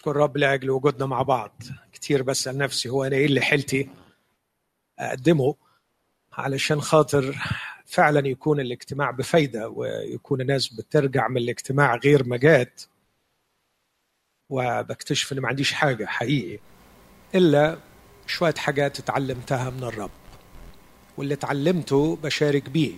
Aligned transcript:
أشكر 0.00 0.16
رب 0.16 0.36
لأجل 0.36 0.70
وجودنا 0.70 1.06
مع 1.06 1.22
بعض. 1.22 1.62
كتير 1.92 2.22
بسأل 2.22 2.58
نفسي 2.58 2.88
هو 2.88 3.04
أنا 3.04 3.16
إيه 3.16 3.26
اللي 3.26 3.40
حيلتي 3.40 3.88
أقدمه 4.98 5.54
علشان 6.32 6.80
خاطر 6.80 7.38
فعلا 7.86 8.28
يكون 8.28 8.60
الاجتماع 8.60 9.10
بفايدة 9.10 9.68
ويكون 9.68 10.40
الناس 10.40 10.68
بترجع 10.68 11.28
من 11.28 11.36
الاجتماع 11.36 11.96
غير 11.96 12.24
ما 12.24 12.36
جات. 12.36 12.82
وبكتشف 14.50 15.32
إن 15.32 15.40
ما 15.40 15.48
عنديش 15.48 15.72
حاجة 15.72 16.06
حقيقي 16.06 16.58
إلا 17.34 17.78
شوية 18.26 18.54
حاجات 18.54 18.98
اتعلمتها 18.98 19.70
من 19.70 19.84
الرب. 19.84 20.10
واللي 21.16 21.34
اتعلمته 21.34 22.16
بشارك 22.16 22.68
بيه. 22.70 22.94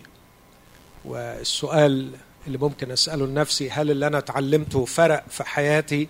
والسؤال 1.05 2.16
اللي 2.46 2.59
ممكن 2.59 2.91
أسأله 2.91 3.27
لنفسي 3.27 3.71
هل 3.71 3.91
اللي 3.91 4.07
أنا 4.07 4.19
اتعلمته 4.19 4.84
فرق 4.84 5.29
في 5.29 5.45
حياتي؟ 5.45 6.09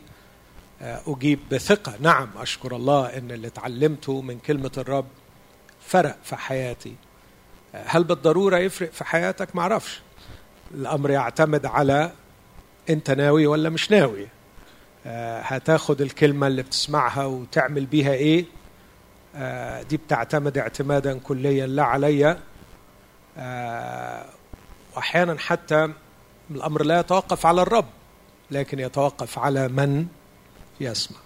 أجيب 0.83 1.39
بثقة. 1.53 1.95
نعم 2.01 2.29
أشكر 2.37 2.77
الله 2.77 3.07
أن 3.07 3.31
اللي 3.31 3.47
اتعلمته 3.47 4.21
من 4.21 4.39
كلمة 4.39 4.71
الرب 4.79 5.07
فرق 5.81 6.17
في 6.25 6.37
حياتي. 6.37 6.95
هل 7.73 8.05
بالضرورة 8.05 8.57
يفرق 8.57 8.91
في 8.91 9.05
حياتك؟ 9.05 9.57
معرفش 9.57 10.01
الأمر 10.75 11.11
يعتمد 11.11 11.67
على 11.67 12.13
أنت 12.91 13.11
ناوي 13.11 13.47
ولا 13.47 13.71
مش 13.71 13.91
ناوي. 13.91 14.29
هتاخد 15.43 16.01
الكلمة 16.01 16.47
اللي 16.47 16.63
بتسمعها 16.63 17.25
وتعمل 17.25 17.87
بيها 17.87 18.13
إيه؟ 18.13 18.45
دي 19.83 19.97
بتعتمد 19.97 20.59
اعتمادا 20.59 21.19
كليا 21.19 21.67
لا 21.67 21.83
عليا. 21.83 22.39
وأحيانا 24.97 25.39
حتى 25.39 25.93
الأمر 26.51 26.83
لا 26.83 27.01
يتوقف 27.01 27.47
على 27.47 27.63
الرب 27.63 27.89
لكن 28.51 28.79
يتوقف 28.79 29.39
على 29.39 29.69
من؟ 29.69 30.07
يسمع. 30.81 31.19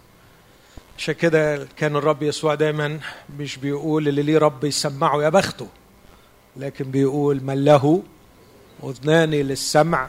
عشان 0.98 1.14
كده 1.14 1.68
كان 1.77 1.96
الرب 1.96 2.23
يسوع 2.23 2.55
دايما 2.55 3.00
مش 3.39 3.56
بيقول 3.56 4.08
اللي 4.08 4.22
ليه 4.22 4.39
رب 4.39 4.64
يسمعه 4.64 5.22
يا 5.22 5.28
بخته 5.28 5.69
لكن 6.56 6.91
بيقول 6.91 7.42
من 7.42 7.64
له 7.64 8.02
أذنان 8.84 9.30
للسمع 9.30 10.08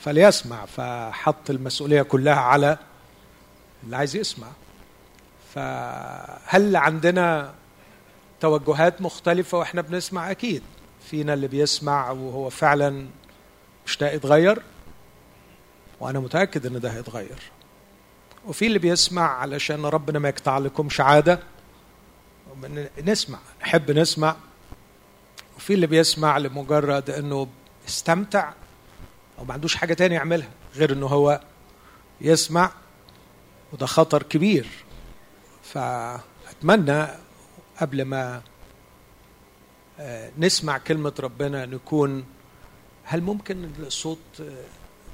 فليسمع 0.00 0.66
فحط 0.66 1.50
المسؤولية 1.50 2.02
كلها 2.02 2.34
على 2.34 2.78
اللي 3.84 3.96
عايز 3.96 4.16
يسمع. 4.16 4.46
فهل 5.54 6.76
عندنا 6.76 7.54
توجهات 8.40 9.02
مختلفة 9.02 9.58
وإحنا 9.58 9.80
بنسمع؟ 9.80 10.30
أكيد. 10.30 10.62
فينا 11.10 11.34
اللي 11.34 11.48
بيسمع 11.48 12.10
وهو 12.10 12.50
فعلا 12.50 13.06
مشتاق 13.86 14.14
يتغير؟ 14.14 14.62
وأنا 16.00 16.20
متأكد 16.20 16.66
إن 16.66 16.80
ده 16.80 16.90
هيتغير. 16.90 17.38
وفي 18.46 18.66
اللي 18.66 18.78
بيسمع 18.78 19.38
علشان 19.38 19.86
ربنا 19.86 20.18
ما 20.18 20.28
يقطع 20.28 20.58
لكمش 20.58 21.00
عاده 21.00 21.40
نسمع 23.04 23.38
نحب 23.60 23.90
نسمع. 23.90 24.36
وفي 25.56 25.74
اللي 25.74 25.86
بيسمع 25.86 26.38
لمجرد 26.38 27.10
إنه 27.10 27.48
استمتع 27.88 28.52
أو 29.38 29.44
ما 29.44 29.54
عندوش 29.54 29.74
حاجة 29.74 29.94
تانية 29.94 30.16
يعملها 30.16 30.48
غير 30.74 30.92
إنه 30.92 31.06
هو 31.06 31.40
يسمع. 32.20 32.70
وده 33.72 33.86
خطر 33.86 34.22
كبير. 34.22 34.68
فأتمنى 35.62 37.06
قبل 37.80 38.02
ما 38.02 38.42
نسمع 40.38 40.78
كلمة 40.78 41.12
ربنا 41.20 41.66
نكون 41.66 42.24
هل 43.04 43.20
ممكن 43.20 43.70
الصوت 43.78 44.18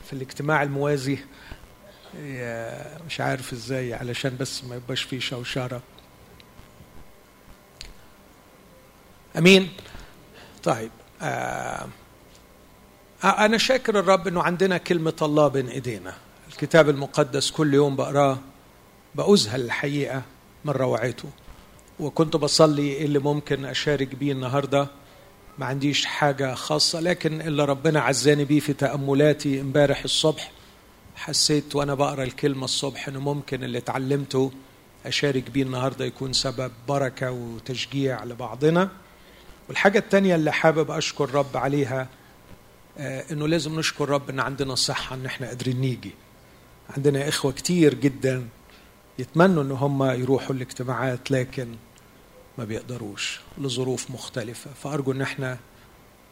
في 0.07 0.13
الاجتماع 0.13 0.63
الموازي 0.63 1.19
مش 3.07 3.21
عارف 3.21 3.53
إزاي 3.53 3.95
علشان 3.95 4.37
بس 4.41 4.65
ما 4.65 4.77
يبقاش 4.77 5.03
فيه 5.03 5.21
شوشرة. 5.21 5.83
أمين؟ 9.39 9.69
طيب 10.63 10.91
آه 11.23 11.89
أنا 13.25 13.59
شاكر 13.59 13.99
الرب 13.99 14.29
إنه 14.29 14.43
عندنا 14.43 14.79
كلمة 14.79 15.17
الله 15.23 15.49
بين 15.49 15.69
إيدينا. 15.69 16.15
الكتاب 16.49 16.89
المقدس 16.89 17.51
كل 17.51 17.75
يوم 17.75 17.97
بقراه 17.97 18.39
بأذهل 19.15 19.61
الحقيقة 19.61 20.23
من 20.65 20.73
روعته. 20.73 21.29
وكنت 22.01 22.37
بصلي 22.37 22.83
إيه 22.83 23.05
اللي 23.05 23.19
ممكن 23.19 23.65
أشارك 23.65 24.15
بيه 24.15 24.33
النهارده؟ 24.33 24.89
ما 25.59 25.67
عنديش 25.67 26.05
حاجة 26.07 26.55
خاصة 26.55 27.01
لكن 27.01 27.41
اللي 27.41 27.65
ربنا 27.65 28.01
عزاني 28.01 28.45
بيه 28.45 28.61
في 28.61 28.73
تأملاتي 28.73 29.61
امبارح 29.61 30.05
الصبح 30.05 30.51
حسيت 31.17 31.77
وأنا 31.77 31.95
بقرأ 31.95 32.23
الكلمة 32.25 32.65
الصبح 32.65 33.09
إنه 33.09 33.21
ممكن 33.21 33.65
اللي 33.65 33.79
اتعلمته 33.79 34.53
اشارك 35.07 35.51
بيه 35.51 35.63
النهارده 35.63 36.05
يكون 36.05 36.33
سبب 36.33 36.73
بركة 36.89 37.31
وتشجيع 37.31 38.25
لبعضنا. 38.25 38.91
والحاجة 39.69 39.99
الثانية 39.99 40.35
اللي 40.35 40.53
حابب 40.53 40.91
أشكر 40.91 41.35
رب 41.35 41.57
عليها 41.57 42.09
آه 42.99 43.25
إنه 43.33 43.49
لازم 43.49 43.79
نشكر 43.79 44.09
رب 44.09 44.31
إن 44.31 44.41
عندنا 44.41 44.75
صحة 44.75 45.15
إن 45.17 45.27
إحنا 45.27 45.47
قادرين 45.47 45.81
نيجي. 45.81 46.11
عندنا 46.97 47.29
إخوة 47.29 47.53
كتير 47.53 47.95
جدا 47.95 48.49
يتمنوا 49.19 49.63
إن 49.63 49.71
هم 49.71 50.03
يروحوا 50.03 50.55
الاجتماعات 50.55 51.31
لكن 51.31 51.69
ما 52.59 52.65
بيقدروش 52.65 53.41
لظروف 53.59 54.11
مختلفة. 54.11 54.71
فأرجو 54.83 55.13
إن 55.13 55.21
إحنا 55.23 55.59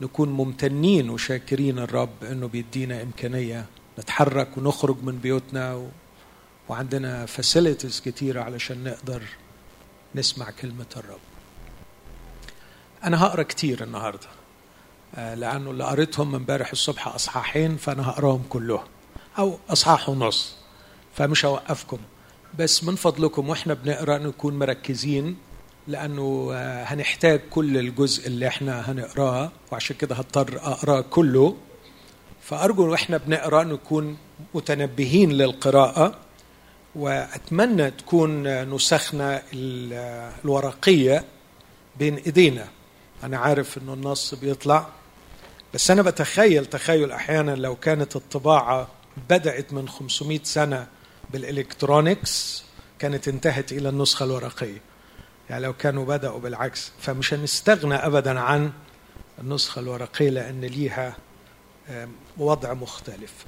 نكون 0.01 0.29
ممتنين 0.29 1.11
وشاكرين 1.11 1.79
الرب 1.79 2.25
إنه 2.25 2.47
بيدينا 2.49 3.03
إمكانية 3.03 3.67
نتحرك 3.99 4.59
ونخرج 4.59 4.97
من 5.03 5.19
بيوتنا 5.19 5.75
و... 5.75 5.89
وعندنا 6.69 7.27
فاسيلتيز 7.27 8.01
كتيرة 8.01 8.43
علشان 8.43 8.85
نقدر 8.85 9.23
نسمع 10.15 10.51
كلمة 10.51 10.87
الرب. 10.97 11.19
أنا 13.05 13.25
هقرأ 13.25 13.43
كتير 13.43 13.85
النهاردة. 13.85 14.27
لأنه 15.17 15.71
اللي 15.71 15.85
قريتهم 15.85 16.35
امبارح 16.35 16.71
الصبح 16.71 17.09
أصحاحين 17.09 17.77
فأنا 17.77 18.09
هقراهم 18.09 18.43
كلهم. 18.49 18.85
أو 19.39 19.59
أصحاح 19.71 20.09
ونص. 20.09 20.57
فمش 21.15 21.45
هوقفكم. 21.45 21.99
بس 22.59 22.85
من 22.85 22.97
فضلكم 22.97 23.49
وإحنا 23.49 23.75
بنقرأ 23.75 24.19
نكون 24.19 24.59
مركزين 24.59 25.37
لأنه 25.89 26.51
هنحتاج 26.85 27.41
كل 27.51 27.79
الجزء 27.79 28.27
اللي 28.27 28.49
إحنا 28.49 28.91
هنقراه 28.93 29.53
وعشان 29.73 29.97
كده 29.97 30.15
هضطر 30.15 30.57
اقراه 30.57 31.01
كله. 31.01 31.57
فأرجو 32.43 32.91
وإحنا 32.91 33.17
بنقرأ 33.17 33.65
نكون 33.65 34.17
متنبهين 34.55 35.33
للقراءة 35.33 36.19
وأتمنى 36.95 37.91
تكون 37.91 38.43
نسخنا 38.75 39.43
الورقية 39.55 41.25
بين 41.99 42.17
إيدينا. 42.17 42.69
أنا 43.25 43.39
عارف 43.39 43.79
إنه 43.79 43.95
النص 43.95 44.35
بيطلع 44.35 44.87
بس 45.75 45.91
أنا 45.91 46.03
بتخيل 46.03 46.67
تخيل 46.67 47.13
أحيانا 47.13 47.55
لو 47.55 47.77
كانت 47.77 48.17
الطباعة 48.17 48.89
بدأت 49.31 49.73
من 49.73 49.89
500 49.89 50.41
سنة 50.43 50.87
بالإلكترونيكس 51.31 52.65
كانت 52.99 53.29
انتهت 53.29 53.73
إلى 53.73 53.89
النسخة 53.89 54.25
الورقية. 54.25 54.81
يعني 55.51 55.65
لو 55.65 55.73
كانوا 55.73 56.05
بدأوا 56.05 56.41
بالعكس 56.41 56.93
فمش 57.01 57.35
هنستغنى 57.35 57.95
ابدا 57.95 58.41
عن 58.41 58.73
النسخة 59.39 59.81
الورقية 59.81 60.31
لأن 60.31 60.61
ليها 60.61 61.17
وضع 62.39 62.73
مختلف. 62.73 63.47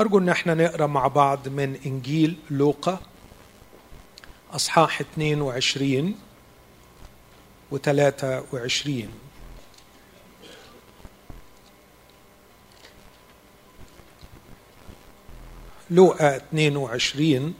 أرجو 0.00 0.18
أن 0.18 0.28
إحنا 0.28 0.54
نقرأ 0.54 0.86
مع 0.86 1.06
بعض 1.06 1.48
من 1.48 1.80
إنجيل 1.86 2.36
لوقا 2.50 3.00
أصحاح 4.52 5.00
22 5.00 6.14
و 7.70 7.78
23 7.78 9.08
لوقا 15.90 16.36
22 16.36 17.54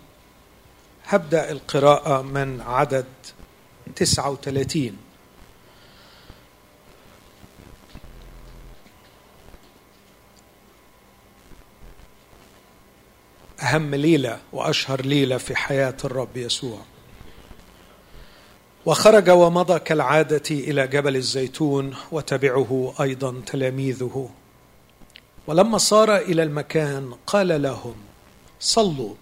هبدأ 1.07 1.51
القراءة 1.51 2.23
من 2.23 2.61
عدد 2.61 3.07
39 3.97 4.97
أهم 13.63 13.95
ليلة 13.95 14.41
وأشهر 14.53 15.01
ليلة 15.01 15.39
في 15.39 15.57
حياة 15.57 15.97
الرب 16.05 16.37
يسوع. 16.37 16.79
وخرج 18.87 19.31
ومضى 19.31 19.79
كالعادة 19.79 20.43
إلى 20.51 20.87
جبل 20.87 21.17
الزيتون 21.17 21.97
وتبعه 22.13 22.95
أيضا 23.01 23.43
تلاميذه. 23.47 24.31
ولما 25.47 25.79
صار 25.79 26.17
إلى 26.17 26.43
المكان 26.43 27.15
قال 27.27 27.63
لهم 27.63 27.95
صلوا 28.61 29.15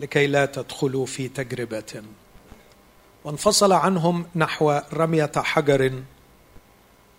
لكي 0.00 0.26
لا 0.26 0.46
تدخلوا 0.46 1.06
في 1.06 1.28
تجربة. 1.28 2.02
وانفصل 3.24 3.72
عنهم 3.72 4.26
نحو 4.36 4.80
رمية 4.92 5.32
حجر 5.36 6.02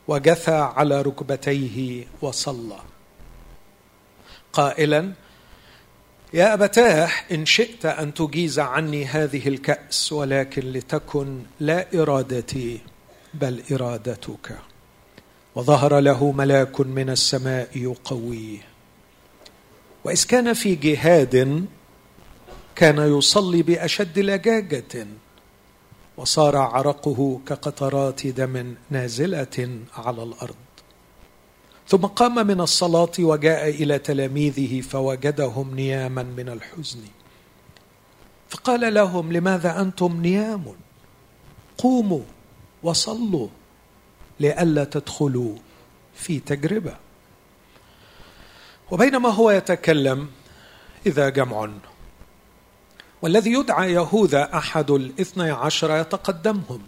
وجثى 0.07 0.51
على 0.75 1.01
ركبتيه 1.01 2.07
وصلى. 2.21 2.79
قائلا 4.53 5.13
يا 6.35 6.53
أبتاه 6.53 7.11
إن 7.31 7.45
شئت 7.45 7.85
أن 7.85 8.13
تجيز 8.13 8.59
عني 8.59 9.05
هذه 9.05 9.47
الكأس 9.47 10.11
ولكن 10.11 10.71
لتكن 10.71 11.43
لا 11.59 11.87
إرادتي 12.01 12.79
بل 13.33 13.63
إرادتك. 13.71 14.57
وظهر 15.55 15.99
له 15.99 16.31
ملاك 16.31 16.81
من 16.81 17.09
السماء 17.09 17.69
يقويه 17.75 18.59
وإذ 20.03 20.25
كان 20.25 20.53
في 20.53 20.75
جهاد 20.75 21.65
كان 22.75 23.17
يصلي 23.17 23.63
بأشد 23.63 24.19
لجاجة. 24.19 25.07
وصار 26.17 26.57
عرقه 26.57 27.39
كقطرات 27.47 28.27
دم 28.27 28.75
نازلة 28.89 29.79
على 29.97 30.23
الأرض. 30.23 30.64
ثم 31.87 31.97
قام 31.97 32.47
من 32.47 32.61
الصلاة 32.61 33.11
وجاء 33.19 33.69
إلى 33.69 33.99
تلاميذه 33.99 34.81
فوجدهم 34.81 35.75
نياما 35.75 36.23
من 36.23 36.49
الحزن. 36.49 36.99
فقال 38.49 38.93
لهم 38.93 39.33
لماذا 39.33 39.81
أنتم 39.81 40.21
نيام؟ 40.21 40.75
قوموا 41.77 42.21
وصلوا 42.83 43.47
لئلا 44.39 44.83
تدخلوا 44.83 45.55
في 46.15 46.39
تجربة. 46.39 46.95
وبينما 48.91 49.29
هو 49.29 49.51
يتكلم 49.51 50.29
إذا 51.05 51.29
جمع. 51.29 51.69
والذي 53.21 53.51
يدعى 53.51 53.93
يهوذا 53.93 54.57
أحد 54.57 54.91
الاثني 54.91 55.51
عشر 55.51 55.97
يتقدمهم 55.97 56.81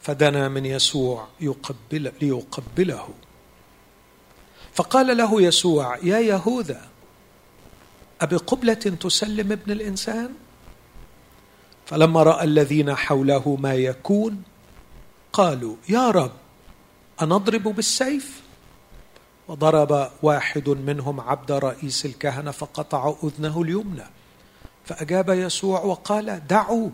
فدنا 0.00 0.48
من 0.48 0.66
يسوع 0.66 1.26
يقبل 1.40 2.12
ليقبله. 2.20 3.08
فقال 4.78 5.16
له 5.16 5.42
يسوع 5.42 5.98
يا 5.98 6.18
يهوذا 6.18 6.80
أبقبلة 8.20 8.74
تسلم 8.74 9.52
ابن 9.52 9.72
الإنسان؟ 9.72 10.34
فلما 11.86 12.22
رأى 12.22 12.44
الذين 12.44 12.94
حوله 12.94 13.56
ما 13.60 13.74
يكون 13.74 14.42
قالوا 15.32 15.76
يا 15.88 16.10
رب 16.10 16.32
أنضرب 17.22 17.62
بالسيف؟ 17.62 18.42
وضرب 19.48 20.10
واحد 20.22 20.68
منهم 20.68 21.20
عبد 21.20 21.52
رئيس 21.52 22.06
الكهنة 22.06 22.50
فقطع 22.50 23.14
أذنه 23.24 23.62
اليمنى. 23.62 24.06
فأجاب 24.84 25.28
يسوع 25.28 25.80
وقال 25.80 26.46
دعوا 26.46 26.90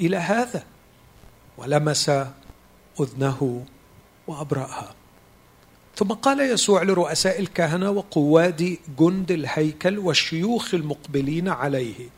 إلى 0.00 0.16
هذا. 0.16 0.64
ولمس 1.58 2.10
أذنه 3.00 3.64
وأبرأها. 4.26 5.01
ثم 5.96 6.08
قال 6.08 6.40
يسوع 6.40 6.82
لرؤساء 6.82 7.40
الكهنة 7.40 7.90
وقواد 7.90 8.78
جند 8.98 9.30
الهيكل 9.30 9.98
والشيوخ 9.98 10.74
المقبلين 10.74 11.48
عليه 11.48 12.08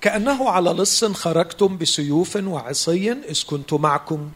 كأنه 0.00 0.50
على 0.50 0.70
لص 0.70 1.04
خرجتم 1.04 1.78
بسيوف 1.78 2.36
وعصي 2.36 3.12
إذ 3.12 3.42
كنت 3.46 3.72
معكم. 3.72 4.30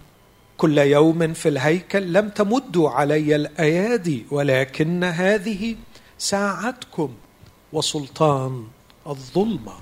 كل 0.56 0.79
يوم 0.79 1.33
في 1.33 1.49
الهيكل 1.49 2.12
لم 2.12 2.29
تمدوا 2.29 2.91
علي 2.91 3.37
الأيادي 3.37 4.27
ولكن 4.31 5.05
هذه 5.05 5.77
ساعتكم 6.19 7.15
وسلطان 7.73 8.67
الظلمة. 9.06 9.73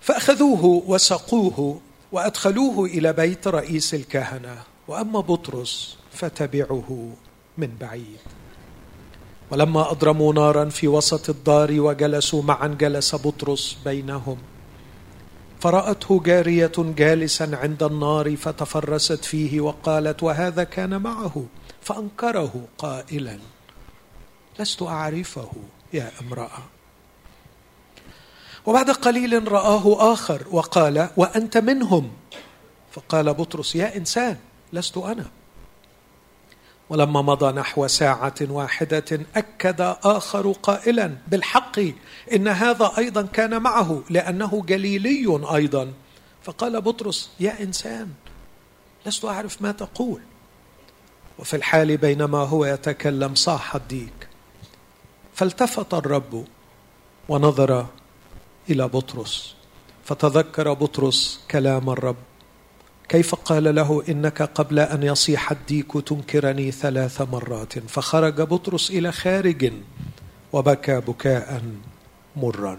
فأخذوه 0.00 0.64
وسقوه 0.64 1.80
وأدخلوه 2.12 2.86
إلى 2.86 3.12
بيت 3.12 3.48
رئيس 3.48 3.94
الكهنة. 3.94 4.69
وأما 4.90 5.20
بطرس 5.20 5.96
فتبعه 6.12 7.12
من 7.58 7.76
بعيد. 7.80 8.18
ولما 9.50 9.90
أضرموا 9.90 10.32
نارا 10.32 10.64
في 10.68 10.88
وسط 10.88 11.30
الدار 11.30 11.80
وجلسوا 11.80 12.42
معا 12.42 12.66
جلس 12.66 13.14
بطرس 13.14 13.78
بينهم. 13.84 14.38
فرأته 15.60 16.22
جارية 16.22 16.72
جالسا 16.78 17.50
عند 17.52 17.82
النار 17.82 18.36
فتفرست 18.36 19.24
فيه 19.24 19.60
وقالت 19.60 20.22
وهذا 20.22 20.64
كان 20.64 21.02
معه. 21.02 21.44
فأنكره 21.82 22.64
قائلا 22.78 23.38
لست 24.58 24.82
أعرفه 24.82 25.50
يا 25.92 26.10
امرأة. 26.20 26.62
وبعد 28.66 28.90
قليل 28.90 29.52
رآه 29.52 30.12
آخر 30.12 30.46
وقال 30.50 31.08
وأنت 31.16 31.56
منهم. 31.56 32.10
فقال 32.92 33.34
بطرس 33.34 33.76
يا 33.76 33.96
إنسان. 33.96 34.49
لست 34.72 34.96
أنا. 34.96 35.30
ولما 36.90 37.22
مضى 37.22 37.52
نحو 37.52 37.86
ساعة 37.86 38.34
واحدة 38.40 39.20
أكد 39.36 39.96
آخر 40.04 40.52
قائلا 40.52 41.16
بالحق 41.28 41.78
إن 42.32 42.48
هذا 42.48 42.92
أيضا 42.98 43.22
كان 43.22 43.62
معه 43.62 44.02
لأنه 44.10 44.62
جليلي 44.66 45.40
أيضا. 45.54 45.92
فقال 46.42 46.80
بطرس 46.80 47.30
يا 47.40 47.62
إنسان 47.62 48.08
لست 49.06 49.24
أعرف 49.24 49.62
ما 49.62 49.72
تقول. 49.72 50.20
وفي 51.38 51.56
الحال 51.56 51.96
بينما 51.96 52.38
هو 52.38 52.64
يتكلم 52.64 53.34
صاح 53.34 53.74
الديك. 53.74 54.28
فالتفت 55.34 55.94
الرب 55.94 56.44
ونظر 57.28 57.86
إلى 58.70 58.88
بطرس 58.88 59.54
فتذكر 60.04 60.72
بطرس 60.72 61.40
كلام 61.50 61.90
الرب. 61.90 62.29
كيف 63.10 63.34
قال 63.34 63.74
له 63.74 64.02
إنك 64.08 64.42
قبل 64.42 64.78
أن 64.78 65.02
يصيح 65.02 65.50
الديك 65.50 65.92
تنكرني 65.92 66.70
ثلاث 66.70 67.20
مرات؟ 67.20 67.78
فخرج 67.78 68.40
بطرس 68.40 68.90
إلى 68.90 69.12
خارج 69.12 69.72
وبكى 70.52 71.00
بكاء 71.00 71.62
مرا. 72.36 72.78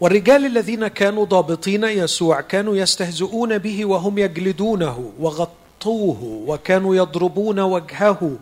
والرجال 0.00 0.46
الذين 0.46 0.88
كانوا 0.88 1.24
ضابطين 1.24 1.84
يسوع 1.84 2.40
كانوا 2.40 2.76
يستهزئون 2.76 3.58
به 3.58 3.84
وهم 3.84 4.18
يجلدونه 4.18 5.12
وغطوه 5.18 6.22
وكانوا 6.46 6.96
يضربون 6.96 7.60
وجهه 7.60 8.38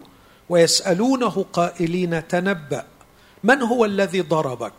ويسألونه 0.48 1.44
قائلين 1.52 2.28
تنبأ 2.28 2.84
من 3.44 3.62
هو 3.62 3.84
الذي 3.84 4.20
ضربك؟ 4.20 4.72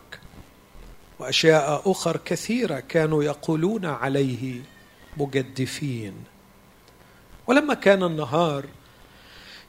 وأشياء 1.18 1.82
أخر 1.90 2.16
كثيرة 2.24 2.80
كانوا 2.80 3.24
يقولون 3.24 3.84
عليه. 3.84 4.75
مجدفين. 5.16 6.14
ولما 7.46 7.74
كان 7.74 8.02
النهار 8.02 8.66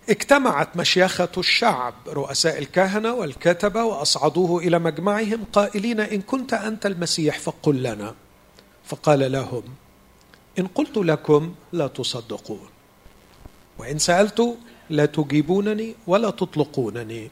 اجتمعت 0.09 0.77
مشيخة 0.77 1.31
الشعب 1.38 1.94
رؤساء 2.07 2.57
الكهنة 2.59 3.13
والكتبة 3.13 3.83
وأصعدوه 3.83 4.63
إلى 4.63 4.79
مجمعهم 4.79 5.44
قائلين 5.53 5.99
إن 5.99 6.21
كنت 6.21 6.53
أنت 6.53 6.85
المسيح 6.85 7.39
فقل 7.39 7.83
لنا. 7.83 8.16
فقال 8.85 9.31
لهم 9.31 9.63
إن 10.59 10.68
قلت 10.68 10.97
لكم 10.97 11.56
لا 11.71 11.87
تصدقون 11.87 12.69
وإن 13.77 13.99
سألت 13.99 14.57
لا 14.89 15.06
تجيبونني 15.06 15.95
ولا 16.07 16.30
تطلقونني. 16.30 17.31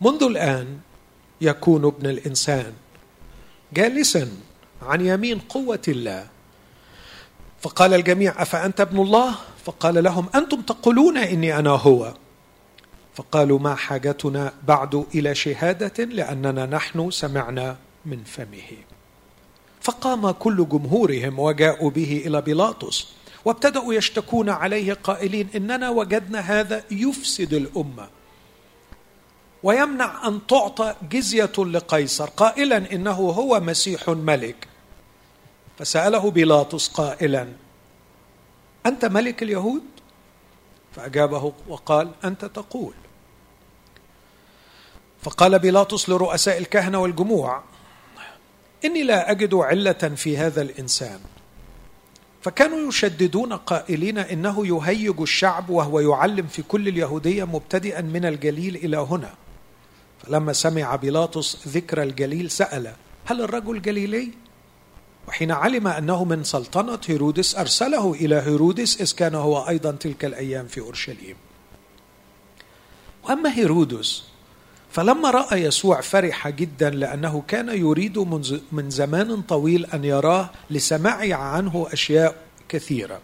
منذ 0.00 0.22
الآن 0.22 0.78
يكون 1.40 1.84
ابن 1.84 2.06
الإنسان 2.06 2.72
جالسا 3.72 4.28
عن 4.82 5.06
يمين 5.06 5.38
قوة 5.38 5.82
الله 5.88 6.26
فقال 7.60 7.94
الجميع 7.94 8.42
أفأنت 8.42 8.80
ابن 8.80 9.00
الله؟ 9.00 9.34
فقال 9.64 10.04
لهم 10.04 10.26
أنتم 10.34 10.60
تقولون 10.62 11.16
إني 11.18 11.58
أنا 11.58 11.70
هو. 11.70 12.14
فقالوا 13.14 13.58
ما 13.58 13.74
حاجتنا 13.74 14.52
بعد 14.66 15.04
إلى 15.14 15.34
شهادة 15.34 16.04
لأننا 16.04 16.66
نحن 16.66 17.10
سمعنا 17.10 17.76
من 18.06 18.24
فمه. 18.24 18.70
فقام 19.80 20.30
كل 20.30 20.68
جمهورهم 20.68 21.38
وجاءوا 21.38 21.90
به 21.90 22.22
إلى 22.26 22.42
بيلاطس 22.42 23.06
وابتدأوا 23.44 23.94
يشتكون 23.94 24.48
عليه 24.48 24.92
قائلين 24.92 25.48
إننا 25.54 25.90
وجدنا 25.90 26.40
هذا 26.40 26.84
يفسد 26.90 27.54
الأمة. 27.54 28.08
ويمنع 29.62 30.28
أن 30.28 30.40
تعطى 30.48 30.94
جزية 31.10 31.52
لقيصر 31.58 32.28
قائلا 32.28 32.92
إنه 32.92 33.10
هو 33.10 33.60
مسيح 33.60 34.08
ملك 34.08 34.67
فسأله 35.78 36.30
بيلاطس 36.30 36.88
قائلا 36.88 37.48
أنت 38.86 39.04
ملك 39.04 39.42
اليهود؟ 39.42 39.82
فأجابه 40.96 41.52
وقال 41.68 42.10
أنت 42.24 42.44
تقول 42.44 42.94
فقال 45.22 45.58
بيلاطس 45.58 46.08
لرؤساء 46.08 46.58
الكهنة 46.58 46.98
والجموع 46.98 47.62
إني 48.84 49.02
لا 49.02 49.30
أجد 49.30 49.54
علة 49.54 49.92
في 49.92 50.38
هذا 50.38 50.62
الإنسان 50.62 51.20
فكانوا 52.42 52.88
يشددون 52.88 53.52
قائلين 53.52 54.18
إنه 54.18 54.66
يهيج 54.66 55.20
الشعب 55.20 55.70
وهو 55.70 56.00
يعلم 56.00 56.46
في 56.46 56.62
كل 56.62 56.88
اليهودية 56.88 57.44
مبتدئا 57.44 58.00
من 58.00 58.24
الجليل 58.24 58.76
إلى 58.76 58.96
هنا 58.96 59.34
فلما 60.22 60.52
سمع 60.52 60.96
بيلاطس 60.96 61.68
ذكر 61.68 62.02
الجليل 62.02 62.50
سأل 62.50 62.92
هل 63.24 63.42
الرجل 63.42 63.82
جليلي؟ 63.82 64.30
وحين 65.28 65.50
علم 65.50 65.86
أنه 65.86 66.24
من 66.24 66.44
سلطنة 66.44 66.98
هيرودس 67.06 67.56
أرسله 67.56 68.12
إلى 68.12 68.34
هيرودس 68.34 69.00
إذ 69.00 69.14
كان 69.14 69.34
هو 69.34 69.68
أيضا 69.68 69.90
تلك 69.90 70.24
الأيام 70.24 70.66
في 70.66 70.80
أورشليم. 70.80 71.36
وأما 73.24 73.54
هيرودس 73.54 74.24
فلما 74.90 75.30
رأى 75.30 75.62
يسوع 75.62 76.00
فرح 76.00 76.48
جدا 76.48 76.90
لأنه 76.90 77.42
كان 77.48 77.68
يريد 77.68 78.18
من 78.72 78.90
زمان 78.90 79.42
طويل 79.42 79.86
أن 79.86 80.04
يراه 80.04 80.50
لسماع 80.70 81.36
عنه 81.36 81.86
أشياء 81.92 82.36
كثيرة. 82.68 83.20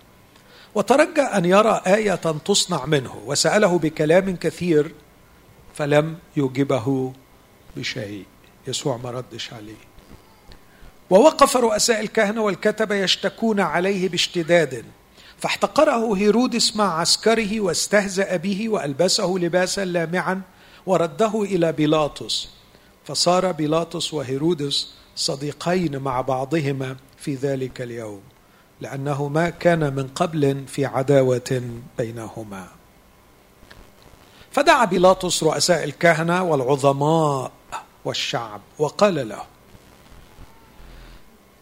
وترجى 0.75 1.23
أن 1.23 1.45
يرى 1.45 1.83
آية 1.87 2.15
تصنع 2.45 2.87
منه 2.87 3.23
وسأله 3.27 3.79
بكلام 3.79 4.37
كثير 4.37 4.95
فلم 5.75 6.17
يجبه 6.37 7.13
بشيء. 7.77 8.25
يسوع 8.67 8.97
ما 8.97 9.11
ردش 9.11 9.53
عليه. 9.53 9.94
ووقف 11.11 11.57
رؤساء 11.57 12.01
الكهنة 12.01 12.43
والكتبة 12.43 12.95
يشتكون 12.95 13.61
عليه 13.61 14.09
باشتداد. 14.09 14.85
فاحتقره 15.39 16.17
هيرودس 16.17 16.77
مع 16.77 17.01
عسكره 17.01 17.61
واستهزأ 17.61 18.37
به 18.37 18.69
وألبسه 18.69 19.35
لباسا 19.39 19.85
لامعا 19.85 20.43
ورده 20.87 21.43
إلى 21.43 21.73
بيلاطس. 21.73 22.49
فصار 23.05 23.53
بيلاطس 23.53 24.15
وهيرودس 24.15 24.95
صديقين 25.17 25.99
مع 25.99 26.21
بعضهما 26.21 26.97
في 27.19 27.35
ذلك 27.35 27.83
اليوم 27.83 28.21
لأنه 28.81 29.29
ما 29.29 29.51
كان 29.51 29.95
من 29.95 30.09
قبل 30.09 30.65
في 30.67 30.87
عداوة 30.87 31.63
بينهما. 31.99 32.67
فدعا 34.53 34.85
بيلاطس 34.85 35.43
رؤساء 35.43 35.85
الكهنة 35.85 36.43
والعظماء 36.43 37.53
والشعب 38.05 38.61
وقال 38.79 39.29
له 39.29 39.43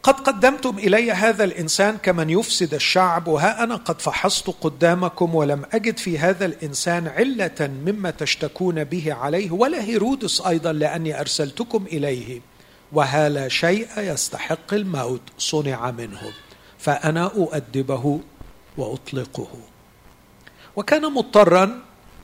قد 0.02 0.14
قدمتم 0.14 0.78
إلي 0.78 1.12
هذا 1.12 1.44
الإنسان 1.44 1.96
كمن 1.96 2.30
يفسد 2.30 2.74
الشعب 2.74 3.28
وها 3.28 3.64
أنا 3.64 3.76
قد 3.76 4.00
فحصت 4.00 4.50
قدامكم 4.60 5.34
ولم 5.34 5.62
أجد 5.72 5.98
في 5.98 6.18
هذا 6.18 6.44
الإنسان 6.46 7.08
علة 7.08 7.70
مما 7.86 8.10
تشتكون 8.10 8.84
به 8.84 9.14
عليه 9.14 9.50
ولا 9.50 9.82
هيرودس 9.82 10.40
أيضا 10.40 10.72
لأني 10.72 11.20
أرسلتكم 11.20 11.86
إليه. 11.86 12.40
وها 12.92 13.28
لا 13.28 13.48
شيء 13.48 13.88
يستحق 13.96 14.74
الموت 14.74 15.20
صنع 15.38 15.90
منه. 15.90 16.20
فأنا 16.78 17.26
أؤدبه 17.26 18.20
وأطلقه. 18.76 19.48
وكان 20.76 21.12
مضطرا 21.12 21.80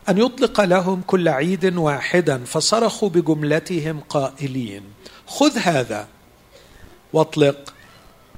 أن 0.09 0.19
يطلق 0.19 0.61
لهم 0.61 1.03
كل 1.07 1.29
عيد 1.29 1.77
واحدا 1.77 2.45
فصرخوا 2.45 3.09
بجملتهم 3.09 4.01
قائلين 4.01 4.83
خذ 5.27 5.59
هذا 5.59 6.09
واطلق 7.13 7.75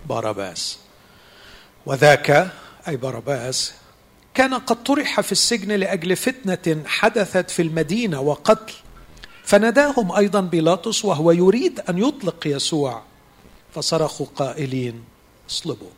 باراباس. 0.09 0.79
وذاك 1.87 2.53
أي 2.89 2.97
باراباس 2.97 3.73
كان 4.35 4.55
قد 4.55 4.83
طرح 4.83 5.21
في 5.21 5.33
السجن 5.33 5.73
لأجل 5.73 6.17
فتنة 6.17 6.85
حدثت 6.87 7.50
في 7.50 7.62
المدينة 7.62 8.21
وقتل. 8.21 8.75
فناداهم 9.45 10.12
أيضا 10.12 10.41
بيلاطس 10.41 11.05
وهو 11.05 11.31
يريد 11.31 11.81
أن 11.81 11.99
يطلق 11.99 12.47
يسوع. 12.47 13.03
فصرخوا 13.75 14.27
قائلين 14.37 15.05
اصلبوا. 15.50 15.91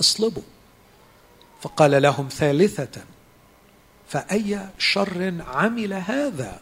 اصلبوا. 0.00 0.42
فقال 1.62 2.02
لهم 2.02 2.28
ثالثة 2.28 3.04
فأي 4.08 4.68
شر 4.78 5.34
عمل 5.46 5.92
هذا؟ 5.92 6.60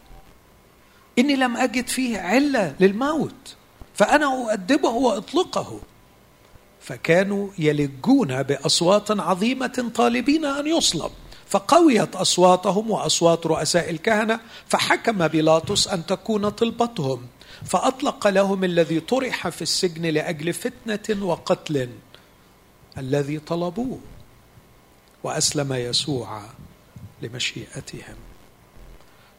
إني 1.19 1.35
لم 1.35 1.57
أجد 1.57 1.87
فيه 1.87 2.19
علة 2.19 2.75
للموت. 2.79 3.55
فأنا 4.01 4.25
أؤدبه 4.25 4.89
وأطلقه. 4.89 5.79
فكانوا 6.81 7.49
يلجون 7.57 8.43
بأصوات 8.43 9.11
عظيمة 9.11 9.91
طالبين 9.95 10.45
أن 10.45 10.67
يصلب. 10.67 11.11
فقويت 11.47 12.15
أصواتهم 12.15 12.91
وأصوات 12.91 13.47
رؤساء 13.47 13.89
الكهنة 13.89 14.39
فحكم 14.67 15.27
بيلاطس 15.27 15.87
أن 15.87 16.05
تكون 16.05 16.49
طلبتهم. 16.49 17.27
فأطلق 17.65 18.27
لهم 18.27 18.63
الذي 18.63 18.99
طرح 18.99 19.49
في 19.49 19.61
السجن 19.61 20.05
لأجل 20.05 20.53
فتنة 20.53 21.25
وقتل 21.25 21.89
الذي 22.97 23.39
طلبوه. 23.39 23.99
وأسلم 25.23 25.73
يسوع 25.73 26.41
لمشيئتهم. 27.21 28.30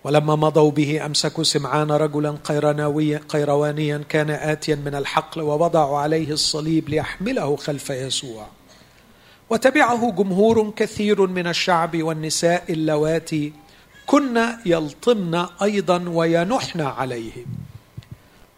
ولما 0.05 0.37
مضوا 0.37 0.71
به 0.71 1.07
أمسكوا 1.07 1.45
سمعان 1.45 1.91
رجلا 1.91 2.31
قيرانويا 2.45 3.21
قيروانيا 3.29 4.05
كان 4.09 4.31
آتيا 4.31 4.75
من 4.75 4.95
الحقل 4.95 5.41
ووضعوا 5.41 5.99
عليه 5.99 6.31
الصليب 6.31 6.89
ليحمله 6.89 7.57
خلف 7.57 7.91
يسوع. 7.91 8.47
وتبعه 9.51 10.11
جمهور 10.11 10.73
كثير 10.77 11.27
من 11.27 11.47
الشعب 11.47 12.03
والنساء 12.03 12.65
اللواتي. 12.71 13.53
كن 14.07 14.41
يلطمن 14.67 15.47
أيضا 15.63 16.09
وينحن 16.09 16.81
عليه 16.81 17.33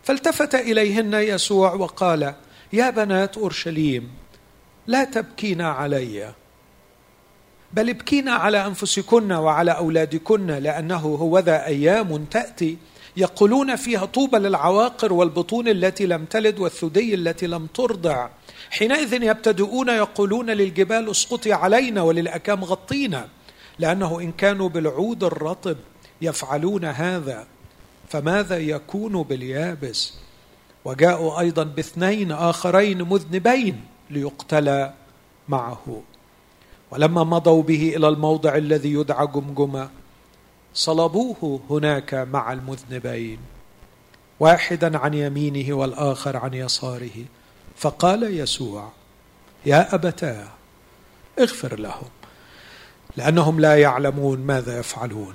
فالتفت 0.03 0.55
إليهن 0.55 1.15
يسوع 1.15 1.75
وقال 1.75 2.35
يا 2.73 2.91
بنات 2.91 3.39
أورشليم 3.39 4.11
لا 4.87 5.05
تبكين 5.05 5.61
عليّ. 5.61 6.35
بل 7.75 7.89
ابكينا 7.89 8.33
على 8.33 8.67
أنفسكن 8.67 9.33
وعلى 9.33 9.71
أولادكن 9.71 10.47
لأنه 10.47 10.97
هو 10.97 11.39
ذا 11.39 11.67
أيام 11.67 12.25
تأتي 12.25 12.77
يقولون 13.17 13.77
فيها 13.77 14.05
طوبى 14.05 14.39
للعواقر 14.39 15.13
والبطون 15.13 15.69
التي 15.69 16.07
لم 16.07 16.25
تلد 16.25 16.59
والثدي 16.59 17.15
التي 17.15 17.47
لم 17.47 17.67
ترضع. 17.67 18.29
حينئذ 18.71 19.23
يبتدؤون 19.23 19.89
يقولون 19.89 20.51
للجبال 20.51 21.11
اسقطي 21.11 21.53
علينا 21.53 22.03
وللأكام 22.03 22.65
غطينا 22.65 23.29
لأنه 23.79 24.21
إن 24.21 24.33
كانوا 24.33 24.69
بالعود 24.69 25.25
الرطب 25.25 25.77
يفعلون 26.23 26.85
هذا 26.85 27.47
فماذا 28.09 28.59
يكون 28.59 29.23
باليابس؟ 29.23 30.15
وجاءوا 30.85 31.41
أيضا 31.41 31.63
باثنين 31.63 32.33
آخرين 32.33 33.03
مذنبين 33.03 33.81
ليقتلا 34.11 34.95
معه. 35.49 36.03
ولما 36.95 37.25
مضوا 37.25 37.63
به 37.63 37.93
إلى 37.97 38.09
الموضع 38.09 38.57
الذي 38.57 38.93
يدعى 38.93 39.27
جمجمه 39.27 39.89
صلبوه 40.75 41.61
هناك 41.71 42.15
مع 42.15 42.53
المذنبين 42.53 43.39
واحدا 44.41 44.99
عن 44.99 45.15
يمينه 45.15 45.75
والآخر 45.75 46.37
عن 46.37 46.55
يساره. 46.55 47.25
فقال 47.77 48.23
يسوع 48.39 48.93
يا 49.67 49.95
أبتاه 49.95 50.49
اغفر 51.39 51.81
لهم 51.81 52.09
لأنهم 53.17 53.61
لا 53.61 53.81
يعلمون 53.81 54.39
ماذا 54.39 54.79
يفعلون 54.79 55.35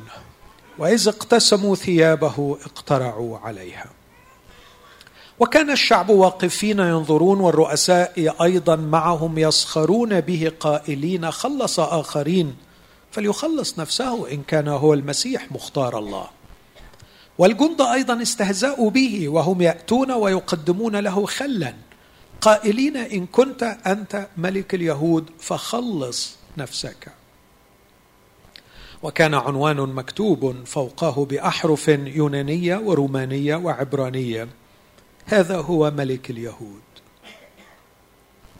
وإذ 0.77 1.07
اقتسموا 1.07 1.75
ثيابه 1.75 2.57
اقترعوا 2.65 3.37
عليها. 3.37 3.85
وكان 5.39 5.71
الشعب 5.71 6.09
واقفين 6.09 6.79
ينظرون 6.79 7.39
والرؤساء 7.39 8.35
أيضا 8.43 8.75
معهم 8.75 9.37
يسخرون 9.37 10.21
به 10.21 10.51
قائلين 10.59 11.31
خلص 11.31 11.79
آخرين 11.79 12.55
فليخلص 13.11 13.79
نفسه 13.79 14.31
إن 14.31 14.43
كان 14.43 14.67
هو 14.67 14.93
المسيح 14.93 15.51
مختار 15.51 15.99
الله. 15.99 16.27
والجند 17.37 17.81
أيضا 17.81 18.21
استهزأوا 18.21 18.89
به 18.89 19.29
وهم 19.29 19.61
يأتون 19.61 20.11
ويقدمون 20.11 20.95
له 20.95 21.25
خلا 21.25 21.73
قائلين 22.41 22.97
إن 22.97 23.25
كنت 23.25 23.63
أنت 23.63 24.27
ملك 24.37 24.75
اليهود 24.75 25.25
فخلص 25.39 26.35
نفسك. 26.57 27.07
وكان 29.03 29.33
عنوان 29.33 29.77
مكتوب 29.77 30.55
فوقه 30.65 31.25
بأحرف 31.25 31.87
يونانية 31.87 32.75
ورومانية 32.77 33.55
وعبرانية. 33.55 34.47
هذا 35.29 35.57
هو 35.57 35.91
ملك 35.91 36.29
اليهود. 36.29 36.81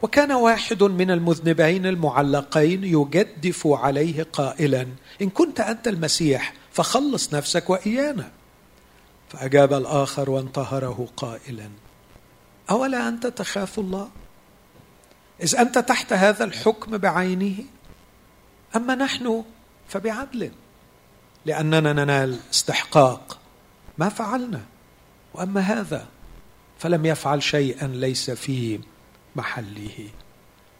وكان 0.02 0.32
واحد 0.32 0.82
من 0.82 1.10
المذنبين 1.10 1.86
المعلقين 1.86 2.84
يجدف 2.84 3.66
عليه 3.66 4.26
قائلا 4.32 4.86
إن 5.22 5.30
كنت 5.30 5.60
أنت 5.60 5.88
المسيح 5.88 6.54
فخلص 6.72 7.34
نفسك 7.34 7.70
وإيانا. 7.70 8.30
فأجاب 9.28 9.72
الآخر 9.72 10.30
وانتهره 10.30 11.08
قائلا 11.16 11.70
أولا 12.70 13.08
أنت 13.08 13.26
تخاف 13.26 13.78
الله؟ 13.78 14.08
إذ 15.42 15.56
أنت 15.56 15.78
تحت 15.78 16.12
هذا 16.12 16.44
الحكم 16.44 16.98
بعينه؟ 16.98 17.64
أما 18.76 18.94
نحن 18.94 19.44
فبعدل 19.88 20.50
لأننا 21.46 21.92
ننال 21.92 22.38
استحقاق 22.52 23.38
ما 23.98 24.08
فعلنا. 24.08 24.60
وأما 25.34 25.60
هذا 25.60 26.06
فلم 26.80 27.06
يفعل 27.06 27.42
شيئا 27.42 27.86
ليس 27.86 28.30
في 28.30 28.80
محله. 29.36 30.08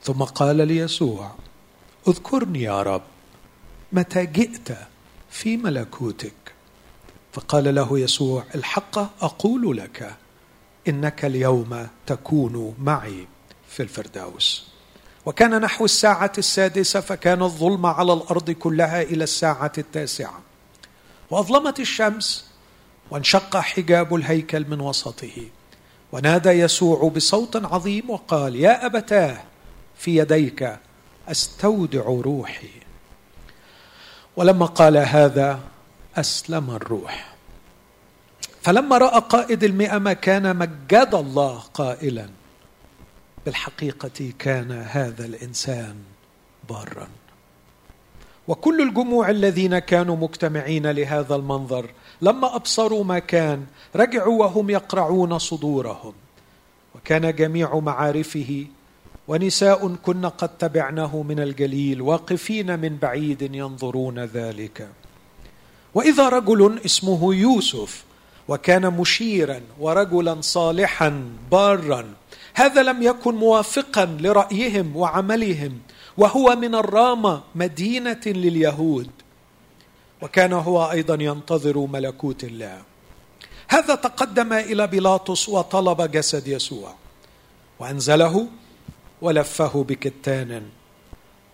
ثم 0.02 0.22
قال 0.22 0.68
ليسوع 0.68 1.34
اذكرني 2.08 2.62
يا 2.62 2.82
رب 2.82 3.02
متى 3.92 4.26
جئت 4.26 4.68
في 5.30 5.56
ملكوتك؟ 5.56 6.32
فقال 7.32 7.74
له 7.74 7.98
يسوع 7.98 8.44
الحق 8.54 8.98
أقول 9.24 9.76
لك 9.76 10.16
إنك 10.88 11.24
اليوم 11.24 11.88
تكون 12.06 12.74
معي 12.78 13.26
في 13.68 13.82
الفردوس. 13.82 14.68
وكان 15.26 15.60
نحو 15.60 15.84
الساعة 15.84 16.32
السادسة 16.38 17.00
فكان 17.00 17.42
الظلم 17.42 17.86
على 17.86 18.12
الأرض 18.12 18.50
كلها 18.50 19.02
إلى 19.02 19.24
الساعة 19.24 19.72
التاسعة. 19.78 20.40
وأظلمت 21.30 21.80
الشمس 21.80 22.50
وانشق 23.10 23.56
حجاب 23.56 24.14
الهيكل 24.14 24.68
من 24.68 24.80
وسطه. 24.80 25.59
ونادى 26.12 26.50
يسوع 26.50 27.08
بصوت 27.08 27.56
عظيم 27.56 28.10
وقال 28.10 28.56
يا 28.56 28.86
أبتاه 28.86 29.36
في 29.96 30.16
يديك 30.16 30.76
أستودع 31.28 32.02
روحي. 32.02 32.70
ولما 34.36 34.66
قال 34.66 34.96
هذا 34.96 35.60
أسلم 36.16 36.70
الروح. 36.70 37.34
فلما 38.62 38.98
رأى 38.98 39.20
قائد 39.28 39.64
المئة 39.64 39.98
ما 39.98 40.12
كان 40.12 40.56
مجد 40.56 41.10
الله 41.14 41.58
قائلا 41.74 42.28
بالحقيقة 43.46 44.32
كان 44.38 44.72
هذا 44.72 45.24
الإنسان 45.24 45.96
بارا. 46.68 47.08
وكل 48.48 48.80
الجموع 48.80 49.30
الذين 49.30 49.78
كانوا 49.78 50.16
مجتمعين 50.16 50.90
لهذا 50.90 51.34
المنظر 51.34 51.90
لما 52.22 52.56
أبصروا 52.56 53.04
ما 53.04 53.18
كان 53.18 53.66
رجعوا 53.96 54.40
وهم 54.40 54.70
يقرعون 54.70 55.38
صدورهم. 55.38 56.12
وكان 56.94 57.34
جميع 57.34 57.78
معارفه 57.78 58.66
ونساء 59.28 59.94
كن 59.94 60.26
قد 60.26 60.48
تبعناه 60.58 61.22
من 61.22 61.40
الجليل 61.40 62.02
واقفين 62.02 62.80
من 62.80 62.96
بعيد 62.96 63.42
ينظرون 63.42 64.18
ذلك. 64.18 64.88
وإذا 65.94 66.28
رجل 66.28 66.80
اسمه 66.84 67.34
يوسف 67.34 68.04
وكان 68.48 68.90
مشيرا 68.90 69.60
ورجلا 69.78 70.40
صالحا 70.40 71.24
بارا 71.50 72.14
هذا 72.54 72.82
لم 72.82 73.02
يكن 73.02 73.34
موافقا 73.34 74.04
لرأيهم 74.20 74.96
وعملهم 74.96 75.78
وهو 76.16 76.56
من 76.56 76.74
الرامة 76.74 77.42
مدينة 77.54 78.20
لليهود. 78.26 79.10
وكان 80.22 80.52
هو 80.52 80.90
أيضا 80.90 81.14
ينتظر 81.14 81.78
ملكوت 81.78 82.44
الله. 82.44 82.82
هذا 83.68 83.94
تقدم 83.94 84.52
إلى 84.52 84.86
بيلاطس 84.86 85.48
وطلب 85.48 86.10
جسد 86.10 86.48
يسوع. 86.48 86.94
وأنزله 87.78 88.46
ولفه 89.22 89.84
بكتان 89.88 90.62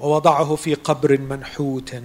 ووضعه 0.00 0.54
في 0.54 0.74
قبر 0.74 1.18
منحوت 1.18 2.02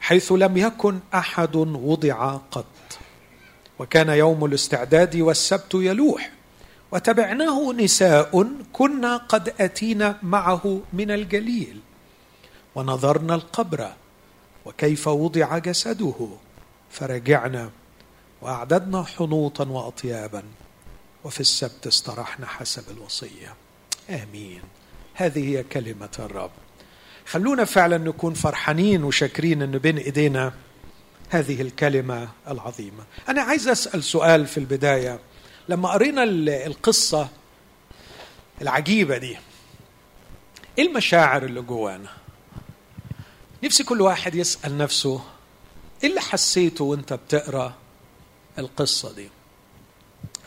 حيث 0.00 0.32
لم 0.32 0.56
يكن 0.56 1.00
أحد 1.14 1.56
وضع 1.56 2.36
قط. 2.50 2.98
وكان 3.78 4.08
يوم 4.08 4.44
الاستعداد 4.44 5.16
والسبت 5.16 5.74
يلوح. 5.74 6.30
وتبعناه 6.92 7.72
نساء 7.72 8.46
كنا 8.72 9.16
قد 9.16 9.54
أتينا 9.60 10.18
معه 10.22 10.80
من 10.92 11.10
الجليل. 11.10 11.80
ونظرنا 12.74 13.34
القبر 13.34 13.92
وكيف 14.70 15.08
وضع 15.08 15.58
جسده. 15.58 16.28
فرجعنا 16.90 17.70
وأعددنا 18.42 19.02
حنوطا 19.04 19.68
واطيابا. 19.68 20.42
وفي 21.24 21.40
السبت 21.40 21.86
استرحنا 21.86 22.46
حسب 22.46 22.84
الوصية. 22.90 23.54
آمين. 24.10 24.62
هذه 25.14 25.48
هي 25.48 25.62
كلمة 25.62 26.08
الرب. 26.18 26.50
خلونا 27.26 27.64
فعلا 27.64 27.98
نكون 27.98 28.34
فرحانين 28.34 29.04
وشاكرين 29.04 29.62
إن 29.62 29.78
بين 29.78 29.98
إيدينا 29.98 30.52
هذه 31.28 31.62
الكلمة 31.62 32.28
العظيمة. 32.48 33.04
أنا 33.28 33.42
عايز 33.42 33.68
أسأل 33.68 34.04
سؤال 34.04 34.46
في 34.46 34.58
البداية. 34.58 35.20
لما 35.68 35.88
قرينا 35.88 36.24
القصة 36.66 37.28
العجيبة 38.62 39.18
دي 39.18 39.36
إيه 40.78 40.86
المشاعر 40.86 41.44
اللي 41.44 41.60
جوانا؟ 41.60 42.08
نفسي 43.64 43.84
كل 43.84 44.00
واحد 44.00 44.34
يسأل 44.34 44.78
نفسه 44.78 45.20
إيه 46.02 46.10
اللي 46.10 46.20
حسيته 46.20 46.84
وأنت 46.84 47.12
بتقرأ 47.12 47.74
القصة 48.58 49.14
دي؟ 49.14 49.28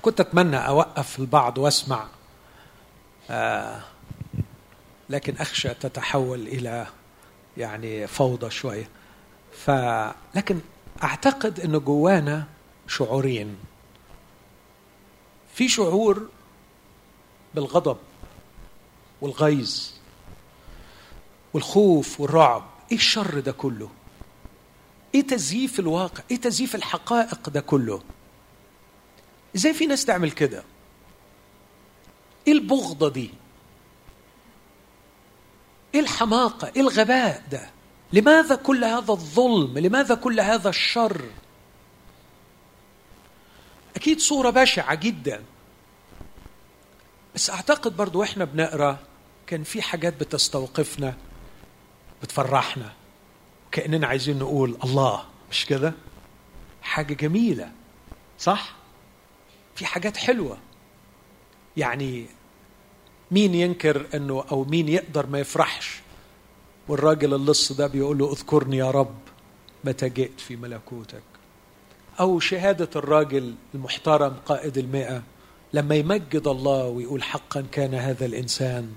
كنت 0.01 0.19
أتمنى 0.19 0.57
أوقف 0.57 1.19
البعض 1.19 1.57
وأسمع 1.57 2.07
آه 3.29 3.83
لكن 5.09 5.35
أخشى 5.37 5.73
تتحول 5.73 6.39
إلى 6.47 6.87
يعني 7.57 8.07
فوضى 8.07 8.49
شوية. 8.49 8.89
ف 9.65 9.71
لكن 10.35 10.59
أعتقد 11.03 11.59
إنه 11.59 11.79
جوانا 11.79 12.47
شعورين. 12.87 13.57
في 15.53 15.69
شعور 15.69 16.29
بالغضب 17.55 17.97
والغيظ 19.21 19.89
والخوف 21.53 22.19
والرعب. 22.19 22.63
إيه 22.93 22.99
الشر 22.99 23.39
ده 23.39 23.51
كله؟ 23.51 23.89
إيه 25.15 25.21
تزييف 25.21 25.79
الواقع؟ 25.79 26.23
إيه 26.31 26.37
تزييف 26.41 26.75
الحقائق 26.75 27.49
ده 27.49 27.61
كله؟ 27.61 28.01
إزاي 29.55 29.73
في 29.73 29.85
ناس 29.85 30.05
تعمل 30.05 30.31
كده؟ 30.31 30.63
إيه 32.47 32.53
البغضة 32.53 33.09
دي؟ 33.09 33.29
إيه 35.95 35.99
الحماقة؟ 35.99 36.71
إيه 36.75 36.81
الغباء 36.81 37.43
ده؟ 37.51 37.69
لماذا 38.13 38.55
كل 38.55 38.83
هذا 38.83 39.11
الظلم؟ 39.11 39.77
لماذا 39.77 40.15
كل 40.15 40.39
هذا 40.39 40.69
الشر؟ 40.69 41.21
أكيد 43.95 44.19
صورة 44.19 44.49
بشعة 44.49 44.95
جدا. 44.95 45.43
بس 47.35 47.49
أعتقد 47.49 47.97
برضو 47.97 48.19
وإحنا 48.19 48.45
بنقرأ 48.45 48.97
كان 49.47 49.63
في 49.63 49.81
حاجات 49.81 50.19
بتستوقفنا. 50.19 51.17
بتفرحنا 52.23 52.93
كأننا 53.71 54.07
عايزين 54.07 54.39
نقول 54.39 54.77
الله 54.83 55.23
مش 55.51 55.65
كده؟ 55.65 55.93
حاجة 56.81 57.13
جميلة 57.13 57.71
صح؟ 58.39 58.75
في 59.75 59.85
حاجات 59.85 60.17
حلوة. 60.17 60.57
يعني 61.77 62.25
مين 63.31 63.55
ينكر 63.55 64.07
إنه 64.13 64.43
أو 64.51 64.63
مين 64.63 64.89
يقدر 64.89 65.27
ما 65.27 65.39
يفرحش؟ 65.39 65.99
والراجل 66.87 67.33
اللص 67.33 67.71
ده 67.71 67.87
بيقول 67.87 68.17
له 68.17 68.31
اذكرني 68.31 68.77
يا 68.77 68.91
رب 68.91 69.15
متى 69.83 70.09
جئت 70.09 70.39
في 70.39 70.55
ملكوتك. 70.55 71.23
أو 72.19 72.39
شهادة 72.39 72.89
الراجل 72.95 73.55
المحترم 73.75 74.33
قائد 74.45 74.77
المئة 74.77 75.23
لما 75.73 75.95
يمجد 75.95 76.47
الله 76.47 76.87
ويقول 76.87 77.23
حقا 77.23 77.61
كان 77.71 77.93
هذا 77.93 78.25
الإنسان 78.25 78.93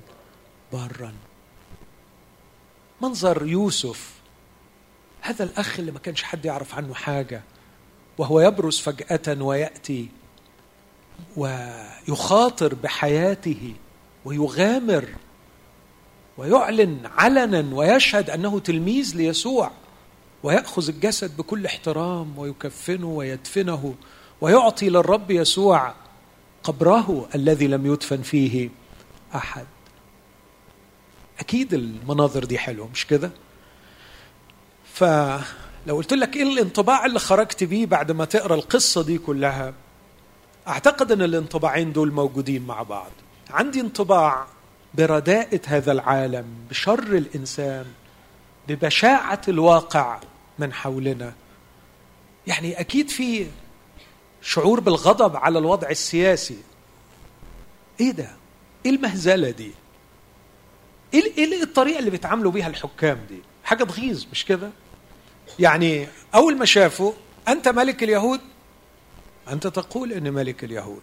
بارا. 0.73 1.12
منظر 3.03 3.47
يوسف. 3.47 4.13
هذا 5.21 5.45
الأخ 5.45 5.79
اللي 5.79 5.93
ما 5.93 5.99
كانش 5.99 6.23
حد 6.23 6.45
يعرف 6.45 6.75
عنه 6.75 6.95
حاجة 6.95 7.43
وهو 8.19 8.41
يبرز 8.41 8.79
فجأة 8.81 9.43
ويأتي 9.43 10.09
ويخاطر 11.37 12.75
بحياته 12.75 13.75
ويغامر 14.25 15.09
ويعلن 16.39 17.01
علنا 17.19 17.75
ويشهد 17.75 18.31
أنه 18.31 18.59
تلميذ 18.59 19.17
ليسوع 19.17 19.71
ويأخذ 20.43 20.89
الجسد 20.89 21.37
بكل 21.37 21.67
احترام 21.67 22.39
ويكفنه 22.39 23.07
ويدفنه 23.07 23.95
ويعطي 24.41 24.89
للرب 24.89 25.31
يسوع 25.31 25.95
قبره 26.63 27.29
الذي 27.35 27.67
لم 27.67 27.87
يدفن 27.87 28.23
فيه 28.23 28.71
أحد. 29.35 29.67
أكيد 31.38 31.75
المناظر 31.75 32.44
دي 32.44 32.59
حلوة 32.59 32.88
مش 32.88 33.07
كده؟ 33.07 33.31
فلو 34.94 35.96
قلت 35.96 36.12
لك 36.12 36.37
إيه 36.37 36.42
الانطباع 36.42 37.07
اللي 37.07 37.18
خرجت 37.18 37.64
بيه 37.64 37.87
بعد 37.87 38.12
ما 38.12 38.25
تقرأ 38.25 38.55
القصة 38.55 39.03
دي 39.03 39.18
كلها 39.18 39.75
أعتقد 40.68 41.12
إن 41.12 41.22
الانطباعين 41.22 41.92
دول 41.92 42.12
موجودين 42.12 42.66
مع 42.66 42.83
بعض. 42.83 43.11
عندي 43.51 43.81
انطباع 43.81 44.46
برداءة 44.94 45.61
هذا 45.66 45.92
العالم 45.92 46.44
بشر 46.70 46.99
الإنسان 47.03 47.87
ببشاعة 48.68 49.40
الواقع 49.49 50.20
من 50.59 50.72
حولنا. 50.72 51.33
يعني 52.46 52.81
أكيد 52.81 53.09
في 53.09 53.46
شعور 54.42 54.81
بالغضب 54.81 55.37
على 55.37 55.59
الوضع 55.59 55.88
السياسي. 55.90 56.59
إيه 58.01 58.11
ده؟ 58.11 58.31
إيه 58.87 58.90
المهزلة 58.90 59.51
دي؟ 59.51 59.70
إيه 61.23 61.45
إيه 61.45 61.63
الطريقة 61.63 61.99
اللي 61.99 62.11
بيتعاملوا 62.11 62.53
بيها 62.53 62.67
الحكام 62.67 63.19
دي؟ 63.29 63.39
حاجة 63.65 63.85
تغيظ 63.85 64.25
مش 64.33 64.45
كده؟ 64.45 64.71
يعني 65.59 66.09
أول 66.35 66.57
ما 66.57 66.65
شافوا 66.65 67.13
أنت 67.49 67.69
ملك 67.69 68.03
اليهود 68.03 68.41
أنت 69.49 69.67
تقول 69.67 70.13
إني 70.13 70.31
ملك 70.31 70.65
اليهود. 70.65 71.01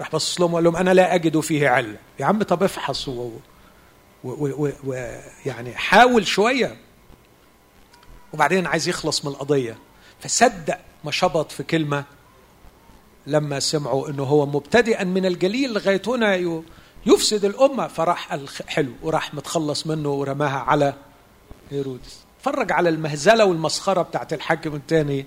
راح 0.00 0.10
بص 0.12 0.40
لهم 0.40 0.52
وقال 0.52 0.64
لهم 0.64 0.76
أنا 0.76 0.94
لا 0.94 1.14
أجد 1.14 1.40
فيه 1.40 1.68
علة. 1.68 1.96
يا 2.20 2.24
عم 2.24 2.42
طب 2.42 2.62
افحص 2.62 3.08
ويعني 4.24 5.74
حاول 5.76 6.26
شوية. 6.26 6.76
وبعدين 8.32 8.66
عايز 8.66 8.88
يخلص 8.88 9.24
من 9.24 9.32
القضية. 9.32 9.78
فصدق 10.20 10.78
ما 11.04 11.10
شبط 11.10 11.52
في 11.52 11.62
كلمة 11.62 12.04
لما 13.26 13.60
سمعوا 13.60 14.08
إنه 14.08 14.22
هو 14.22 14.46
مبتدئا 14.46 15.04
من 15.04 15.26
الجليل 15.26 15.72
لغاية 15.72 16.02
هنا 16.06 16.34
يفسد 17.06 17.44
الأمة. 17.44 17.86
فراح 17.86 18.38
حلو. 18.66 18.92
وراح 19.02 19.34
متخلص 19.34 19.86
منه 19.86 20.08
ورماها 20.08 20.58
على 20.58 20.94
هيرودس. 21.70 22.20
فرج 22.42 22.72
على 22.72 22.88
المهزلة 22.88 23.44
والمسخرة 23.44 24.02
بتاعت 24.02 24.32
الحاكم 24.32 24.74
الثاني 24.74 25.26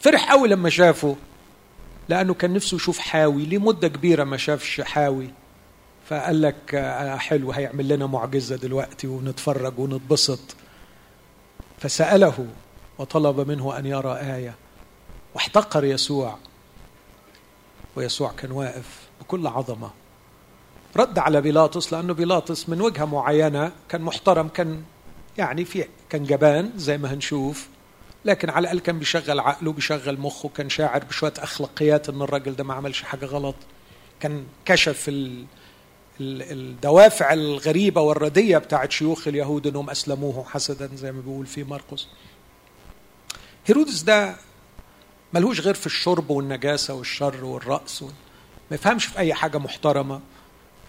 فرح 0.00 0.30
قوي 0.32 0.48
لما 0.48 0.70
شافه 0.70 1.16
لأنه 2.08 2.34
كان 2.34 2.52
نفسه 2.52 2.74
يشوف 2.74 2.98
حاوي. 2.98 3.46
لمدة 3.46 3.88
كبيرة 3.88 4.24
ما 4.24 4.36
شافش 4.36 4.80
حاوي. 4.80 5.30
فقال 6.08 6.42
لك 6.42 6.74
آه، 6.74 7.16
حلو 7.16 7.52
هيعمل 7.52 7.88
لنا 7.88 8.06
معجزة 8.06 8.56
دلوقتي 8.56 9.06
ونتفرج 9.06 9.78
ونتبسط. 9.78 10.40
فسأله 11.78 12.46
وطلب 12.98 13.48
منه 13.48 13.78
أن 13.78 13.86
يرى 13.86 14.12
آية. 14.12 14.54
واحتقر 15.34 15.84
يسوع. 15.84 16.38
ويسوع 17.96 18.32
كان 18.32 18.50
واقف 18.52 19.00
بكل 19.20 19.46
عظمة. 19.46 19.90
رد 20.96 21.18
على 21.18 21.40
بيلاطس 21.40 21.92
لأنه 21.92 22.14
بيلاطس 22.14 22.68
من 22.68 22.80
وجهة 22.80 23.04
معينة 23.04 23.72
كان 23.88 24.02
محترم 24.02 24.48
كان 24.48 24.82
يعني 25.38 25.64
في 25.64 25.84
كان 26.10 26.24
جبان 26.24 26.72
زي 26.76 26.98
ما 26.98 27.14
هنشوف 27.14 27.68
لكن 28.24 28.50
على 28.50 28.60
الأقل 28.64 28.78
كان 28.80 28.98
بيشغل 28.98 29.40
عقله 29.40 29.72
بيشغل 29.72 30.20
مخه 30.20 30.48
كان 30.48 30.68
شاعر 30.70 31.04
بشوية 31.04 31.32
أخلاقيات 31.38 32.08
إن 32.08 32.22
الراجل 32.22 32.56
ده 32.56 32.64
ما 32.64 32.74
عملش 32.74 33.02
حاجة 33.02 33.26
غلط. 33.26 33.54
كان 34.20 34.44
كشف 34.64 35.08
ال 35.08 35.44
الدوافع 36.20 37.32
الغريبة 37.32 38.00
والردية 38.00 38.58
بتاعت 38.58 38.92
شيوخ 38.92 39.28
اليهود 39.28 39.66
إنهم 39.66 39.90
أسلموه 39.90 40.44
حسدا 40.44 40.90
زي 40.96 41.12
ما 41.12 41.20
بيقول 41.20 41.46
في 41.46 41.64
مرقس 41.64 42.06
هيرودس 43.66 44.02
ده 44.02 44.36
ملهوش 45.32 45.60
غير 45.60 45.74
في 45.74 45.86
الشرب 45.86 46.30
والنجاسة 46.30 46.94
والشر 46.94 47.44
والرأس 47.44 48.02
ما 48.02 48.74
يفهمش 48.74 49.06
في 49.06 49.18
أي 49.18 49.34
حاجة 49.34 49.58
محترمة. 49.58 50.20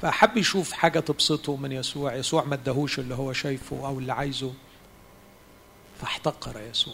فحب 0.03 0.37
يشوف 0.37 0.71
حاجة 0.71 0.99
تبسطه 0.99 1.55
من 1.55 1.71
يسوع. 1.71 2.15
يسوع 2.15 2.43
ما 2.43 2.55
اداهوش 2.55 2.99
اللي 2.99 3.15
هو 3.15 3.33
شايفه 3.33 3.87
أو 3.87 3.99
اللي 3.99 4.13
عايزه 4.13 4.53
فاحتقر 6.01 6.61
يسوع. 6.69 6.93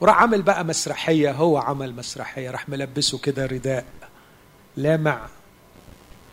وراح 0.00 0.22
عمل 0.22 0.42
بقى 0.42 0.64
مسرحية 0.64 1.32
هو 1.32 1.58
عمل 1.58 1.94
مسرحية 1.94 2.50
راح 2.50 2.68
ملبسه 2.68 3.18
كده 3.18 3.46
رداء 3.46 3.84
لامع 4.76 5.28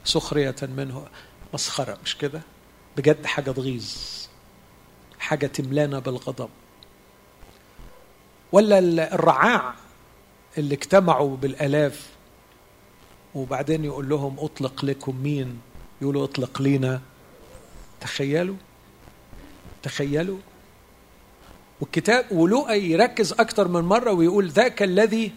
سخرية 0.06 0.56
منه. 0.62 1.08
مسخرة 1.54 1.98
مش 2.04 2.18
كده؟ 2.18 2.42
بجد 2.98 3.26
حاجة 3.26 3.52
تغيظ 3.52 3.94
حاجة 5.20 5.48
تملانا 5.48 6.00
بالغضب. 6.00 6.50
ولا 8.52 8.80
الرعاع 9.14 9.74
اللي 10.58 10.76
اجتمعوا 10.76 11.38
بالآلاف 11.38 12.10
وبعدين 13.38 13.86
يقول 13.86 14.10
لهم 14.10 14.36
أطلق 14.40 14.86
لكم 14.86 15.16
مين؟ 15.16 15.60
يقولوا 16.02 16.24
أطلق 16.24 16.62
لينا. 16.62 17.02
تخيلوا 18.02 18.56
تخيلوا. 19.84 20.38
والكتاب 21.82 22.32
ولوقا 22.32 22.74
يركز 22.74 23.32
أكثر 23.32 23.68
من 23.68 23.82
مرة 23.82 24.12
ويقول 24.12 24.50
ذاك 24.50 24.84
الذي 24.84 25.32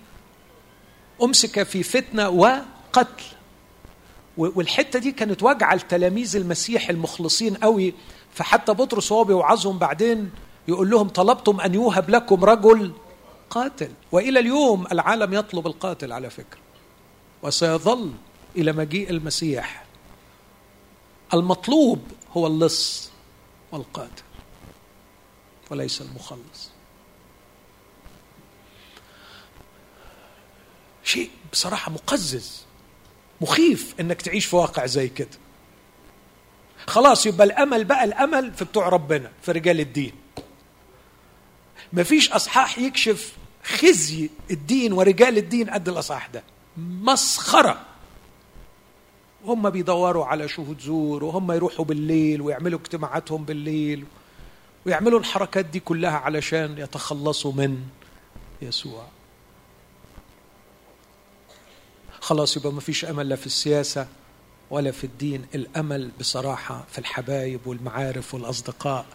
أمسك 1.22 1.62
في 1.62 1.82
فتنة 1.82 2.28
وقتل. 2.28 3.24
والحتة 4.36 4.98
دي 4.98 5.12
كانت 5.12 5.42
واجعه 5.42 5.74
لتلاميذ 5.74 6.36
المسيح 6.36 6.90
المخلصين 6.90 7.54
قوي. 7.54 7.94
فحتى 8.34 8.72
بطرس 8.72 9.12
وهو 9.12 9.24
بيوعظهم 9.24 9.78
بعدين 9.78 10.30
يقول 10.68 10.90
لهم 10.90 11.08
طلبتم 11.08 11.60
أن 11.60 11.74
يوهب 11.74 12.10
لكم 12.10 12.44
رجل 12.44 12.92
قاتل. 13.50 13.90
وإلى 14.12 14.40
اليوم 14.40 14.86
العالم 14.92 15.34
يطلب 15.34 15.66
القاتل 15.66 16.12
على 16.12 16.30
فكرة. 16.30 16.69
وسيظل 17.42 18.12
إلى 18.56 18.72
مجيء 18.72 19.10
المسيح. 19.10 19.84
المطلوب 21.34 22.02
هو 22.32 22.46
اللص 22.46 23.10
والقاتل 23.72 24.22
وليس 25.70 26.00
المخلص. 26.00 26.70
شيء 31.04 31.30
بصراحة 31.52 31.90
مقزز 31.92 32.64
مخيف 33.40 33.94
إنك 34.00 34.22
تعيش 34.22 34.46
في 34.46 34.56
واقع 34.56 34.86
زي 34.86 35.08
كده. 35.08 35.28
خلاص 36.86 37.26
يبقى 37.26 37.46
الأمل 37.46 37.84
بقى 37.84 38.04
الأمل 38.04 38.52
في 38.52 38.64
بتوع 38.64 38.88
ربنا 38.88 39.32
في 39.42 39.52
رجال 39.52 39.80
الدين. 39.80 40.12
مفيش 41.92 42.30
أصحاح 42.32 42.78
يكشف 42.78 43.32
خزي 43.64 44.30
الدين 44.50 44.92
ورجال 44.92 45.38
الدين 45.38 45.70
قد 45.70 45.88
الأصحاح 45.88 46.26
ده. 46.26 46.42
مسخرة. 46.76 47.80
هم 49.44 49.70
بيدوروا 49.70 50.24
على 50.26 50.48
شهود 50.48 50.80
زور 50.80 51.24
وهم 51.24 51.52
يروحوا 51.52 51.84
بالليل 51.84 52.40
ويعملوا 52.42 52.78
اجتماعاتهم 52.78 53.44
بالليل 53.44 54.04
ويعملوا 54.86 55.18
الحركات 55.18 55.64
دي 55.64 55.80
كلها 55.80 56.18
علشان 56.18 56.78
يتخلصوا 56.78 57.52
من 57.52 57.86
يسوع. 58.62 59.06
خلاص 62.20 62.56
يبقى 62.56 62.72
ما 62.72 62.80
فيش 62.80 63.04
أمل 63.04 63.28
لا 63.28 63.36
في 63.36 63.46
السياسة 63.46 64.06
ولا 64.70 64.90
في 64.90 65.04
الدين. 65.04 65.46
الأمل 65.54 66.10
بصراحة 66.20 66.84
في 66.90 66.98
الحبايب 66.98 67.60
والمعارف 67.66 68.34
والأصدقاء. 68.34 69.06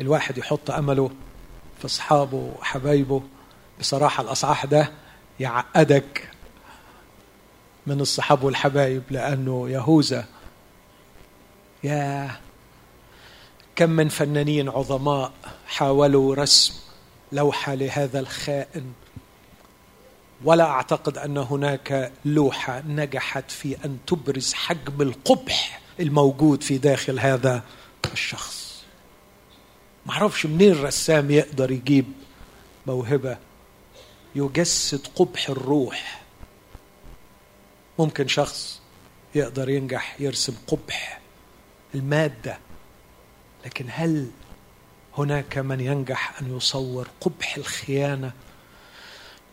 الواحد 0.00 0.38
يحط 0.38 0.70
أمله 0.70 1.10
في 1.78 1.84
أصحابه 1.84 2.36
وحبايبه. 2.58 3.22
بصراحة 3.80 4.22
الأصحاح 4.22 4.64
ده 4.64 4.92
يعقدك. 5.40 6.30
من 7.86 8.00
الصحاب 8.00 8.44
والحبايب 8.44 9.02
لأنه 9.10 9.70
يهوذا. 9.70 10.24
يا 11.84 12.30
كم 13.76 13.90
من 13.90 14.08
فنانين 14.08 14.68
عظماء 14.68 15.32
حاولوا 15.66 16.34
رسم 16.34 16.74
لوحة 17.32 17.74
لهذا 17.74 18.20
الخائن. 18.20 18.92
ولا 20.44 20.64
أعتقد 20.64 21.18
أن 21.18 21.38
هناك 21.38 22.12
لوحة 22.24 22.82
نجحت 22.86 23.50
في 23.50 23.76
أن 23.84 23.98
تبرز 24.06 24.52
حجم 24.54 25.02
القبح 25.02 25.80
الموجود 26.00 26.62
في 26.62 26.78
داخل 26.78 27.18
هذا 27.18 27.62
الشخص. 28.12 28.82
ما 30.06 30.12
أعرفش 30.12 30.46
منين 30.46 30.72
الرسام 30.72 31.30
يقدر 31.30 31.70
يجيب 31.70 32.12
موهبة 32.86 33.38
يجسد 34.34 35.06
قبح 35.16 35.48
الروح. 35.48 36.25
ممكن 37.98 38.28
شخص 38.28 38.80
يقدر 39.34 39.68
ينجح 39.68 40.20
يرسم 40.20 40.54
قبح 40.66 41.20
المادة 41.94 42.58
لكن 43.64 43.86
هل 43.88 44.30
هناك 45.18 45.58
من 45.58 45.80
ينجح 45.80 46.40
أن 46.42 46.56
يصور 46.56 47.08
قبح 47.20 47.56
الخيانة؟ 47.56 48.32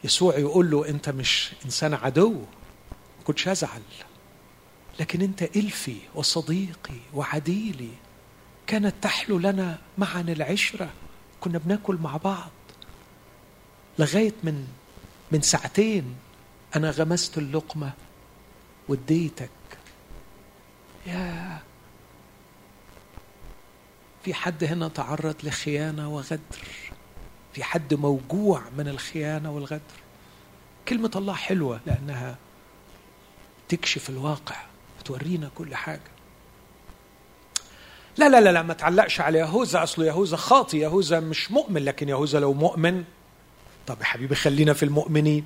يسوع 0.04 0.38
يقول 0.38 0.72
له 0.72 0.90
أنت 0.90 1.10
مش 1.10 1.52
إنسان 1.66 1.94
عدو 1.94 2.32
ما 2.32 3.24
كنتش 3.26 3.48
أزعل 3.48 3.82
لكن 5.00 5.22
أنت 5.22 5.44
إلفي 5.44 5.98
وصديقي 6.16 7.00
وعديلي 7.14 7.92
كانت 8.68 8.96
تحلو 9.02 9.38
لنا 9.40 9.80
معا 9.98 10.22
العشرة 10.22 10.90
كنا 11.42 11.58
بناكل 11.58 11.96
مع 11.96 12.18
بعض. 12.18 12.52
لغاية 14.00 14.34
من 14.44 14.68
من 15.32 15.42
ساعتين 15.42 16.16
أنا 16.76 16.92
غمست 16.92 17.38
اللقمة 17.38 17.92
واديتك 18.90 19.50
يا 21.08 21.60
في 24.24 24.34
حد 24.34 24.64
هنا 24.64 24.88
تعرض 24.88 25.36
لخيانة 25.44 26.16
وغدر؟ 26.16 26.40
في 27.54 27.64
حد 27.64 27.94
موجوع 27.94 28.62
من 28.78 28.88
الخيانة 28.88 29.52
والغدر؟ 29.52 29.82
كلمة 30.88 31.12
الله 31.16 31.34
حلوة 31.34 31.80
لأنها 31.86 32.38
تكشف 33.70 34.10
الواقع 34.10 34.56
تورينا 35.06 35.50
كل 35.56 35.76
حاجة. 35.76 36.12
لا 38.18 38.30
لا 38.30 38.42
لا 38.42 38.52
لا 38.52 38.62
ما 38.62 38.74
تعلقش 38.74 39.22
على 39.22 39.40
يهوذا. 39.40 39.84
اصله 39.84 40.06
يهوذا 40.06 40.38
خاطي 40.38 40.78
يهوذا 40.78 41.20
مش 41.20 41.52
مؤمن 41.52 41.86
لكن 41.86 42.10
يهوذا 42.10 42.40
لو 42.40 42.54
مؤمن 42.54 43.04
طب 43.88 44.00
يا 44.00 44.06
حبيبي 44.06 44.36
خلينا 44.36 44.74
في 44.74 44.84
المؤمنين. 44.84 45.46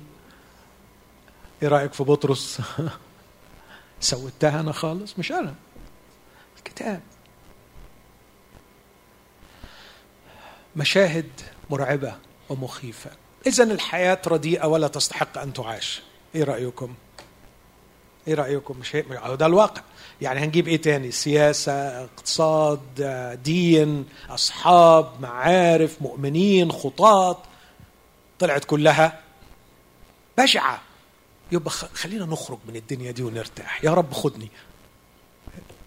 إيه 1.62 1.68
رأيك 1.68 1.92
في 1.92 2.04
بطرس؟ 2.04 2.60
سوتها 4.00 4.60
أنا 4.60 4.72
خالص 4.72 5.18
مش 5.18 5.32
أنا. 5.32 5.54
الكتاب. 6.58 7.00
مشاهد 10.76 11.30
مرعبة 11.70 12.14
ومخيفة. 12.48 13.10
إذا 13.46 13.64
الحياة 13.64 14.18
رديئة 14.26 14.66
ولا 14.66 14.88
تستحق 14.88 15.38
أن 15.38 15.52
تعاش. 15.52 16.02
إيه 16.34 16.44
رأيكم؟ 16.44 16.94
إيه 18.28 18.34
رأيكم؟ 18.34 18.78
مش 18.78 18.96
هي... 18.96 19.02
ده 19.36 19.46
الواقع. 19.46 19.82
يعني 20.20 20.40
هنجيب 20.40 20.68
إيه 20.68 20.80
تاني؟ 20.80 21.10
سياسة، 21.10 22.04
اقتصاد، 22.04 22.80
دين، 23.44 24.08
أصحاب، 24.30 25.20
معارف، 25.20 26.02
مؤمنين، 26.02 26.72
خطاط. 26.72 27.38
طلعت 28.38 28.64
كلها 28.64 29.20
بشعة. 30.38 30.80
يبقى 31.52 31.70
خلينا 31.70 32.26
نخرج 32.26 32.58
من 32.68 32.76
الدنيا 32.76 33.10
دي 33.10 33.22
ونرتاح. 33.22 33.84
يا 33.84 33.90
رب 33.94 34.12
خدني. 34.12 34.50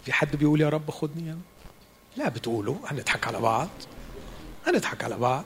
في 0.04 0.12
حد 0.12 0.36
بيقول 0.36 0.60
يا 0.60 0.68
رب 0.68 0.90
خدني؟ 0.90 1.26
يعني؟ 1.26 1.40
لا 2.16 2.28
بتقولوا. 2.28 2.76
هنضحك 2.86 3.26
على 3.26 3.40
بعض. 3.40 3.68
هنضحك 4.66 5.04
على 5.04 5.16
بعض. 5.16 5.44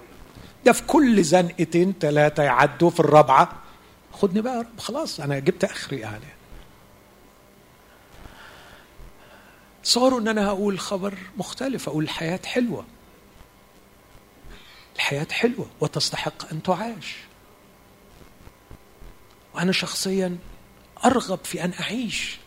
ده 0.65 0.73
في 0.73 0.83
كل 0.83 1.25
زنقتين 1.25 1.95
ثلاثة 2.01 2.43
يعدوا 2.43 2.91
في 2.91 3.01
الرابعة. 3.01 3.53
خدني 4.13 4.41
بقى 4.41 4.55
يا 4.57 4.61
رب. 4.61 4.81
خلاص 4.81 5.21
أنا 5.21 5.39
جبت 5.39 5.65
آخري 5.65 5.99
يعني. 6.01 6.25
تصوروا 9.83 10.21
إن 10.21 10.29
أنا 10.29 10.47
هقول 10.47 10.79
خبر 10.79 11.15
مختلف 11.37 11.89
أقول 11.89 12.05
الحياة 12.05 12.41
حلوة. 12.45 12.85
الحياة 14.97 15.27
حلوة 15.31 15.67
وتستحق 15.81 16.53
أن 16.53 16.63
تعاش. 16.63 17.17
وأنا 19.57 19.73
شخصيا 19.73 20.39
أرغب 21.05 21.45
في 21.45 21.65
أن 21.65 21.73
أعيش. 21.73 22.39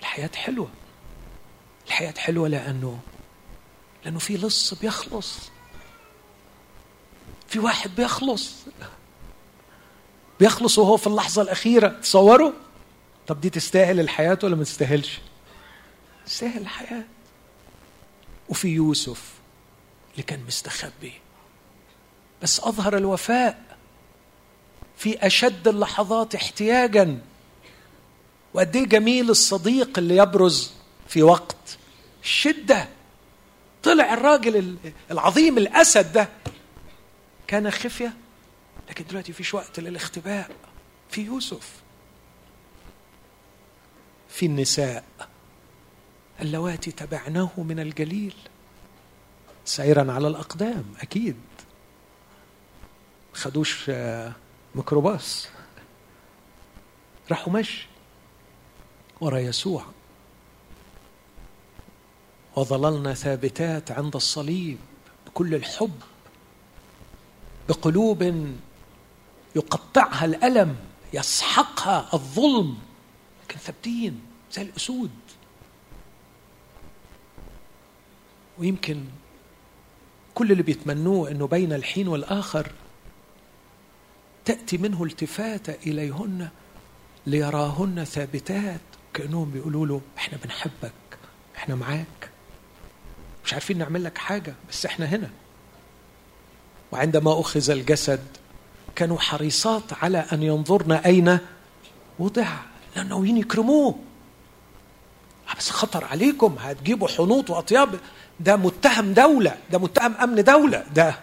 الحياة 0.00 0.30
حلوة. 0.34 0.70
الحياة 1.86 2.14
حلوة 2.18 2.48
لأنه 2.48 3.00
لأنه 4.04 4.18
في 4.18 4.36
لص 4.36 4.74
بيخلص. 4.74 5.38
في 7.48 7.58
واحد 7.58 7.94
بيخلص. 7.94 8.52
بيخلص 10.40 10.78
وهو 10.78 10.96
في 10.96 11.06
اللحظة 11.06 11.42
الأخيرة. 11.42 11.88
تصوروا 11.88 12.52
طب 13.26 13.40
دي 13.40 13.50
تستاهل 13.50 14.00
الحياة 14.00 14.38
ولا 14.42 14.56
ما 14.56 14.64
تستاهلش؟ 14.64 15.18
تستاهل 16.26 16.60
الحياة. 16.60 17.04
وفي 18.48 18.68
يوسف 18.68 19.32
اللي 20.12 20.22
كان 20.22 20.44
مستخبي. 20.46 21.12
بس 22.42 22.60
أظهر 22.60 22.96
الوفاء. 22.96 23.69
في 25.00 25.26
أشد 25.26 25.68
اللحظات 25.68 26.34
احتياجا. 26.34 27.18
وقد 28.54 28.76
إيه 28.76 28.84
جميل 28.86 29.30
الصديق 29.30 29.98
اللي 29.98 30.16
يبرز 30.16 30.72
في 31.08 31.22
وقت 31.22 31.78
الشدة. 32.22 32.88
طلع 33.82 34.14
الراجل 34.14 34.76
العظيم 35.10 35.58
الأسد 35.58 36.12
ده. 36.12 36.28
كان 37.46 37.70
خفية 37.70 38.14
لكن 38.90 39.04
دلوقتي 39.10 39.32
فيش 39.32 39.54
وقت 39.54 39.80
للاختباء. 39.80 40.50
في 41.10 41.20
يوسف 41.22 41.70
في 44.28 44.46
النساء. 44.46 45.04
اللواتي 46.40 46.90
تبعناه 46.92 47.50
من 47.56 47.80
الجليل 47.80 48.34
سيرا 49.64 50.12
على 50.12 50.28
الأقدام 50.28 50.84
أكيد. 51.00 51.36
خدوش 53.34 53.86
آه، 53.88 54.32
ميكروباص. 54.74 55.48
راحوا 57.30 57.52
مشي 57.52 57.86
ورا 59.20 59.38
يسوع. 59.38 59.84
وظللنا 62.56 63.14
ثابتات 63.14 63.90
عند 63.90 64.16
الصليب 64.16 64.78
بكل 65.26 65.54
الحب 65.54 66.00
بقلوب 67.68 68.46
يقطعها 69.56 70.24
الألم 70.24 70.76
يسحقها 71.12 72.08
الظلم. 72.14 72.78
لكن 73.44 73.58
ثابتين 73.58 74.20
زي 74.52 74.62
الأسود. 74.62 75.10
ويمكن 78.58 79.04
كل 80.34 80.52
اللي 80.52 80.62
بيتمنوه 80.62 81.30
إنه 81.30 81.46
بين 81.46 81.72
الحين 81.72 82.08
والآخر 82.08 82.72
تأتي 84.44 84.78
منه 84.78 85.04
التفاتة 85.04 85.74
إليهن 85.86 86.48
ليراهن 87.26 88.04
ثابتات. 88.04 88.80
كأنهم 89.14 89.50
بيقولوا 89.50 89.86
له 89.86 90.00
إحنا 90.18 90.38
بنحبك 90.44 90.92
إحنا 91.56 91.74
معاك. 91.74 92.30
مش 93.44 93.52
عارفين 93.54 93.78
نعمل 93.78 94.04
لك 94.04 94.18
حاجة 94.18 94.54
بس 94.70 94.86
إحنا 94.86 95.06
هنا. 95.06 95.30
وعندما 96.92 97.40
أخذ 97.40 97.70
الجسد 97.70 98.20
كانوا 98.96 99.18
حريصات 99.18 99.92
على 100.02 100.18
أن 100.32 100.42
ينظرن 100.42 100.92
أين؟ 100.92 101.38
وضع. 102.18 102.48
لأنه 102.96 103.08
ناويين 103.08 103.36
يكرموه. 103.36 103.98
آه، 105.50 105.56
بس 105.58 105.70
خطر 105.70 106.04
عليكم. 106.04 106.56
هتجيبوا 106.60 107.08
حنوط 107.08 107.50
وأطياب. 107.50 108.00
ده 108.40 108.56
متهم 108.56 109.12
دولة 109.12 109.56
ده 109.70 109.78
متهم 109.78 110.14
أمن 110.14 110.44
دولة. 110.44 110.84
ده 110.94 111.14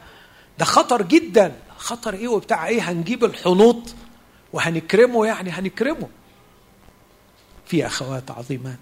ده 0.60 0.66
خطر 0.66 1.02
جدا. 1.02 1.56
خطر 1.88 2.14
إيه 2.14 2.28
وبتاع 2.28 2.68
إيه 2.68 2.82
هنجيب 2.92 3.24
الحنوط 3.26 3.96
وهنكرمه 4.54 5.26
يعني 5.26 5.50
هنكرمه. 5.50 6.10
في 7.66 7.86
اخوات 7.86 8.32
عظيمات. 8.32 8.78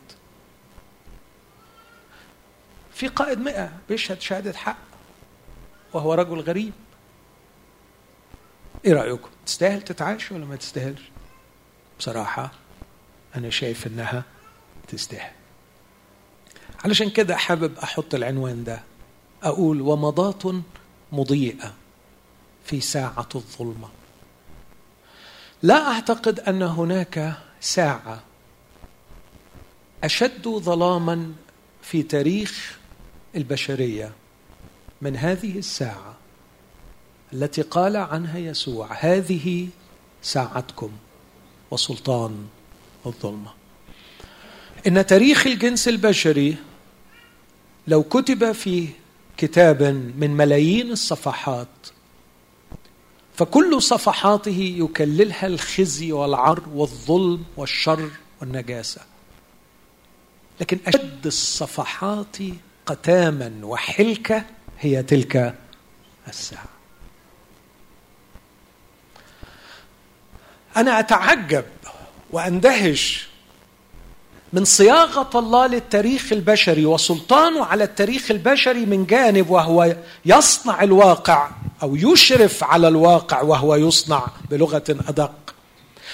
في 2.94 3.08
قائد 3.08 3.40
مئة 3.40 3.72
بيشهد 3.90 4.22
شهادة 4.22 4.54
حق 4.54 4.78
وهو 5.94 6.14
رجل 6.14 6.40
غريب. 6.40 6.74
إيه 8.86 8.94
رأيكم؟ 8.94 9.30
تستاهل 9.46 9.82
تتعاش 9.82 10.32
ولا 10.32 10.46
ما 10.46 10.56
تستاهلش؟ 10.56 11.02
بصراحة 12.00 12.52
أنا 13.36 13.50
شايف 13.50 13.88
إنها 13.88 14.24
تستاهل. 14.88 15.34
علشان 16.86 17.10
كده 17.10 17.36
حابب 17.36 17.78
أحط 17.78 18.16
العنوان 18.16 18.64
ده. 18.64 18.84
أقول 19.44 19.82
ومضات 19.82 20.44
مضيئة. 21.12 21.74
في 22.66 22.82
ساعة 22.82 23.30
الظلمة 23.36 23.90
لا 25.64 25.88
أعتقد 25.88 26.40
أن 26.40 26.62
هناك 26.62 27.38
ساعة 27.62 28.24
أشد 30.04 30.48
ظلاما 30.48 31.34
في 31.82 32.04
تاريخ 32.04 32.80
البشرية 33.36 34.12
من 35.02 35.18
هذه 35.18 35.58
الساعة 35.58 36.18
التي 37.34 37.62
قال 37.62 37.98
عنها 37.98 38.38
يسوع 38.38 38.94
هذه 39.00 39.68
ساعتكم 40.22 40.92
وسلطان 41.72 42.48
الظلمة 43.06 43.52
إن 44.88 45.06
تاريخ 45.06 45.48
الجنس 45.48 45.88
البشري 45.88 46.56
لو 47.88 48.04
كتب 48.04 48.52
في 48.52 48.88
كتاب 49.38 49.84
من 50.18 50.32
ملايين 50.32 50.92
الصفحات 50.92 51.68
فكل 53.38 53.82
صفحاته 53.82 54.76
يكللها 54.78 55.48
الخزي 55.48 56.12
والعر 56.12 56.64
والظلم 56.74 57.44
والشر 57.58 58.10
والنجاسة. 58.42 59.02
لكن 60.62 60.80
أشد 60.88 61.26
الصفحات 61.26 62.38
قتاما 62.86 63.60
وحلكه 63.64 64.44
هي 64.80 65.04
تلك 65.04 65.56
الساعة. 66.28 66.66
أنا 70.78 71.00
أتعجب 71.00 71.66
وأندهش 72.32 73.28
من 74.54 74.66
صياغة 74.66 75.40
الله 75.40 75.68
للتاريخ 75.68 76.32
البشري 76.32 76.86
وسلطانه 76.86 77.66
على 77.66 77.84
التاريخ 77.84 78.32
البشري 78.32 78.86
من 78.86 79.06
جانب 79.06 79.50
وهو 79.50 79.96
يصنع 80.26 80.84
الواقع. 80.84 81.50
أو 81.84 81.96
يشرف 81.96 82.64
على 82.64 82.88
الواقع 82.88 83.42
وهو 83.42 83.76
يصنع 83.76 84.28
بلغة 84.52 84.84
أدق. 84.90 85.56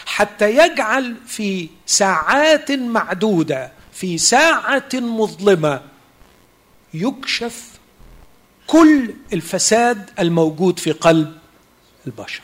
حتى 0.06 0.50
يجعل 0.58 1.16
في 1.28 1.70
ساعات 1.86 2.72
معدودة 2.72 3.72
في 3.94 4.18
ساعة 4.18 4.90
مظلمة 4.94 5.82
يكشف 6.94 7.64
كل 8.68 9.14
الفساد 9.34 10.10
الموجود 10.20 10.80
في 10.80 10.92
قلب 10.92 11.38
البشر. 12.08 12.42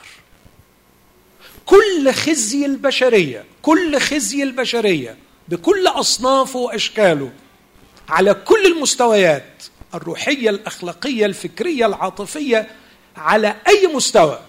كل 1.66 2.12
خزي 2.14 2.66
البشرية 2.66 3.46
كل 3.62 4.00
خزي 4.00 4.44
البشرية 4.44 5.18
بكل 5.50 5.88
أصنافه 5.88 6.60
وأشكاله 6.60 7.32
على 8.10 8.34
كل 8.34 8.66
المستويات 8.66 9.64
الروحية 9.94 10.50
الأخلاقية 10.50 11.26
الفكرية 11.26 11.86
العاطفية 11.86 12.68
على 13.18 13.56
أي 13.68 13.88
مستوى. 13.96 14.40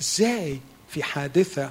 إزاي 0.00 0.60
في 0.88 1.02
حادثة 1.02 1.70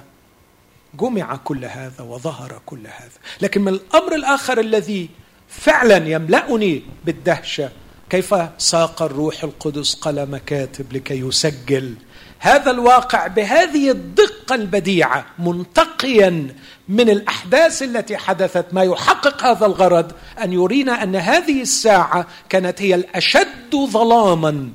جمع 0.94 1.36
كل 1.36 1.64
هذا 1.64 2.02
وظهر 2.02 2.60
كل 2.66 2.86
هذا؟ 2.86 3.18
لكن 3.40 3.60
من 3.60 3.68
الأمر 3.68 4.14
الآخر 4.14 4.60
الذي 4.60 5.08
فعلا 5.48 6.08
يملأني 6.08 6.82
بالدهشة 7.04 7.70
كيف 8.10 8.34
ساق 8.58 9.02
الروح 9.02 9.44
القدس 9.44 9.94
قلم 9.94 10.36
كاتب 10.36 10.92
لكي 10.92 11.20
يسجل 11.20 11.94
هذا 12.38 12.70
الواقع 12.70 13.26
بهذه 13.26 13.90
الدقة 13.90 14.54
البديعة 14.54 15.26
منتقيا 15.38 16.54
من 16.88 17.10
الأحداث 17.10 17.82
التي 17.82 18.16
حدثت. 18.16 18.66
ما 18.72 18.82
يحقق 18.82 19.44
هذا 19.44 19.66
الغرض 19.66 20.12
أن 20.42 20.52
يرينا 20.52 21.02
أن 21.02 21.16
هذه 21.16 21.62
الساعة 21.62 22.26
كانت 22.48 22.82
هي 22.82 22.94
الأشد 22.94 23.76
ظلاما 23.76 24.70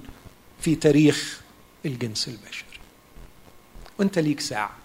في 0.62 0.76
تاريخ 0.76 1.42
الجنس 1.86 2.28
البشري. 2.28 2.80
وانت 4.00 4.20
ليك 4.20 4.40
ساعة 4.40 4.78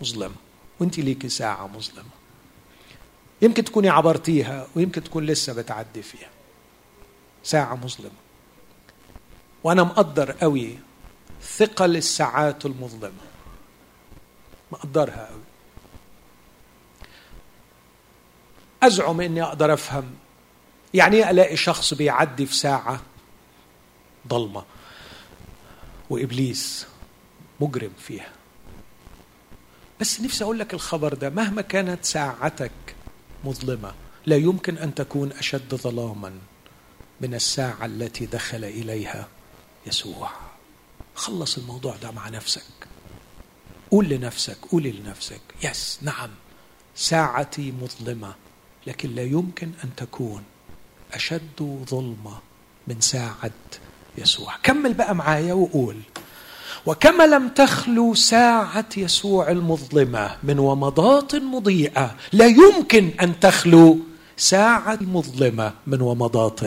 مظلمة. 0.00 0.34
وانت 0.80 0.98
ليك 0.98 1.26
ساعة 1.26 1.66
مظلمة. 1.66 2.08
يمكن 3.42 3.64
تكوني 3.64 3.88
عبرتيها 3.88 4.66
ويمكن 4.76 5.04
تكون 5.04 5.26
لسه 5.26 5.52
بتعدي 5.52 6.02
فيها. 6.02 6.30
ساعة 7.42 7.74
مظلمة. 7.74 8.22
وأنا 9.64 9.82
مقدر 9.82 10.32
قوي 10.32 10.78
ثقل 11.42 11.96
الساعات 11.96 12.66
المظلمة. 12.66 13.22
مقدرها 14.72 15.28
قوي. 15.30 15.42
أزعم 18.82 19.20
إني 19.20 19.42
أقدر 19.42 19.74
أفهم 19.74 20.10
يعني 20.94 21.16
إيه 21.16 21.30
ألاقي 21.30 21.56
شخص 21.56 21.94
بيعدي 21.94 22.46
في 22.46 22.54
ساعة 22.54 23.00
ضلمة 24.28 24.64
وإبليس 26.10 26.86
مجرم 27.60 27.92
فيها. 27.98 28.28
بس 30.00 30.20
نفسي 30.20 30.44
أقول 30.44 30.58
لك 30.58 30.74
الخبر 30.74 31.14
ده 31.14 31.30
مهما 31.30 31.62
كانت 31.62 32.04
ساعتك 32.04 32.70
مظلمة 33.44 33.94
لا 34.26 34.36
يمكن 34.36 34.78
أن 34.78 34.94
تكون 34.94 35.32
أشد 35.32 35.74
ظلاما 35.74 36.32
من 37.20 37.34
الساعة 37.34 37.86
التي 37.86 38.26
دخل 38.26 38.64
إليها 38.64 39.28
يسوع. 39.86 40.30
خلص 41.14 41.58
الموضوع 41.58 41.96
ده 41.96 42.10
مع 42.10 42.28
نفسك. 42.28 42.62
قول 43.90 44.08
لنفسك 44.08 44.56
قولي 44.72 44.92
لنفسك 44.92 45.40
يس 45.64 45.98
نعم 46.02 46.30
ساعتي 46.96 47.72
مظلمة 47.82 48.34
لكن 48.86 49.14
لا 49.14 49.22
يمكن 49.22 49.72
أن 49.84 49.90
تكون 49.96 50.44
أشد 51.12 51.84
ظلمة 51.90 52.38
من 52.88 53.00
ساعة 53.00 53.50
يسوع. 54.18 54.56
كمل 54.62 54.94
بقى 54.94 55.14
معايا 55.14 55.54
وقول. 55.54 55.96
وكما 56.86 57.26
لم 57.26 57.48
تخلو 57.48 58.14
ساعة 58.14 58.88
يسوع 58.96 59.50
المظلمة 59.50 60.36
من 60.42 60.58
ومضات 60.58 61.34
مضيئة 61.34 62.16
لا 62.32 62.46
يمكن 62.46 63.10
أن 63.20 63.40
تخلو 63.40 63.98
ساعة 64.36 64.98
مظلمة 65.00 65.74
من 65.86 66.00
ومضات 66.00 66.64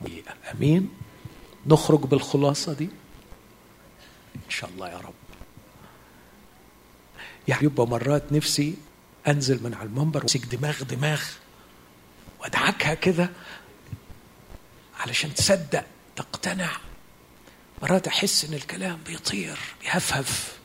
مضيئة. 0.00 0.32
أمين؟ 0.54 0.88
نخرج 1.66 2.00
بالخلاصة 2.00 2.72
دي؟ 2.72 2.88
إن 4.36 4.50
شاء 4.50 4.70
الله 4.70 4.88
يا 4.88 4.96
رب. 4.98 5.14
يعني 7.48 7.64
يبقى 7.64 7.86
مرات 7.86 8.32
نفسي 8.32 8.74
أنزل 9.28 9.62
من 9.62 9.74
على 9.74 9.88
المنبر 9.88 10.18
وأمسك 10.20 10.44
دماغ 10.54 10.82
دماغ 10.82 11.22
وأدعكها 12.40 12.94
كده 12.94 13.30
علشان 15.00 15.34
تصدق 15.34 15.84
تقتنع. 16.16 16.70
مرات 17.82 18.06
أحس 18.06 18.44
إن 18.44 18.54
الكلام 18.54 18.98
بيطير 19.06 19.58
بيهفهف. 19.82 20.58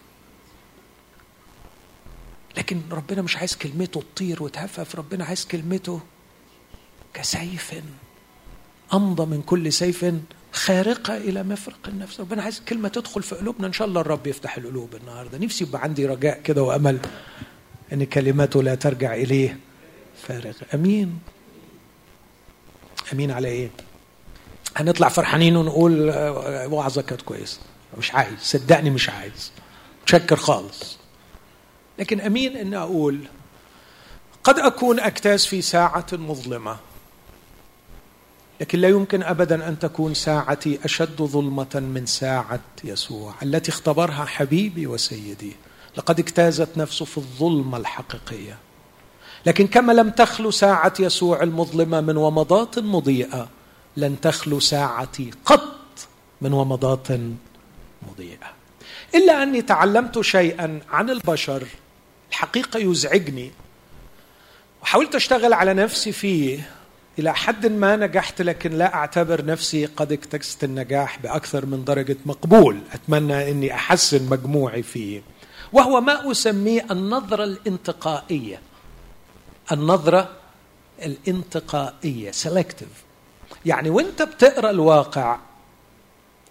لكن 2.57 2.81
ربنا 2.91 3.21
مش 3.21 3.37
عايز 3.37 3.55
كلمته 3.55 4.03
تطير 4.15 4.43
وتهفف 4.43 4.95
ربنا 4.95 5.25
عايز 5.25 5.45
كلمته 5.45 6.01
كسيف. 7.13 7.73
أمضى 8.93 9.25
من 9.25 9.41
كل 9.41 9.73
سيف 9.73 10.05
خارقة 10.53 11.17
إلى 11.17 11.43
مفرق 11.43 11.87
النفس. 11.87 12.19
ربنا 12.19 12.43
عايز 12.43 12.59
كلمة 12.59 12.89
تدخل 12.89 13.23
في 13.23 13.35
قلوبنا 13.35 13.67
إن 13.67 13.73
شاء 13.73 13.87
الله 13.87 14.01
الرب 14.01 14.27
يفتح 14.27 14.57
القلوب 14.57 14.95
النهاردة. 14.95 15.37
نفسي 15.37 15.63
يبقى 15.63 15.81
عندي 15.81 16.05
رجاء 16.05 16.41
كده 16.41 16.63
وأمل 16.63 16.99
أن 17.93 18.03
كلماته 18.03 18.63
لا 18.63 18.75
ترجع 18.75 19.13
إليه 19.13 19.59
فارغة. 20.27 20.55
أمين. 20.73 21.19
أمين 23.13 23.31
على 23.31 23.47
إيه؟ 23.47 23.69
هنطلع 24.77 25.09
فرحانين 25.09 25.57
ونقول 25.57 26.09
آه، 26.09 26.67
وعظة 26.67 27.01
كانت 27.01 27.21
كويسة. 27.21 27.59
مش 27.97 28.13
عايز 28.13 28.39
صدقني 28.41 28.89
مش 28.89 29.09
عايز. 29.09 29.51
متشكر 30.03 30.35
خالص. 30.35 30.97
لكن 31.99 32.21
أمين 32.21 32.57
أن 32.57 32.73
أقول 32.73 33.19
قد 34.43 34.59
أكون 34.59 34.99
أكتاز 34.99 35.45
في 35.45 35.61
ساعة 35.61 36.05
مظلمة 36.13 36.77
لكن 38.61 38.79
لا 38.79 38.87
يمكن 38.87 39.23
ابدا 39.23 39.67
أن 39.67 39.79
تكون 39.79 40.13
ساعتي 40.13 40.79
أشد 40.85 41.21
ظلمة 41.21 41.75
من 41.75 42.05
ساعة 42.05 42.59
يسوع 42.83 43.33
التي 43.43 43.71
اختبرها 43.71 44.25
حبيبي 44.25 44.87
وسيدي. 44.87 45.55
لقد 45.97 46.19
اجتازت 46.19 46.77
نفسه 46.77 47.05
في 47.05 47.17
الظلمة 47.17 47.77
الحقيقية. 47.77 48.57
لكن 49.45 49.67
كما 49.67 49.93
لم 49.93 50.09
تخلو 50.09 50.51
ساعة 50.51 50.93
يسوع 50.99 51.43
المظلمة 51.43 52.01
من 52.01 52.17
ومضات 52.17 52.79
مضيئة 52.79 53.47
لن 53.97 54.21
تخلو 54.21 54.59
ساعتي 54.59 55.31
قط 55.45 56.07
من 56.41 56.53
ومضات 56.53 57.07
مضيئة. 58.09 58.51
إلا 59.15 59.43
أني 59.43 59.61
تعلمت 59.61 60.21
شيئا 60.21 60.79
عن 60.89 61.09
البشر 61.09 61.67
الحقيقة 62.29 62.77
يزعجني 62.79 63.51
وحاولت 64.81 65.15
أشتغل 65.15 65.53
على 65.53 65.73
نفسي 65.73 66.11
فيه 66.11 66.69
إلى 67.19 67.33
حد 67.33 67.65
ما 67.67 67.95
نجحت 67.95 68.41
لكن 68.41 68.71
لا 68.71 68.93
أعتبر 68.93 69.45
نفسي 69.45 69.85
قد 69.85 70.11
اكتسبت 70.11 70.63
النجاح 70.63 71.19
بأكثر 71.19 71.65
من 71.65 71.83
درجة 71.83 72.17
مقبول. 72.25 72.81
أتمنى 72.93 73.51
أني 73.51 73.73
أحسن 73.73 74.29
مجموعي 74.29 74.83
فيه. 74.83 75.21
وهو 75.73 76.01
ما 76.01 76.31
أسميه 76.31 76.85
النظرة 76.91 77.43
الانتقائية. 77.43 78.61
النظرة 79.71 80.29
الانتقائية 81.05 82.31
selective 82.31 83.08
يعني 83.65 83.89
وانت 83.89 84.21
بتقرأ 84.21 84.69
الواقع 84.69 85.37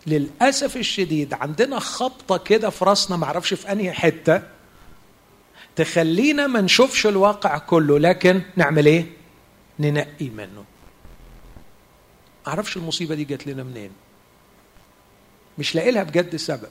للأسف 0.06 0.76
الشديد 0.76 1.34
عندنا 1.34 1.78
خبطة 1.78 2.36
كده 2.36 2.70
في 2.70 2.84
راسنا 2.84 3.16
معرفش 3.16 3.54
في 3.54 3.72
أنهي 3.72 3.92
حتة 3.92 4.42
تخلينا 5.76 6.46
ما 6.46 6.60
نشوفش 6.60 7.06
الواقع 7.06 7.58
كله 7.58 7.98
لكن 7.98 8.42
نعمل 8.56 8.86
إيه؟ 8.86 9.06
ننقي 9.80 10.28
منه. 10.28 10.64
أعرفش 12.48 12.76
المصيبة 12.76 13.14
دي 13.14 13.24
جت 13.24 13.46
لنا 13.46 13.62
منين. 13.62 13.90
مش 15.58 15.74
لاقي 15.74 15.90
لها 15.90 16.02
بجد 16.02 16.36
سبب. 16.36 16.68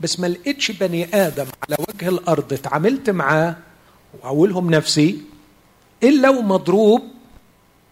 بس 0.00 0.20
ما 0.20 0.26
لقيتش 0.26 0.70
بني 0.70 1.14
آدم 1.26 1.46
على 1.68 1.76
وجه 1.88 2.08
الأرض 2.08 2.52
اتعاملت 2.52 3.10
معاه 3.10 3.56
واولهم 4.22 4.70
نفسي 4.70 5.20
إلا 6.02 6.28
ومضروب 6.28 7.02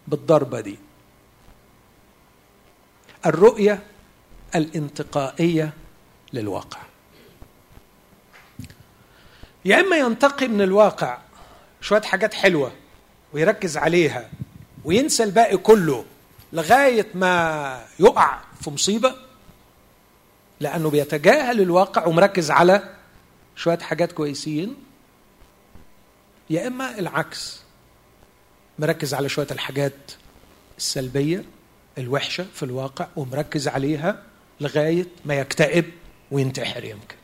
بالضربة 0.07 0.59
دي. 0.61 0.77
الرؤية 3.25 3.83
الانتقائية 4.55 5.73
للواقع. 6.33 6.79
يا 9.65 9.79
إما 9.79 9.97
ينتقي 9.97 10.47
من 10.47 10.61
الواقع 10.61 11.17
شوية 11.81 12.01
حاجات 12.01 12.33
حلوة 12.33 12.71
ويركز 13.33 13.77
عليها 13.77 14.29
وينسى 14.85 15.23
الباقي 15.23 15.57
كله 15.57 16.05
لغاية 16.53 17.07
ما 17.13 17.85
يقع 17.99 18.39
في 18.61 18.69
مصيبة 18.69 19.15
لأنه 20.59 20.89
بيتجاهل 20.89 21.61
الواقع 21.61 22.05
ومركز 22.05 22.51
على 22.51 22.95
شوية 23.55 23.77
حاجات 23.77 24.11
كويسين 24.11 24.75
يا 26.49 26.67
إما 26.67 26.99
العكس 26.99 27.61
مركز 28.79 29.13
على 29.13 29.29
شوية 29.29 29.47
الحاجات 29.51 30.11
السلبية 30.77 31.45
الوحشة 31.97 32.45
في 32.53 32.63
الواقع 32.63 33.07
ومركز 33.15 33.67
عليها 33.67 34.23
لغاية 34.61 35.05
ما 35.25 35.33
يكتئب 35.35 35.85
وينتحر 36.31 36.83
يمكن. 36.83 37.15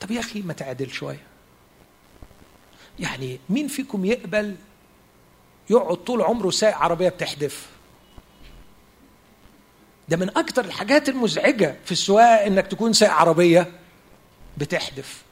طب 0.00 0.10
يا 0.10 0.20
أخي 0.20 0.42
ما 0.42 0.52
تعدل 0.52 0.90
شوية. 0.90 1.22
يعني 2.98 3.38
مين 3.48 3.68
فيكم 3.68 4.04
يقبل 4.04 4.56
يقعد 5.70 5.96
طول 5.96 6.22
عمره 6.22 6.50
سايق 6.50 6.76
عربية 6.76 7.08
بتحدف؟ 7.08 7.66
ده 10.08 10.16
من 10.16 10.36
أكتر 10.36 10.64
الحاجات 10.64 11.08
المزعجة 11.08 11.76
في 11.84 11.92
السواقة 11.92 12.46
إنك 12.46 12.66
تكون 12.66 12.92
سايق 12.92 13.12
عربية 13.12 13.72
بتحدف 14.58 15.22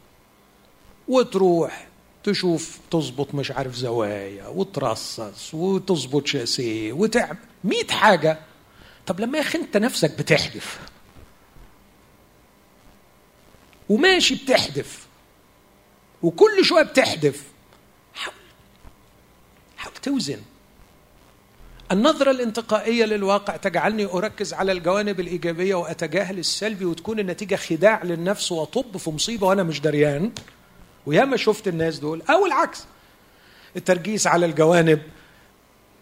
وتروح 1.08 1.86
تشوف 2.24 2.78
تظبط 2.90 3.34
مش 3.34 3.50
عارف 3.50 3.74
زوايا 3.74 4.46
وترصص 4.46 5.54
وتظبط 5.54 6.26
شاسيه 6.26 6.92
وتعمل 6.92 7.36
مئة 7.64 7.92
حاجة. 7.92 8.38
طب 9.06 9.20
لما 9.20 9.38
يا 9.38 9.42
أخي 9.42 9.58
أنت 9.58 9.76
نفسك 9.76 10.18
بتحدف. 10.18 10.78
وماشي 13.88 14.34
بتحدف. 14.34 15.06
وكل 16.22 16.64
شوية 16.64 16.82
بتحدف. 16.82 17.42
حاول. 18.14 18.34
حاول 19.76 19.94
توزن. 19.94 20.40
النظرة 21.92 22.30
الانتقائية 22.30 23.04
للواقع 23.04 23.56
تجعلني 23.56 24.04
أركز 24.04 24.54
على 24.54 24.72
الجوانب 24.72 25.20
الإيجابية 25.20 25.74
وأتجاهل 25.74 26.38
السلبي 26.38 26.84
وتكون 26.84 27.18
النتيجة 27.18 27.56
خداع 27.56 28.04
للنفس 28.04 28.52
وطب 28.52 28.96
في 28.96 29.10
مصيبة 29.10 29.46
وأنا 29.46 29.62
مش 29.62 29.80
دريان. 29.80 30.32
وياما 31.06 31.36
شفت 31.36 31.68
الناس 31.68 31.98
دول. 31.98 32.22
أو 32.30 32.46
العكس. 32.46 32.84
التركيز 33.76 34.26
على 34.26 34.46
الجوانب 34.46 35.02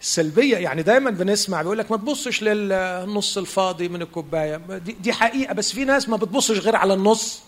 السلبية. 0.00 0.56
يعني 0.56 0.82
دايما 0.82 1.10
بنسمع 1.10 1.62
بيقول 1.62 1.78
لك 1.78 1.90
ما 1.90 1.96
تبصش 1.96 2.42
للنص 2.42 3.38
الفاضي 3.38 3.88
من 3.88 4.02
الكوباية. 4.02 4.56
دي, 4.56 4.92
دي 4.92 5.12
حقيقة. 5.12 5.54
بس 5.54 5.72
في 5.72 5.84
ناس 5.84 6.08
ما 6.08 6.16
بتبصش 6.16 6.58
غير 6.58 6.76
على 6.76 6.94
النص 6.94 7.42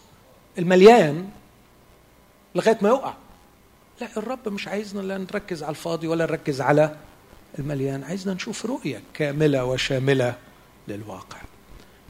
المليان 0.59 1.29
لغاية 2.55 2.79
ما 2.83 2.89
يقع. 2.89 3.15
لا 4.01 4.09
الرب 4.17 4.49
مش 4.49 4.69
عايزنا 4.69 5.01
لا 5.01 5.19
نركز 5.19 5.63
على 5.63 5.71
الفاضي 5.71 6.09
ولا 6.09 6.25
نركز 6.25 6.61
على 6.61 6.97
المليان. 7.59 8.05
عايزنا 8.05 8.35
نشوف 8.35 8.67
رؤية 8.67 9.03
كاملة 9.15 9.65
وشاملة 9.65 10.35
للواقع. 10.89 11.39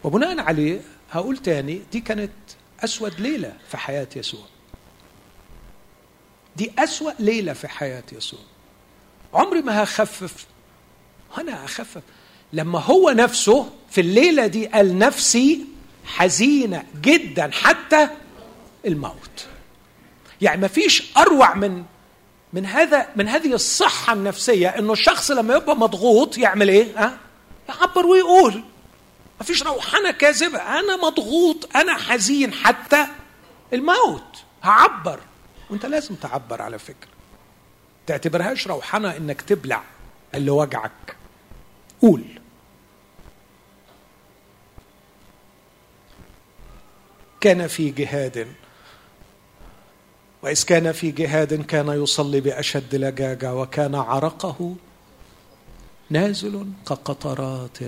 وبناء 0.04 0.40
عليه 0.40 0.80
هقول 1.10 1.36
تاني 1.36 1.82
دي 1.92 2.00
كانت 2.00 2.32
أسود 2.84 3.20
ليلة 3.20 3.52
في 3.68 3.76
حياة 3.76 4.08
يسوع. 4.16 4.44
دي 6.56 6.72
أسوأ 6.78 7.12
ليلة 7.18 7.52
في 7.52 7.68
حياة 7.68 8.02
يسوع. 8.12 8.40
عمري 9.34 9.62
ما 9.62 9.82
هخفف 9.82 10.46
أنا 11.38 11.64
أخفف 11.64 12.02
لما 12.52 12.78
هو 12.78 13.10
نفسه 13.10 13.70
في 13.90 14.00
الليلة 14.00 14.46
دي 14.46 14.66
قال 14.66 14.98
نفسي 14.98 15.64
حزينة 16.04 16.84
جدا 17.02 17.50
حتى 17.52 18.08
الموت. 18.86 19.46
يعني 20.40 20.60
ما 20.60 20.68
فيش 20.68 21.12
أروع 21.16 21.54
من 21.54 21.84
من 22.52 22.66
هذا 22.66 23.08
من 23.16 23.28
هذه 23.28 23.52
الصحة 23.54 24.12
النفسية 24.12 24.68
إنه 24.68 24.92
الشخص 24.92 25.30
لما 25.30 25.54
يبقى 25.54 25.76
مضغوط 25.76 26.38
يعمل 26.38 26.68
إيه؟ 26.68 26.86
ها؟ 27.04 27.18
يعبر 27.68 28.06
ويقول 28.06 28.52
ما 29.40 29.46
فيش 29.46 29.62
روحنة 29.62 30.10
كاذبة 30.10 30.58
أنا 30.58 30.96
مضغوط 30.96 31.76
أنا 31.76 31.94
حزين 31.94 32.52
حتى 32.54 33.06
الموت. 33.72 34.24
هعبر. 34.62 35.20
وأنت 35.72 35.86
لازم 35.86 36.14
تعبر 36.14 36.62
على 36.62 36.78
فكرة 36.78 37.10
تعتبرهاش 38.06 38.66
روحنة 38.66 39.16
إنك 39.16 39.42
تبلع 39.42 39.84
اللي 40.34 40.50
وجعك. 40.50 41.16
قول. 42.02 42.24
كان 47.40 47.66
في 47.66 47.90
جهاد 47.90 48.54
وإذ 50.42 50.64
كان 50.64 50.92
في 50.92 51.10
جهاد 51.10 51.62
كان 51.66 51.88
يصلي 51.88 52.40
بأشد 52.40 52.94
لجاجة 52.94 53.54
وكان 53.54 53.94
عرقه 53.94 54.76
نازل 56.10 56.72
كقطرات 56.86 57.82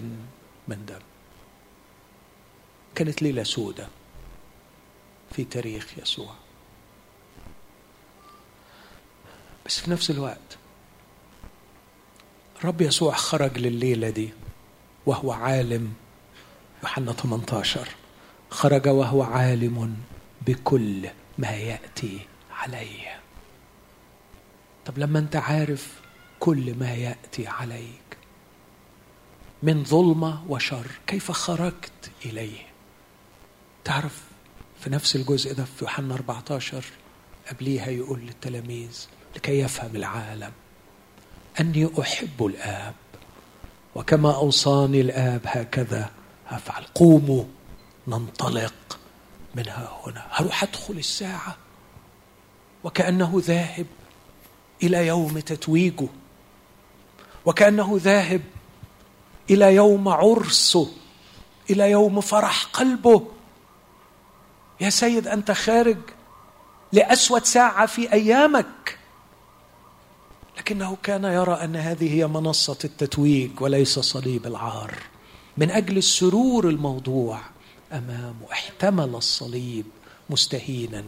من 0.68 0.86
دم. 0.86 1.00
كانت 2.94 3.22
ليلة 3.22 3.42
سودة 3.42 3.88
في 5.32 5.44
تاريخ 5.44 5.98
يسوع. 5.98 6.43
بس 9.66 9.80
في 9.80 9.90
نفس 9.90 10.10
الوقت 10.10 10.58
رب 12.64 12.80
يسوع 12.80 13.14
خرج 13.14 13.58
لليلة 13.58 14.10
دي 14.10 14.30
وهو 15.06 15.32
عالم. 15.32 15.92
يوحنا 16.82 17.12
18 17.12 17.88
خرج 18.50 18.88
وهو 18.88 19.22
عالم 19.22 19.96
بكل 20.46 21.08
ما 21.38 21.50
يأتي 21.50 22.18
عليه. 22.50 23.20
طب 24.86 24.98
لما 24.98 25.18
انت 25.18 25.36
عارف 25.36 26.00
كل 26.40 26.74
ما 26.78 26.94
يأتي 26.94 27.46
عليك 27.46 28.16
من 29.62 29.84
ظلمة 29.84 30.44
وشر 30.48 30.86
كيف 31.06 31.30
خرجت 31.30 32.10
إليه؟ 32.24 32.66
تعرف 33.84 34.22
في 34.80 34.90
نفس 34.90 35.16
الجزء 35.16 35.54
ده 35.54 35.64
في 35.64 35.84
يوحنا 35.84 36.14
14 36.14 36.84
قبليها 37.50 37.86
يقول 37.86 38.20
للتلاميذ 38.20 39.06
لكي 39.36 39.58
يفهم 39.58 39.96
العالم. 39.96 40.52
أني 41.60 41.90
أحب 42.00 42.46
الآب 42.46 42.94
وكما 43.94 44.34
أوصاني 44.34 45.00
الآب 45.00 45.40
هكذا 45.44 46.10
أفعل. 46.50 46.84
قوموا 46.94 47.44
ننطلق 48.08 48.98
منها 49.54 50.00
هنا. 50.06 50.26
هروح 50.30 50.62
أدخل 50.62 50.94
الساعة 50.94 51.56
وكأنه 52.84 53.32
ذاهب 53.44 53.86
إلى 54.82 55.06
يوم 55.06 55.38
تتويجه 55.38 56.08
وكأنه 57.46 57.98
ذاهب 58.02 58.40
إلى 59.50 59.74
يوم 59.74 60.08
عرسه 60.08 60.90
إلى 61.70 61.90
يوم 61.90 62.20
فرح 62.20 62.64
قلبه. 62.64 63.26
يا 64.80 64.90
سيد 64.90 65.28
أنت 65.28 65.50
خارج 65.50 65.98
لأسود 66.92 67.44
ساعة 67.44 67.86
في 67.86 68.12
أيامك. 68.12 68.98
لكنه 70.58 70.96
كان 71.02 71.24
يرى 71.24 71.52
أن 71.52 71.76
هذه 71.76 72.14
هي 72.14 72.26
منصة 72.26 72.78
التتويج 72.84 73.60
وليس 73.60 73.98
صليب 73.98 74.46
العار. 74.46 74.94
من 75.56 75.70
أجل 75.70 75.96
السرور 75.96 76.68
الموضوع 76.68 77.40
أمامه 77.92 78.52
احتمل 78.52 79.14
الصليب 79.14 79.86
مستهينا 80.30 81.04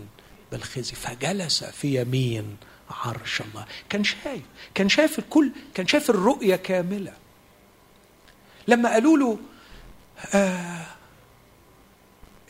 بالخزي 0.53 0.95
فجلس 0.95 1.65
في 1.65 2.01
يمين 2.01 2.57
عرش 2.91 3.41
الله. 3.41 3.67
كان 3.89 4.05
شايف 4.05 4.43
كان 4.75 4.89
شايف 4.89 5.19
الكل 5.19 5.51
كان 5.75 5.87
شايف 5.87 6.11
الرؤية 6.11 6.57
كاملة. 6.57 7.13
لما 8.69 8.93
قالوا 8.93 9.19
له 9.19 9.39
آه 10.35 10.87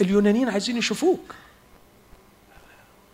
اليونانيين 0.01 0.49
عايزين 0.49 0.77
يشوفوك. 0.77 1.35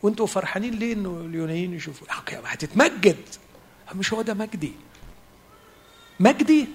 وأنتوا 0.03 0.26
فرحانين 0.26 0.74
ليه 0.74 0.93
إنه 0.93 1.20
اليونانيين 1.20 1.74
يشوفوك؟ 1.74 2.09
هتتمجد. 2.45 3.16
مش 3.95 4.12
هو 4.12 4.22
ده 4.22 4.34
مجدي. 4.34 4.72
مجدي 6.20 6.68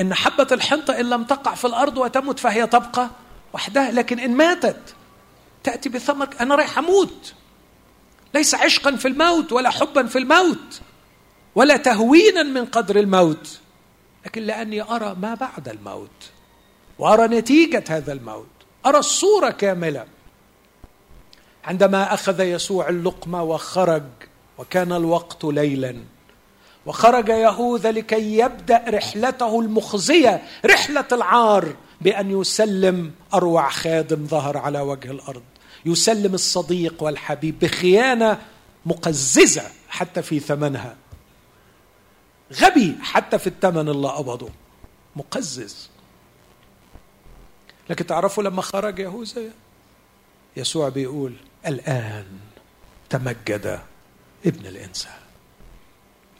إن 0.00 0.14
حبة 0.14 0.46
الحنطة 0.52 1.00
إن 1.00 1.10
لم 1.10 1.24
تقع 1.24 1.54
في 1.54 1.66
الأرض 1.66 1.98
وتمت 1.98 2.38
فهي 2.38 2.66
تبقى 2.66 3.10
وحدها 3.52 3.90
لكن 3.90 4.18
إن 4.18 4.36
ماتت 4.36 4.94
تأتي 5.64 5.88
بثمر 5.88 6.28
أنا 6.40 6.54
رايح 6.54 6.78
أموت. 6.78 7.34
ليس 8.34 8.54
عشقا 8.54 8.96
في 8.96 9.08
الموت 9.08 9.52
ولا 9.52 9.70
حبا 9.70 10.06
في 10.06 10.18
الموت 10.18 10.80
ولا 11.54 11.76
تهوينا 11.76 12.42
من 12.42 12.64
قدر 12.64 12.98
الموت 13.00 13.58
لكن 14.26 14.42
لأني 14.42 14.82
أرى 14.82 15.16
ما 15.22 15.34
بعد 15.34 15.68
الموت 15.68 16.30
وأرى 16.98 17.26
نتيجة 17.38 17.84
هذا 17.88 18.12
الموت 18.12 18.46
أرى 18.86 18.98
الصورة 18.98 19.50
كاملة. 19.50 20.06
عندما 21.64 22.14
أخذ 22.14 22.40
يسوع 22.40 22.88
اللقمة 22.88 23.42
وخرج 23.42 24.02
وكان 24.58 24.92
الوقت 24.92 25.44
ليلا. 25.44 25.96
وخرج 26.86 27.28
يهوذا 27.28 27.92
لكي 27.92 28.38
يبدأ 28.38 28.84
رحلته 28.88 29.60
المخزية 29.60 30.42
رحلة 30.66 31.04
العار 31.12 31.76
بأن 32.00 32.40
يسلم 32.40 33.12
أروع 33.34 33.70
خادم 33.70 34.26
ظهر 34.26 34.58
على 34.58 34.80
وجه 34.80 35.10
الأرض. 35.10 35.42
يسلم 35.86 36.34
الصديق 36.34 37.02
والحبيب 37.02 37.58
بخيانة 37.58 38.38
مقززة 38.86 39.62
حتى 39.88 40.22
في 40.22 40.40
ثمنها. 40.40 40.96
غبي 42.52 42.96
حتى 43.02 43.38
في 43.38 43.46
الثمن 43.46 43.88
اللي 43.88 44.08
قبضه. 44.08 44.48
مقزز. 45.16 45.90
لكن 47.90 48.06
تعرفوا 48.06 48.42
لما 48.42 48.62
خرج 48.62 48.98
يهوذا؟ 48.98 49.42
يسوع 50.56 50.88
بيقول 50.88 51.34
الآن 51.66 52.26
تمجد 53.10 53.80
ابن 54.46 54.66
الإنسان. 54.66 55.12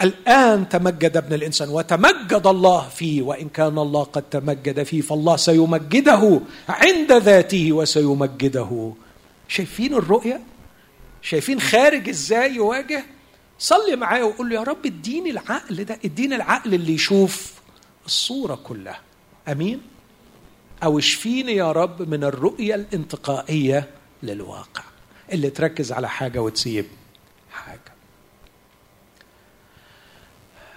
الآن 0.03 0.69
تمجد 0.69 1.17
ابن 1.17 1.33
الإنسان 1.35 1.69
وتمجد 1.69 2.47
الله 2.47 2.89
فيه 2.89 3.23
وإن 3.23 3.49
كان 3.49 3.79
الله 3.79 4.03
قد 4.05 4.23
تمجد 4.23 4.83
فيه 4.83 5.01
فالله 5.01 5.37
سيمجده 5.37 6.41
عند 6.69 7.13
ذاته 7.13 7.73
وسيمجده. 7.73 8.93
شايفين 9.49 9.95
الرؤية؟ 9.95 10.41
شايفين 11.23 11.61
خارج 11.61 12.09
إزاي 12.09 12.55
يواجه؟ 12.55 13.05
صلي 13.59 13.97
معايا 13.97 14.25
وقول 14.25 14.49
له 14.49 14.55
يا 14.55 14.63
رب 14.63 14.87
اديني 14.87 15.31
العقل 15.31 15.85
ده 15.85 15.99
اديني 16.05 16.37
العقل 16.37 16.75
اللي 16.75 16.93
يشوف 16.95 17.53
الصورة 18.07 18.55
كلها. 18.55 19.01
أمين؟ 19.49 19.81
أو 20.83 20.99
اشفيني 20.99 21.53
يا 21.53 21.73
رب 21.73 22.09
من 22.09 22.25
الرؤية 22.25 22.75
الانتقائية 22.75 23.91
للواقع 24.23 24.83
اللي 25.33 25.51
تركز 25.51 25.93
على 25.93 26.09
حاجة 26.09 26.43
وتسيب 26.43 26.87
حاجة 27.53 27.81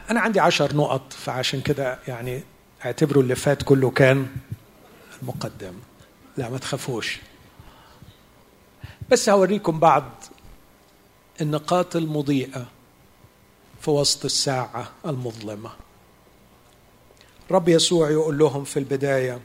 أنا 0.10 0.20
عندي 0.20 0.40
عشر 0.40 0.76
نقط 0.76 1.14
فعشان 1.14 1.62
كده 1.62 2.00
يعني 2.08 2.44
اعتبروا 2.86 3.24
اللي 3.24 3.36
فات 3.36 3.64
كله 3.64 3.90
كان 3.90 4.28
المقدم 5.22 5.74
لا 6.38 6.50
ما 6.50 6.58
تخافوش. 6.58 7.20
بس 9.10 9.30
هوريكم 9.30 9.80
بعض 9.80 10.04
النقاط 11.42 11.96
المضيئة 11.96 12.66
في 13.82 13.90
وسط 13.92 14.26
الساعة 14.26 14.92
المظلمة. 15.06 15.72
رب 17.52 17.70
يسوع 17.70 18.10
يقول 18.10 18.38
لهم 18.38 18.64
في 18.64 18.80
البداية 18.80 19.40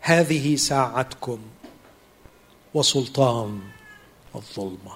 هذه 0.00 0.56
ساعتكم 0.56 1.38
وسلطان 2.74 3.60
الظلمة. 4.34 4.92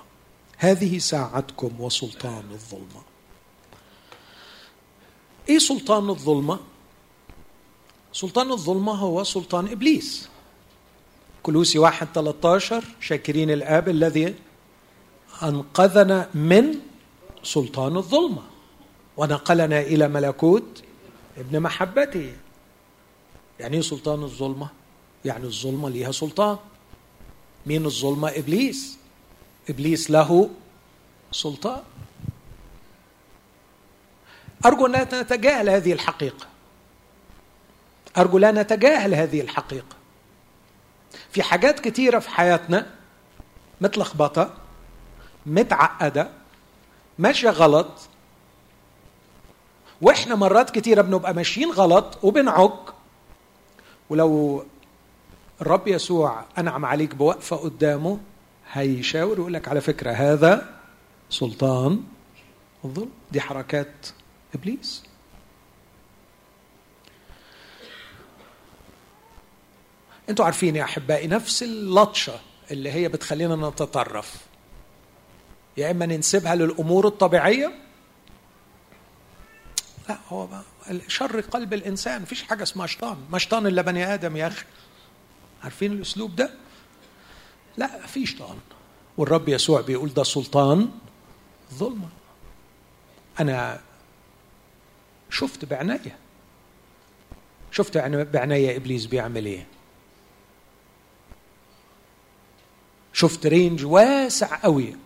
هذه 0.59 0.99
ساعتكم 0.99 1.81
وسلطان 1.81 2.45
الظلمة. 2.51 3.02
إيه 5.49 5.59
سلطان 5.59 6.11
الظلمة؟ 6.11 6.59
سلطان 8.13 8.53
الظلمة 8.53 8.93
هو 8.93 9.25
سلطان 9.25 9.69
إبليس. 9.69 10.29
كلوسي 11.43 11.79
واحد 11.79 12.09
13 12.15 12.85
شاكرين 13.01 13.51
الآب 13.51 13.89
الذي 13.89 14.35
أنقذنا 15.43 16.29
من 16.35 16.75
سلطان 17.43 17.97
الظلمة. 17.97 18.43
ونقلنا 19.17 19.81
إلى 19.81 20.09
ملكوت 20.09 20.83
ابن 21.39 21.61
محبته. 21.61 22.33
يعني 23.61 23.77
إيه 23.77 23.83
سلطان 23.83 24.23
الظلمة؟ 24.23 24.69
يعني 25.25 25.45
الظلمة 25.45 25.89
ليها 25.89 26.13
سلطان. 26.13 26.57
مين 27.67 27.87
الظلمة؟ 27.87 28.29
إبليس. 28.29 28.99
إبليس 29.69 30.11
له 30.11 30.51
سلطان. 31.33 31.83
أرجو 34.67 34.87
أن 34.87 34.93
نتجاهل 34.93 35.71
هذه 35.71 35.93
الحقيقة. 35.93 36.47
أرجو 38.19 38.39
لا 38.39 38.53
نتجاهل 38.53 39.15
هذه 39.15 39.41
الحقيقة. 39.41 39.97
في 41.31 41.43
حاجات 41.43 41.81
كتيرة 41.81 42.19
في 42.19 42.31
حياتنا 42.31 42.87
متلخبطة 43.81 44.55
متعقدة 45.47 46.31
ماشية 47.19 47.51
غلط 47.51 47.89
وإحنا 50.01 50.35
مرات 50.35 50.71
كتيرة 50.71 51.03
بنبقى 51.03 51.35
ماشيين 51.35 51.71
غلط 51.71 52.19
وبنعك. 52.23 52.95
ولو 54.11 54.65
الرب 55.61 55.89
يسوع 55.89 56.45
أنعم 56.59 56.85
عليك 56.85 57.15
بوقفة 57.15 57.57
قدامه 57.57 58.19
هيشاور 58.73 59.39
ويقول 59.39 59.55
لك 59.55 59.69
على 59.69 59.81
فكرة 59.81 60.11
هذا 60.11 60.75
سلطان 61.31 62.03
الظلم. 62.85 63.11
دي 63.33 63.41
حركات 63.41 64.07
إبليس. 64.55 65.03
أنتوا 70.29 70.45
عارفين 70.45 70.77
يا 70.77 70.85
أحبائي 70.85 71.27
نفس 71.27 71.63
اللطشة 71.63 72.41
اللي 72.71 72.93
هي 72.93 73.09
بتخلينا 73.09 73.57
نتطرف. 73.57 74.37
يا 75.77 75.91
إما 75.91 76.07
ننسبها 76.07 76.55
للأمور 76.55 77.07
الطبيعية. 77.07 77.73
لا 80.09 80.19
هو 80.29 80.49
شر 81.09 81.41
قلب 81.41 81.75
الإنسان. 81.75 82.23
مفيش 82.23 82.43
حاجة 82.43 82.63
اسمها 82.63 82.87
شيطان. 82.87 83.17
ما 83.31 83.39
شيطان 83.39 83.67
إلا 83.67 83.83
بني 83.83 84.15
آدم 84.15 84.37
يا 84.37 84.47
أخي. 84.47 84.65
عارفين 85.65 85.93
الأسلوب 85.93 86.37
ده؟ 86.37 86.51
لا 87.77 88.07
في 88.07 88.27
شيطان. 88.27 88.59
والرب 89.17 89.49
يسوع 89.49 89.81
بيقول 89.81 90.15
ده 90.15 90.23
سلطان 90.23 90.91
ظلمه 91.75 92.09
أنا 93.41 93.81
شفت 95.33 95.65
بعناية. 95.65 96.17
شفت 97.71 97.99
بعناية 97.99 98.77
إبليس 98.77 99.07
بيعمل 99.07 99.47
إيه؟ 99.47 99.67
شفت 103.13 103.47
رينج 103.47 103.85
واسع 103.85 104.57
قوي. 104.63 104.97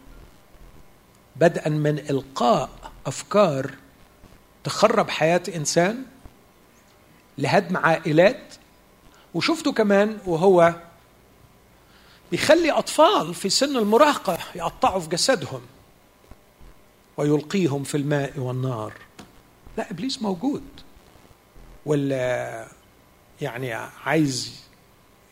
بدءا 1.37 1.69
من 1.69 1.99
إلقاء 1.99 2.71
أفكار 3.07 3.71
تخرب 4.65 5.11
حياة 5.11 5.43
إنسان 5.55 6.05
لهدم 7.39 7.77
عائلات. 7.77 8.55
وشفته 9.35 9.73
كمان 9.73 10.19
وهو 10.27 10.75
بيخلي 12.31 12.71
أطفال 12.71 13.35
في 13.35 13.49
سن 13.49 13.77
المراهقة 13.77 14.39
يقطعوا 14.55 15.01
في 15.01 15.09
جسدهم 15.09 15.61
ويلقيهم 17.17 17.85
في 17.85 17.97
الماء 17.97 18.39
والنار. 18.39 19.06
لا 19.77 19.91
إبليس 19.91 20.23
موجود. 20.23 20.63
ولا 21.87 22.67
يعني 23.41 23.73
عايز 24.05 24.53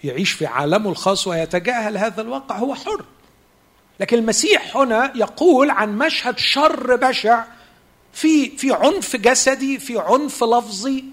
يعيش 0.05 0.31
في 0.33 0.47
عالمه 0.47 0.91
الخاص 0.91 1.27
ويتجاهل 1.27 1.97
هذا 1.99 2.21
الواقع 2.23 2.57
هو 2.59 2.75
حر. 2.75 3.05
لكن 4.01 4.19
المسيح 4.19 4.77
هنا 4.77 5.13
يقول 5.17 5.71
عن 5.71 5.99
مشهد 5.99 6.39
شر 6.39 6.97
بشع 6.97 7.45
في 8.13 8.57
في 8.59 8.73
عنف 8.73 9.17
جسدي 9.17 9.79
في 9.79 9.99
عنف 9.99 10.45
لفظي 10.45 11.05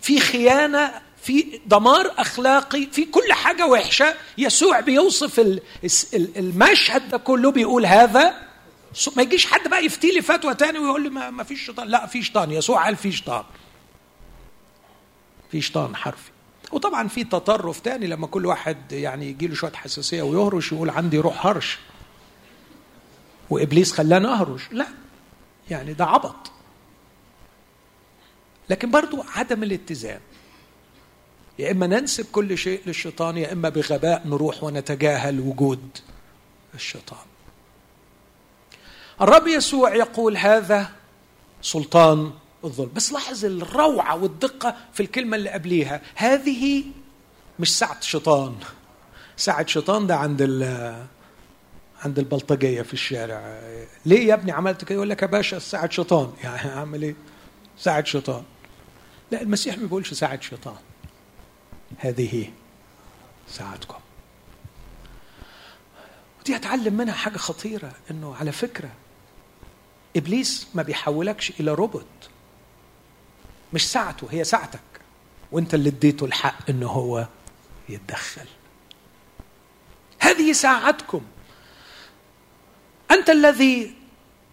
في 0.00 0.20
خيانة 0.20 0.92
في 1.22 1.60
دمار 1.66 2.14
أخلاقي 2.18 2.86
في 2.92 3.04
كل 3.04 3.32
حاجة 3.32 3.66
وحشة. 3.66 4.14
يسوع 4.38 4.80
بيوصف 4.80 5.40
المشهد 6.14 7.08
ده 7.10 7.18
كله 7.18 7.50
بيقول 7.50 7.86
هذا 7.86 8.49
ما 9.16 9.22
يجيش 9.22 9.46
حد 9.46 9.68
بقى 9.68 9.84
يفتي 9.84 10.10
لي 10.10 10.22
فتوى 10.22 10.54
تاني 10.54 10.78
ويقول 10.78 11.02
لي 11.02 11.08
ما, 11.10 11.42
فيش 11.44 11.66
شيطان. 11.66 11.88
لا 11.88 12.06
في 12.06 12.22
شيطان. 12.22 12.50
يسوع 12.50 12.84
قال 12.84 12.96
في 12.96 13.12
شيطان. 13.12 13.44
في 15.50 15.60
شيطان 15.60 15.96
حرفي. 15.96 16.30
وطبعا 16.72 17.08
في 17.08 17.24
تطرف 17.24 17.80
تاني 17.80 18.06
لما 18.06 18.26
كل 18.26 18.46
واحد 18.46 18.92
يعني 18.92 19.26
يجي 19.26 19.46
له 19.46 19.54
شوية 19.54 19.72
حساسية 19.72 20.22
ويهرش 20.22 20.72
يقول 20.72 20.90
عندي 20.90 21.18
روح 21.18 21.46
هرش. 21.46 21.78
وإبليس 23.50 23.92
خلاني 23.92 24.26
أهرش. 24.26 24.62
لا. 24.70 24.86
يعني 25.70 25.92
ده 25.92 26.04
عبط. 26.04 26.52
لكن 28.70 28.90
برضو 28.90 29.24
عدم 29.34 29.62
الاتزان. 29.62 30.20
يا 31.58 31.70
إما 31.70 31.86
ننسب 31.86 32.26
كل 32.32 32.58
شيء 32.58 32.80
للشيطان 32.86 33.36
يا 33.36 33.52
إما 33.52 33.68
بغباء 33.68 34.22
نروح 34.26 34.64
ونتجاهل 34.64 35.40
وجود 35.40 35.98
الشيطان. 36.74 37.29
الرب 39.22 39.46
يسوع 39.46 39.94
يقول 39.94 40.36
هذا 40.36 40.90
سلطان 41.62 42.32
الظلم. 42.64 42.90
بس 42.94 43.12
لاحظ 43.12 43.44
الروعة 43.44 44.22
والدقة 44.22 44.76
في 44.92 45.02
الكلمة 45.02 45.36
اللي 45.36 45.50
قبليها. 45.50 46.00
هذه 46.14 46.84
مش 47.58 47.78
ساعة 47.78 48.00
شيطان. 48.00 48.56
ساعة 49.36 49.66
شيطان 49.66 50.06
ده 50.06 50.16
عند 50.16 50.42
عند 52.04 52.18
البلطجية 52.18 52.82
في 52.82 52.92
الشارع. 52.92 53.60
ليه 54.06 54.28
يا 54.28 54.34
ابني 54.34 54.52
عملت 54.52 54.84
كده؟ 54.84 54.94
يقول 54.94 55.10
لك 55.10 55.22
يا 55.22 55.26
باشا 55.26 55.58
ساعة 55.58 55.90
شيطان. 55.90 56.32
يعني 56.44 56.70
أعمل 56.70 57.02
إيه؟ 57.02 57.14
ساعة 57.78 58.04
شيطان. 58.04 58.42
لا 59.30 59.42
المسيح 59.42 59.78
ما 59.78 59.84
بيقولش 59.84 60.14
ساعة 60.14 60.40
شيطان. 60.40 60.76
هذه 61.98 62.50
ساعتكم. 63.48 63.98
ودي 66.40 66.56
اتعلم 66.56 66.94
منها 66.94 67.14
حاجة 67.14 67.36
خطيرة 67.36 67.92
إنه 68.10 68.34
على 68.40 68.52
فكرة 68.52 68.90
إبليس 70.16 70.66
ما 70.74 70.82
بيحولكش 70.82 71.52
إلى 71.60 71.74
روبوت. 71.74 72.06
مش 73.72 73.90
ساعته 73.92 74.26
هي 74.30 74.44
ساعتك. 74.44 74.80
وأنت 75.52 75.74
اللي 75.74 75.88
اديته 75.88 76.26
الحق 76.26 76.70
إنه 76.70 76.86
هو 76.88 77.26
يتدخل. 77.88 78.46
هذه 80.18 80.52
ساعتكم. 80.52 81.20
أنت 83.10 83.30
الذي 83.30 83.94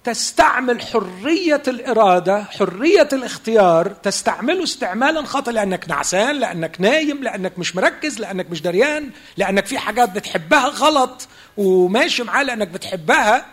تستعمل 0.03 0.81
حرية 0.81 1.63
الإرادة 1.67 2.43
حرية 2.43 3.09
الاختيار 3.13 3.87
تستعمله 3.87 4.63
استعمالا 4.63 5.25
خطأ 5.25 5.51
لأنك 5.51 5.89
نعسان 5.89 6.35
لأنك 6.35 6.81
نايم 6.81 7.23
لأنك 7.23 7.59
مش 7.59 7.75
مركز 7.75 8.19
لأنك 8.19 8.49
مش 8.49 8.61
دريان 8.61 9.11
لأنك 9.37 9.65
في 9.65 9.77
حاجات 9.77 10.09
بتحبها 10.09 10.67
غلط 10.67 11.27
وماشي 11.57 12.23
معاه 12.23 12.43
لأنك 12.43 12.67
بتحبها. 12.67 13.45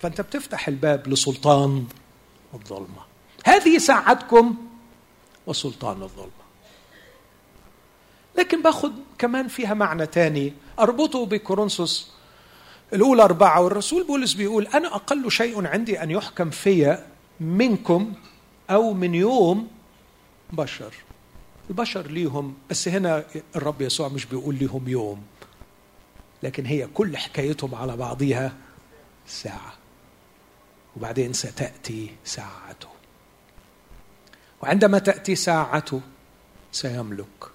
فأنت 0.00 0.20
بتفتح 0.20 0.68
الباب 0.68 1.08
لسلطان 1.08 1.86
الظلمة. 2.54 3.02
هذه 3.44 3.78
ساعتكم 3.78 4.56
وسلطان 5.46 6.02
الظلمة. 6.02 6.30
لكن 8.38 8.62
باخد 8.62 8.92
كمان 9.18 9.48
فيها 9.48 9.74
معنى 9.74 10.06
تاني. 10.06 10.52
أربطه 10.78 11.26
بكورنثوس 11.26 12.10
الأولى 12.92 13.22
أربعة 13.22 13.60
والرسول 13.60 14.06
بولس 14.06 14.34
بيقول 14.34 14.66
أنا 14.66 14.94
أقل 14.94 15.30
شيء 15.30 15.66
عندي 15.66 16.02
أن 16.02 16.10
يحكم 16.10 16.50
في 16.50 17.04
منكم 17.40 18.12
أو 18.70 18.92
من 18.92 19.14
يوم 19.14 19.68
بشر. 20.52 20.94
البشر 21.70 22.06
ليهم 22.06 22.54
بس 22.70 22.88
هنا 22.88 23.24
الرب 23.56 23.82
يسوع 23.82 24.08
مش 24.08 24.24
بيقول 24.26 24.54
ليهم 24.54 24.88
يوم 24.88 25.22
لكن 26.42 26.66
هي 26.66 26.86
كل 26.86 27.16
حكايتهم 27.16 27.74
على 27.74 27.96
بعضها 27.96 28.52
ساعة. 29.26 29.72
وبعدين 30.98 31.32
ستأتي 31.32 32.16
ساعته. 32.24 32.88
وعندما 34.62 34.98
تأتي 34.98 35.34
ساعته 35.34 36.00
سيملك. 36.72 37.50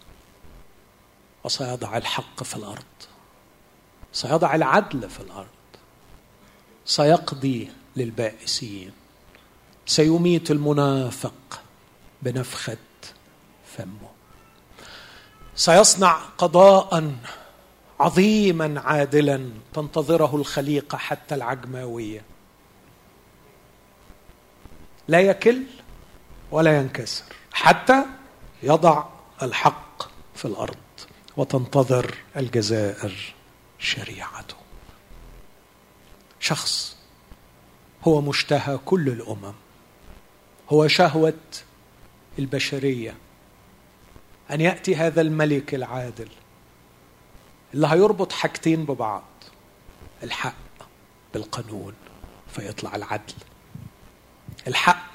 وسيضع 1.44 1.98
الحق 1.98 2.44
في 2.44 2.56
الأرض. 2.56 2.84
سيضع 4.14 4.56
العدل 4.56 5.10
في 5.10 5.20
الأرض. 5.20 5.48
سيقضي 6.86 7.70
للبائسين. 7.96 8.92
سيميت 9.86 10.52
المنافق 10.52 11.62
بنفخة 12.22 12.78
فمه. 13.78 14.10
سيصنع 15.56 16.14
قضاء 16.38 17.16
عظيما 18.00 18.82
عادلا 18.82 19.50
تنتظره 19.74 20.36
الخليقة 20.36 20.98
حتى 20.98 21.36
العجماوية. 21.36 22.33
لا 25.08 25.20
يكل 25.20 25.64
ولا 26.52 26.78
ينكسر 26.78 27.24
حتى 27.54 28.06
يضع 28.64 29.04
الحق 29.42 30.04
في 30.36 30.46
الأرض 30.46 30.78
وتنتظر 31.38 32.16
الجزائر 32.38 33.34
شريعته. 33.80 34.56
شخص 36.40 36.98
هو 38.04 38.22
مشتهى 38.22 38.78
كل 38.86 39.10
الأمم 39.10 39.54
هو 40.70 40.88
شهوة 40.88 41.34
البشرية. 42.40 43.18
أن 44.52 44.62
يأتي 44.62 44.96
هذا 44.96 45.22
الملك 45.22 45.76
العادل 45.76 46.30
اللي 47.74 47.88
هيربط 47.88 48.32
حاجتين 48.32 48.86
ببعض 48.86 49.24
الحق 50.24 50.54
بالقانون 51.34 51.94
فيطلع 52.56 52.96
العدل. 52.96 53.34
الحق 54.68 55.06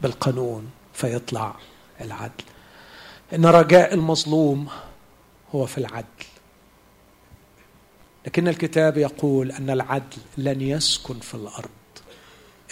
بالقانون 0.00 0.70
فيطلع 0.94 1.54
العدل. 2.00 2.44
إن 3.34 3.46
رجاء 3.46 3.94
المظلوم 3.94 4.68
هو 5.54 5.66
في 5.66 5.78
العدل. 5.78 6.06
لكن 8.26 8.48
الكتاب 8.48 8.96
يقول 8.96 9.52
أن 9.52 9.70
العدل 9.70 10.18
لن 10.38 10.60
يسكن 10.60 11.20
في 11.20 11.34
الأرض 11.34 11.68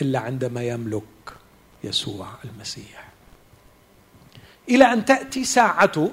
إلا 0.02 0.18
عندما 0.18 0.62
يملك 0.62 1.02
يسوع 1.84 2.28
المسيح. 2.44 3.08
إلى 4.68 4.84
أن 4.92 5.04
تأتي 5.04 5.44
ساعته 5.44 6.12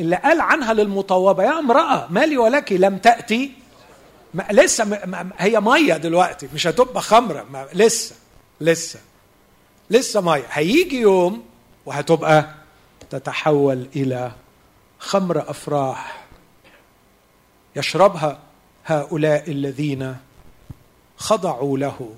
اللي 0.00 0.16
قال 0.16 0.40
عنها 0.40 0.72
للمطوبة 0.74 1.42
يا 1.42 1.58
امرأة 1.58 2.06
مالي 2.10 2.36
ولك؟ 2.36 2.72
لم 2.72 2.98
تأتي. 2.98 3.52
ما 4.34 4.46
لسه 4.50 4.84
ما 4.84 5.30
هي 5.38 5.60
مية 5.60 5.94
دلوقتي 5.94 6.48
مش 6.54 6.66
هتبقى 6.66 7.02
خمرة 7.02 7.42
ما 7.42 7.68
لسه. 7.72 8.14
لسه. 8.60 9.00
لسه 9.90 10.20
ميه 10.20 10.46
هيجي 10.50 11.00
يوم 11.00 11.44
وهتبقى 11.86 12.54
تتحول 13.10 13.88
إلى 13.96 14.32
خمر 14.98 15.50
أفراح 15.50 16.24
يشربها 17.76 18.40
هؤلاء 18.86 19.50
الذين 19.50 20.16
خضعوا 21.16 21.78
له 21.78 22.14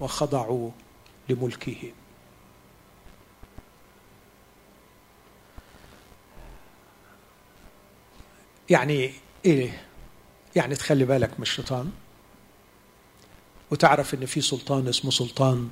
وخضعوا 0.00 0.70
لملكه. 1.28 1.92
يعني 8.70 9.12
إيه؟ 9.44 9.84
يعني 10.56 10.74
تخلي 10.74 11.04
بالك 11.04 11.30
من 11.30 11.42
الشيطان. 11.42 11.92
وتعرف 13.70 14.14
إن 14.14 14.26
في 14.26 14.40
سلطان 14.40 14.88
اسمه 14.88 15.10
سلطان 15.10 15.68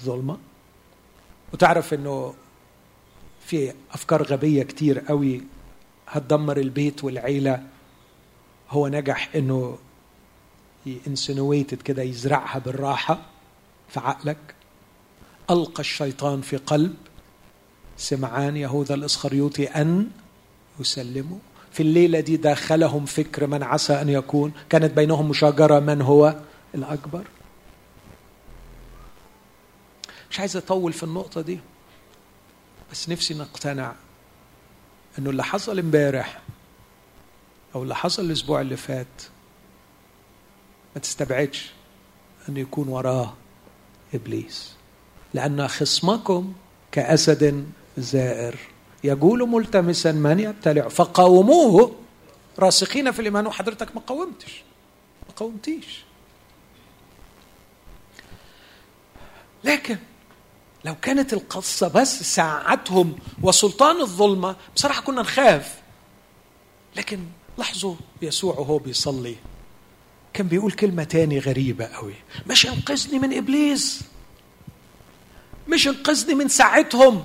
الظلمة؟ 0.00 0.38
وتعرف 1.52 1.94
إنه 1.94 2.34
في 3.46 3.72
أفكار 3.92 4.22
غبية 4.22 4.62
كتير 4.62 4.98
قوي 4.98 5.42
هتدمر 6.08 6.56
البيت 6.56 7.04
والعيلة. 7.04 7.62
هو 8.70 8.88
نجح 8.88 9.30
إنه 9.36 9.78
انسنويتد 11.06 11.82
كده 11.82 12.02
يزرعها 12.02 12.58
بالراحة 12.58 13.20
في 13.88 14.00
عقلك. 14.00 14.54
ألقى 15.50 15.80
الشيطان 15.80 16.40
في 16.40 16.56
قلب. 16.56 16.94
سمعان 17.96 18.56
يهوذا 18.56 18.94
الإسخريوطي 18.94 19.66
أن 19.66 20.10
يسلموا 20.80 21.38
في 21.72 21.82
الليلة 21.82 22.20
دي 22.20 22.36
داخلهم 22.36 23.04
فكر 23.06 23.46
من 23.46 23.62
عسى 23.62 23.92
أن 23.92 24.08
يكون. 24.08 24.52
كانت 24.70 24.92
بينهم 24.92 25.28
مشاجرة 25.28 25.78
من 25.80 26.02
هو؟ 26.02 26.36
الأكبر. 26.74 27.24
مش 30.30 30.40
عايز 30.40 30.56
أطول 30.56 30.92
في 30.92 31.02
النقطة 31.02 31.40
دي 31.40 31.58
بس 32.92 33.08
نفسي 33.08 33.34
نقتنع 33.34 33.94
إنه 35.18 35.30
اللي 35.30 35.44
حصل 35.44 35.78
امبارح 35.78 36.40
أو 37.74 37.82
اللي 37.82 37.94
حصل 37.94 38.24
الأسبوع 38.24 38.60
اللي 38.60 38.76
فات 38.76 39.22
ما 40.94 41.00
تستبعدش 41.00 41.70
انه 42.48 42.60
يكون 42.60 42.88
وراه 42.88 43.34
إبليس 44.14 44.72
لأن 45.34 45.68
خصمكم 45.68 46.52
كأسد 46.92 47.66
زائر 47.98 48.56
يقول 49.04 49.48
ملتمسا 49.48 50.12
من 50.12 50.40
يبتلع 50.40 50.88
فقاوموه. 50.88 51.94
راسخين 52.58 53.12
في 53.12 53.18
الإيمان 53.18 53.46
وحضرتك 53.46 53.94
ما 53.94 54.00
قاومتش 54.00 54.62
ما 55.28 55.34
قاومتيش. 55.36 56.04
لكن 59.64 59.98
لو 60.84 60.94
كانت 60.94 61.32
القصة 61.32 61.88
بس 61.88 62.34
ساعتهم 62.34 63.18
وسلطان 63.42 64.00
الظلمة 64.00 64.56
بصراحة 64.76 65.02
كنا 65.02 65.20
نخاف. 65.22 65.78
لكن 66.96 67.24
لاحظوا 67.58 67.94
يسوع 68.22 68.54
وهو 68.54 68.78
بيصلي 68.78 69.36
كان 70.32 70.48
بيقول 70.48 70.72
كلمة 70.72 71.04
تاني 71.04 71.38
غريبة 71.38 71.84
قوي. 71.86 72.14
مش 72.46 72.66
انقذني 72.66 73.18
من 73.18 73.36
إبليس. 73.36 74.00
مش 75.68 75.88
انقذني 75.88 76.34
من 76.34 76.48
ساعتهم. 76.48 77.24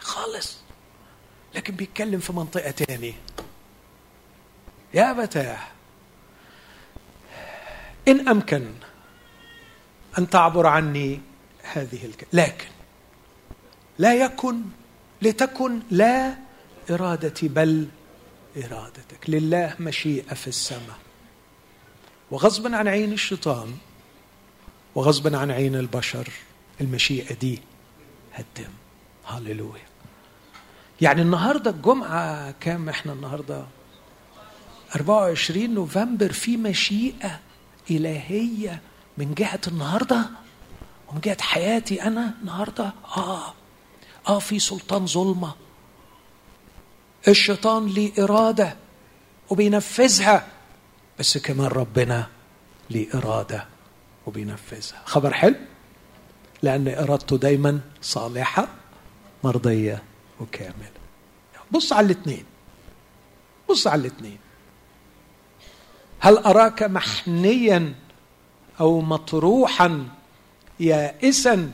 خالص. 0.00 0.56
لكن 1.54 1.74
بيتكلم 1.74 2.20
في 2.20 2.32
منطقة 2.32 2.70
تاني. 2.70 3.14
يا 4.94 5.10
أبتاه 5.10 5.58
إن 8.08 8.28
أمكن 8.28 8.72
أن 10.18 10.30
تعبر 10.30 10.66
عني 10.66 11.20
هذه 11.62 12.04
الكلمة 12.04 12.30
لكن 12.32 12.68
لا 13.98 14.14
يكن 14.14 14.60
لتكن 15.22 15.80
لا 15.90 16.34
إرادتي 16.90 17.48
بل 17.48 17.88
إرادتك. 18.56 19.30
لله 19.30 19.74
مشيئة 19.80 20.34
في 20.34 20.46
السماء. 20.48 20.98
وغصبا 22.30 22.76
عن 22.76 22.88
عين 22.88 23.12
الشيطان 23.12 23.74
وغصبا 24.94 25.38
عن 25.38 25.50
عين 25.50 25.74
البشر 25.74 26.28
المشيئة 26.80 27.34
دي 27.34 27.60
هتتم. 28.34 28.72
هللويا 29.26 29.82
يعني 31.00 31.22
النهاردة 31.22 31.70
الجمعة 31.70 32.50
كام 32.60 32.88
إحنا 32.88 33.12
النهاردة؟ 33.12 33.64
24 34.96 35.74
نوفمبر 35.74 36.32
في 36.32 36.56
مشيئة 36.56 37.40
إلهية 37.90 38.80
من 39.20 39.34
جهة 39.34 39.60
النهارده 39.68 40.30
ومن 41.08 41.20
جهة 41.20 41.36
حياتي 41.40 42.02
أنا 42.02 42.34
النهارده؟ 42.40 42.92
آه. 43.16 43.54
آه 44.28 44.38
في 44.38 44.58
سلطان 44.58 45.06
ظلمة. 45.06 45.54
الشيطان 47.28 47.86
ليه 47.86 48.12
إرادة 48.24 48.76
وبينفذها 49.50 50.46
بس 51.18 51.38
كمان 51.38 51.66
ربنا 51.66 52.26
ليه 52.90 53.14
إرادة 53.14 53.66
وبينفذها. 54.26 55.02
خبر 55.04 55.34
حلو؟ 55.34 55.54
لأن 56.62 56.88
إرادته 56.88 57.38
دايما 57.38 57.80
صالحة 58.02 58.68
مرضية 59.44 60.02
وكاملة. 60.40 60.90
بص 61.70 61.92
على 61.92 62.04
الاثنين. 62.04 62.44
بص 63.70 63.86
على 63.86 64.00
الاثنين. 64.00 64.38
هل 66.20 66.38
أراك 66.38 66.82
محنيا 66.82 67.94
أو 68.80 69.00
مطروحا 69.00 70.08
يائسا 70.80 71.72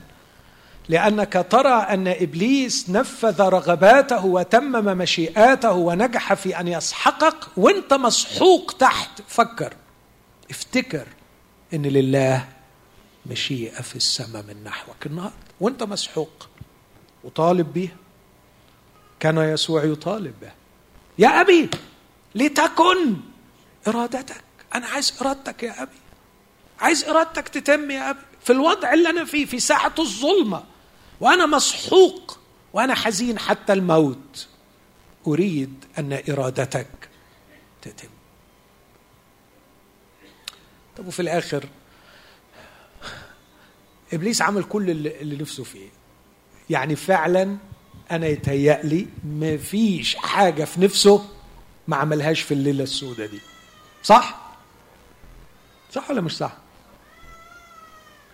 لأنك 0.88 1.46
ترى 1.50 1.74
أن 1.74 2.08
إبليس 2.08 2.90
نفذ 2.90 3.42
رغباته 3.42 4.26
وتمم 4.26 4.98
مشيئاته 4.98 5.72
ونجح 5.72 6.34
في 6.34 6.60
أن 6.60 6.68
يسحقك 6.68 7.36
وأنت 7.56 7.94
مسحوق 7.94 8.76
تحت. 8.78 9.22
فكر 9.28 9.74
افتكر 10.50 11.06
إن 11.74 11.82
لله 11.82 12.48
مشيئة 13.26 13.82
في 13.82 13.96
السماء 13.96 14.42
من 14.42 14.64
نحوك 14.64 15.06
النهارده 15.06 15.36
وأنت 15.60 15.82
مسحوق 15.82 16.48
وطالب 17.24 17.72
به. 17.72 17.88
كان 19.20 19.38
يسوع 19.38 19.84
يطالب 19.84 20.34
به. 20.42 20.52
يا 21.18 21.40
أبي 21.40 21.70
لتكن 22.34 23.16
إرادتك. 23.88 24.44
أنا 24.74 24.86
عايز 24.86 25.14
إرادتك 25.20 25.62
يا 25.62 25.82
أبي. 25.82 26.05
عايز 26.80 27.04
إرادتك 27.04 27.48
تتم 27.48 27.90
يا 27.90 28.10
ابي 28.10 28.18
في 28.44 28.52
الوضع 28.52 28.92
اللي 28.92 29.10
أنا 29.10 29.24
فيه 29.24 29.46
في 29.46 29.60
ساعة 29.60 29.94
الظلمة. 29.98 30.64
وأنا 31.20 31.46
مسحوق 31.46 32.38
وأنا 32.72 32.94
حزين 32.94 33.38
حتى 33.38 33.72
الموت. 33.72 34.48
أريد 35.26 35.84
أن 35.98 36.22
إرادتك 36.28 37.08
تتم. 37.82 38.08
طب 40.96 41.06
وفي 41.06 41.20
الآخر 41.20 41.64
إبليس 44.12 44.42
عمل 44.42 44.64
كل 44.64 44.90
اللي 44.90 45.36
نفسه 45.36 45.64
فيه. 45.64 45.88
يعني 46.70 46.96
فعلا 46.96 47.56
أنا 48.10 48.26
يتهيأ 48.26 48.80
لي 48.84 49.06
ما 49.24 49.56
فيش 49.56 50.16
حاجة 50.16 50.64
في 50.64 50.80
نفسه 50.80 51.28
ما 51.88 51.96
عملهاش 51.96 52.40
في 52.40 52.54
الليلة 52.54 52.82
السوداء 52.82 53.26
دي. 53.26 53.40
صح؟ 54.02 54.52
صح 55.92 56.10
ولا 56.10 56.20
مش 56.20 56.36
صح؟ 56.36 56.56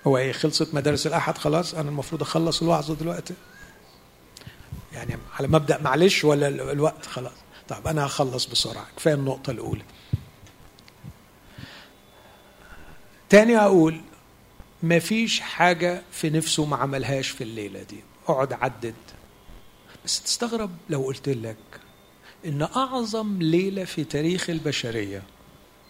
هو 0.07 0.18
إيه 0.18 0.32
خلصت 0.32 0.74
مدارس 0.74 1.07
الأحد 1.07 1.38
خلاص 1.38 1.74
أنا 1.74 1.88
المفروض 1.88 2.22
أخلص 2.22 2.62
الوعظه 2.62 2.94
دلوقتي. 2.94 3.34
يعني 4.92 5.16
على 5.38 5.48
مبدأ 5.48 5.82
معلش 5.82 6.24
ولا 6.24 6.48
الوقت؟ 6.48 7.07
خلاص. 7.07 7.32
طب 7.68 7.86
أنا 7.86 8.07
هخلص 8.07 8.46
بسرعة. 8.46 8.86
كفاية 8.96 9.14
النقطة 9.14 9.50
الأولى. 9.50 9.82
تاني 13.28 13.57
أقول 13.59 14.00
فيش 14.98 15.40
حاجة 15.40 16.03
في 16.12 16.30
نفسه 16.30 16.64
ما 16.64 16.76
عملهاش 16.76 17.28
في 17.28 17.44
الليلة 17.44 17.82
دي. 17.82 18.05
اقعد 18.28 18.53
عدد. 18.53 18.94
بس 20.05 20.22
تستغرب 20.22 20.70
لو 20.90 21.03
قلت 21.03 21.28
لك 21.28 21.57
إن 22.46 22.62
أعظم 22.62 23.42
ليلة 23.42 23.84
في 23.84 24.05
تاريخ 24.05 24.50
البشرية 24.50 25.22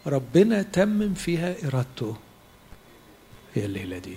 ربنا 0.07 0.63
تمم 0.63 1.15
فيها 1.15 1.55
إرادته. 1.65 2.17
هي 3.55 3.65
الليلة 3.65 3.99
دي. 3.99 4.17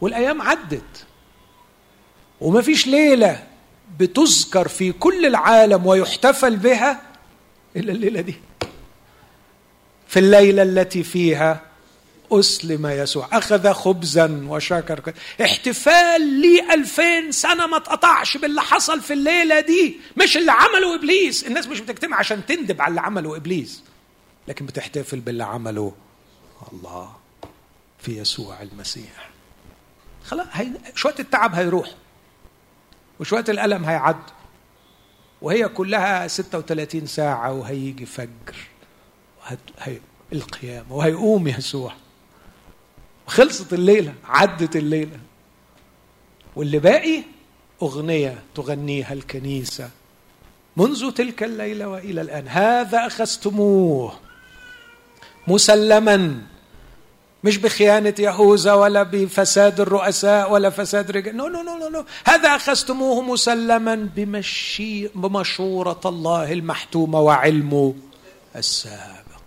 والأيام 0.00 0.42
عدت. 0.42 1.06
وما 2.40 2.62
فيش 2.62 2.86
ليلة 2.86 3.46
بتذكر 3.98 4.68
في 4.68 4.92
كل 4.92 5.26
العالم 5.26 5.86
ويحتفل 5.86 6.56
بها 6.56 7.02
إلا 7.76 7.92
الليلة 7.92 8.20
دي. 8.20 8.34
في 10.08 10.18
الليلة 10.18 10.62
التي 10.62 11.02
فيها 11.02 11.62
أسلم 12.32 12.86
يسوع. 12.86 13.28
أخذ 13.32 13.72
خبزا 13.72 14.46
وشكر. 14.48 15.14
احتفال 15.42 16.22
لي 16.40 16.74
ألفين 16.74 17.32
سنة 17.32 17.66
ما 17.66 17.76
اتقطعش 17.76 18.36
باللي 18.36 18.62
حصل 18.62 19.00
في 19.00 19.12
الليلة 19.12 19.60
دي. 19.60 19.96
مش 20.22 20.36
اللي 20.36 20.52
عمله 20.52 20.94
إبليس. 20.94 21.46
الناس 21.46 21.66
مش 21.66 21.80
بتجتمع 21.80 22.16
عشان 22.16 22.46
تندب 22.46 22.80
على 22.80 22.90
اللي 22.90 23.00
عمله 23.00 23.36
إبليس. 23.36 23.82
لكن 24.48 24.66
بتحتفل 24.66 25.20
باللي 25.20 25.44
عمله 25.44 25.92
الله 26.72 27.12
في 27.98 28.18
يسوع 28.18 28.62
المسيح. 28.62 29.30
خلاص 30.24 30.46
هي... 30.52 30.70
شوية 30.94 31.14
التعب 31.20 31.54
هيروح 31.54 31.90
وشوية 33.20 33.44
الألم 33.48 33.84
هيعد 33.84 34.22
وهي 35.42 35.68
كلها 35.68 36.28
36 36.28 37.06
ساعة 37.06 37.52
وهيجي 37.52 38.06
فجر 38.06 38.56
وهت... 39.40 39.58
هي... 39.78 39.98
القيامة 40.32 40.92
وهيقوم 40.92 41.48
يسوع. 41.48 41.92
خلصت 43.26 43.72
الليلة 43.72 44.14
عدت 44.24 44.76
الليلة. 44.76 45.18
واللي 46.56 46.78
باقي 46.78 47.22
أغنية 47.82 48.42
تغنيها 48.54 49.12
الكنيسة 49.12 49.90
منذ 50.76 51.10
تلك 51.10 51.42
الليلة 51.42 51.88
وإلى 51.88 52.20
الآن. 52.20 52.48
هذا 52.48 53.06
أخذتموه. 53.06 54.18
مسلما. 55.46 56.42
مش 57.44 57.56
بخيانة 57.58 58.14
يهوذا 58.18 58.72
ولا 58.72 59.02
بفساد 59.02 59.80
الرؤساء 59.80 60.52
ولا 60.52 60.70
فساد 60.70 61.10
رجال. 61.10 61.36
no 61.36 61.46
no 61.46 61.62
no 61.62 61.88
no 61.88 62.04
هذا 62.24 62.48
أخذتموه 62.48 63.22
مسلما 63.22 63.94
بمشي 63.94 65.08
بمشورة 65.08 66.00
الله 66.06 66.52
المحتومة 66.52 67.20
وعلمه 67.20 67.94
السابق. 68.56 69.40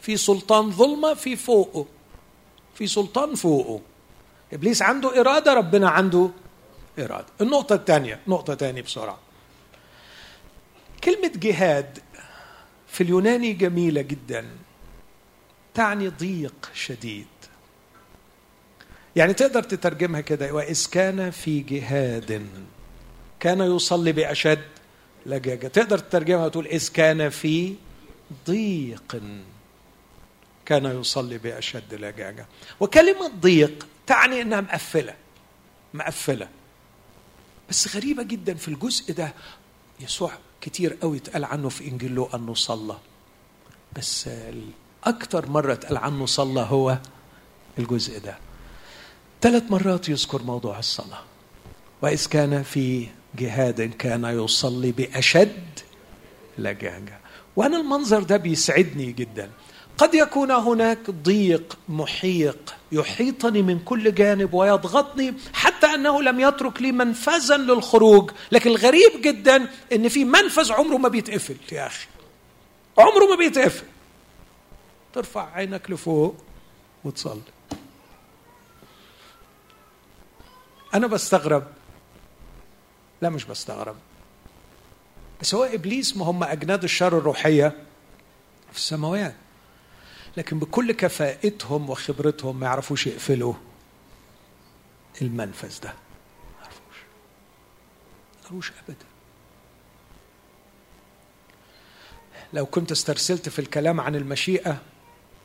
في 0.00 0.16
سلطان 0.16 0.70
ظلمة 0.70 1.14
في 1.14 1.36
فوقه. 1.36 1.86
في 2.74 2.86
سلطان 2.86 3.34
فوقه. 3.34 3.80
إبليس 4.52 4.82
عنده 4.82 5.20
إرادة 5.20 5.54
ربنا 5.54 5.90
عنده 5.90 6.30
إرادة. 6.98 7.26
النقطة 7.40 7.74
الثانية 7.74 8.20
نقطة 8.28 8.54
ثانية 8.54 8.82
بسرعة. 8.82 9.18
كلمة 11.04 11.32
جهاد 11.36 11.98
في 12.88 13.00
اليوناني 13.02 13.52
جميلة 13.52 14.02
جدا. 14.02 14.46
تعني 15.74 16.08
ضيق 16.08 16.70
شديد. 16.74 17.26
يعني 19.16 19.32
تقدر 19.32 19.62
تترجمها 19.62 20.20
كده 20.20 20.52
وإذ 20.54 20.86
كان 20.90 21.30
في 21.30 21.60
جهاد 21.60 22.46
كان 23.40 23.60
يصلي 23.60 24.12
بأشد 24.12 24.64
لجاجة. 25.26 25.68
تقدر 25.68 25.98
تترجمها 25.98 26.46
وتقول 26.46 26.66
إذ 26.66 26.88
كان 26.88 27.28
في 27.28 27.74
ضيق 28.46 29.22
كان 30.66 31.00
يصلي 31.00 31.38
بأشد 31.38 31.94
لجاجة. 31.94 32.46
وكلمة 32.80 33.28
ضيق 33.40 33.86
تعني 34.06 34.42
أنها 34.42 34.60
مقفلة 34.60 35.14
مقفلة. 35.94 36.48
بس 37.70 37.96
غريبة 37.96 38.22
جدا 38.22 38.54
في 38.54 38.68
الجزء 38.68 39.12
ده 39.12 39.34
يسوع 40.00 40.32
كتير 40.60 40.96
قوي 41.02 41.16
اتقال 41.16 41.44
عنه 41.44 41.68
في 41.68 41.88
إنجيل 41.88 42.12
لوقا 42.14 42.38
أنه 42.38 42.54
صلى. 42.54 42.98
بس 43.96 44.30
أكثر 45.04 45.48
مرة 45.48 45.72
اتقال 45.72 45.96
عنه 45.96 46.26
صلى 46.26 46.60
هو 46.60 46.98
الجزء 47.78 48.18
ده. 48.18 48.38
ثلاث 49.40 49.62
مرات 49.70 50.08
يذكر 50.08 50.42
موضوع 50.42 50.78
الصلاة. 50.78 51.22
وإذ 52.02 52.26
كان 52.26 52.62
في 52.62 53.08
جهاد 53.38 53.82
كان 53.82 54.24
يصلي 54.24 54.92
بأشد 54.92 55.78
لجاجة. 56.58 57.18
وأنا 57.56 57.76
المنظر 57.76 58.22
ده 58.22 58.36
بيسعدني 58.36 59.12
جدا. 59.12 59.50
قد 59.98 60.14
يكون 60.14 60.50
هناك 60.50 61.10
ضيق 61.10 61.78
محيق 61.88 62.74
يحيطني 62.92 63.62
من 63.62 63.78
كل 63.78 64.14
جانب 64.14 64.54
ويضغطني 64.54 65.34
حتى 65.52 65.86
أنه 65.86 66.22
لم 66.22 66.40
يترك 66.40 66.82
لي 66.82 66.92
منفذا 66.92 67.56
للخروج. 67.56 68.30
لكن 68.52 68.70
الغريب 68.70 69.10
جدا 69.20 69.66
إن 69.92 70.08
في 70.08 70.24
منفذ 70.24 70.72
عمره 70.72 70.96
ما 70.96 71.08
بيتقفل 71.08 71.56
يا 71.72 71.86
أخي. 71.86 72.06
عمره 72.98 73.26
ما 73.30 73.36
بيتقفل. 73.36 73.84
ترفع 75.12 75.52
عينك 75.52 75.90
لفوق 75.90 76.36
وتصلي. 77.04 77.40
أنا 80.94 81.06
بستغرب. 81.06 81.66
لا 83.22 83.30
مش 83.30 83.44
بستغرب. 83.44 83.96
بس 85.40 85.54
هو 85.54 85.64
إبليس 85.64 86.16
ما 86.16 86.24
هم 86.24 86.44
أجناد 86.44 86.84
الشر 86.84 87.18
الروحية 87.18 87.68
في 88.70 88.78
السماوات. 88.78 89.34
لكن 90.36 90.58
بكل 90.58 90.92
كفاءتهم 90.92 91.90
وخبرتهم 91.90 92.60
ما 92.60 92.66
يعرفوش 92.66 93.06
يقفلوا 93.06 93.54
المنفذ 95.22 95.80
ده. 95.80 95.88
ما 95.88 96.62
يعرفوش. 96.62 96.96
ما 98.34 98.40
يعرفوش 98.42 98.72
ابدا. 98.88 99.06
لو 102.52 102.66
كنت 102.66 102.92
استرسلت 102.92 103.48
في 103.48 103.58
الكلام 103.58 104.00
عن 104.00 104.14
المشيئة 104.14 104.82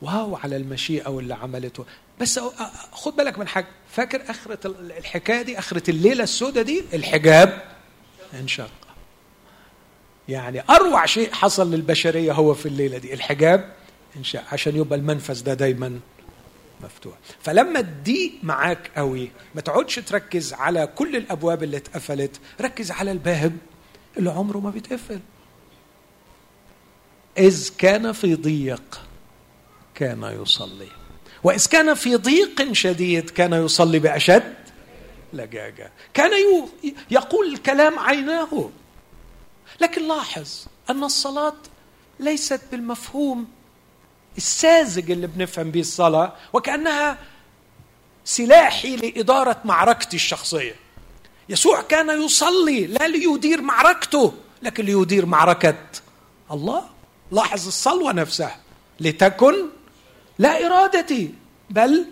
واو 0.02 0.36
على 0.36 0.56
المشيئة 0.56 1.08
واللي 1.08 1.34
عملته. 1.34 1.84
بس 2.20 2.40
خد 2.92 3.16
بالك 3.16 3.38
من 3.38 3.48
حاجة. 3.48 3.66
فاكر 3.90 4.30
آخرة 4.30 4.58
الحكاية 4.98 5.42
دي؟ 5.42 5.58
آخرة 5.58 5.90
الليلة 5.90 6.24
السوداء 6.24 6.64
دي؟ 6.64 6.84
الحجاب. 6.94 7.62
انشق. 8.34 8.70
يعني 10.28 10.62
أروع 10.70 11.06
شيء 11.06 11.32
حصل 11.32 11.70
للبشرية 11.74 12.32
هو 12.32 12.54
في 12.54 12.66
الليلة 12.66 12.98
دي. 12.98 13.14
الحجاب 13.14 13.72
انشاء 14.16 14.44
عشان 14.52 14.76
يبقى 14.76 14.98
المنفذ 14.98 15.42
ده 15.42 15.54
دايما 15.54 16.00
مفتوح. 16.80 17.14
فلما 17.42 17.80
تضيق 17.80 18.32
معاك 18.42 18.90
قوي 18.96 19.30
ما 19.54 19.60
تقعدش 19.60 19.94
تركز 19.94 20.52
على 20.52 20.86
كل 20.86 21.16
الأبواب 21.16 21.62
اللي 21.62 21.76
اتقفلت. 21.76 22.40
ركز 22.60 22.90
على 22.90 23.12
الباب 23.12 23.56
اللي 24.16 24.30
عمره 24.30 24.58
ما 24.58 24.70
بيتقفل. 24.70 25.20
إذ 27.38 27.70
كان 27.78 28.12
في 28.12 28.34
ضيق. 28.34 29.00
كان 29.98 30.42
يصلي. 30.42 30.88
وإذ 31.44 31.66
كان 31.66 31.94
في 31.94 32.16
ضيق 32.16 32.72
شديد 32.72 33.30
كان 33.30 33.52
يصلي 33.52 33.98
بأشد 33.98 34.54
لجاجة. 35.32 35.92
كان 36.14 36.30
يقول 37.10 37.52
الكلام 37.52 37.98
عيناه. 37.98 38.70
لكن 39.80 40.08
لاحظ 40.08 40.48
أن 40.90 41.04
الصلاة 41.04 41.56
ليست 42.20 42.60
بالمفهوم 42.70 43.48
الساذج 44.36 45.10
اللي 45.10 45.26
بنفهم 45.26 45.70
به 45.70 45.80
الصلاة 45.80 46.32
وكأنها 46.52 47.18
سلاحي 48.24 48.96
لإدارة 48.96 49.60
معركتي 49.64 50.16
الشخصية. 50.16 50.74
يسوع 51.48 51.82
كان 51.82 52.22
يصلي 52.22 52.86
لا 52.86 53.08
ليدير 53.08 53.60
معركته 53.62 54.34
لكن 54.62 54.84
ليدير 54.84 55.26
معركة 55.26 55.76
الله. 56.50 56.84
لاحظ 57.32 57.66
الصلوة 57.66 58.12
نفسها. 58.12 58.60
لتكن 59.00 59.54
لا 60.38 60.66
إرادتي 60.66 61.34
بل 61.70 62.06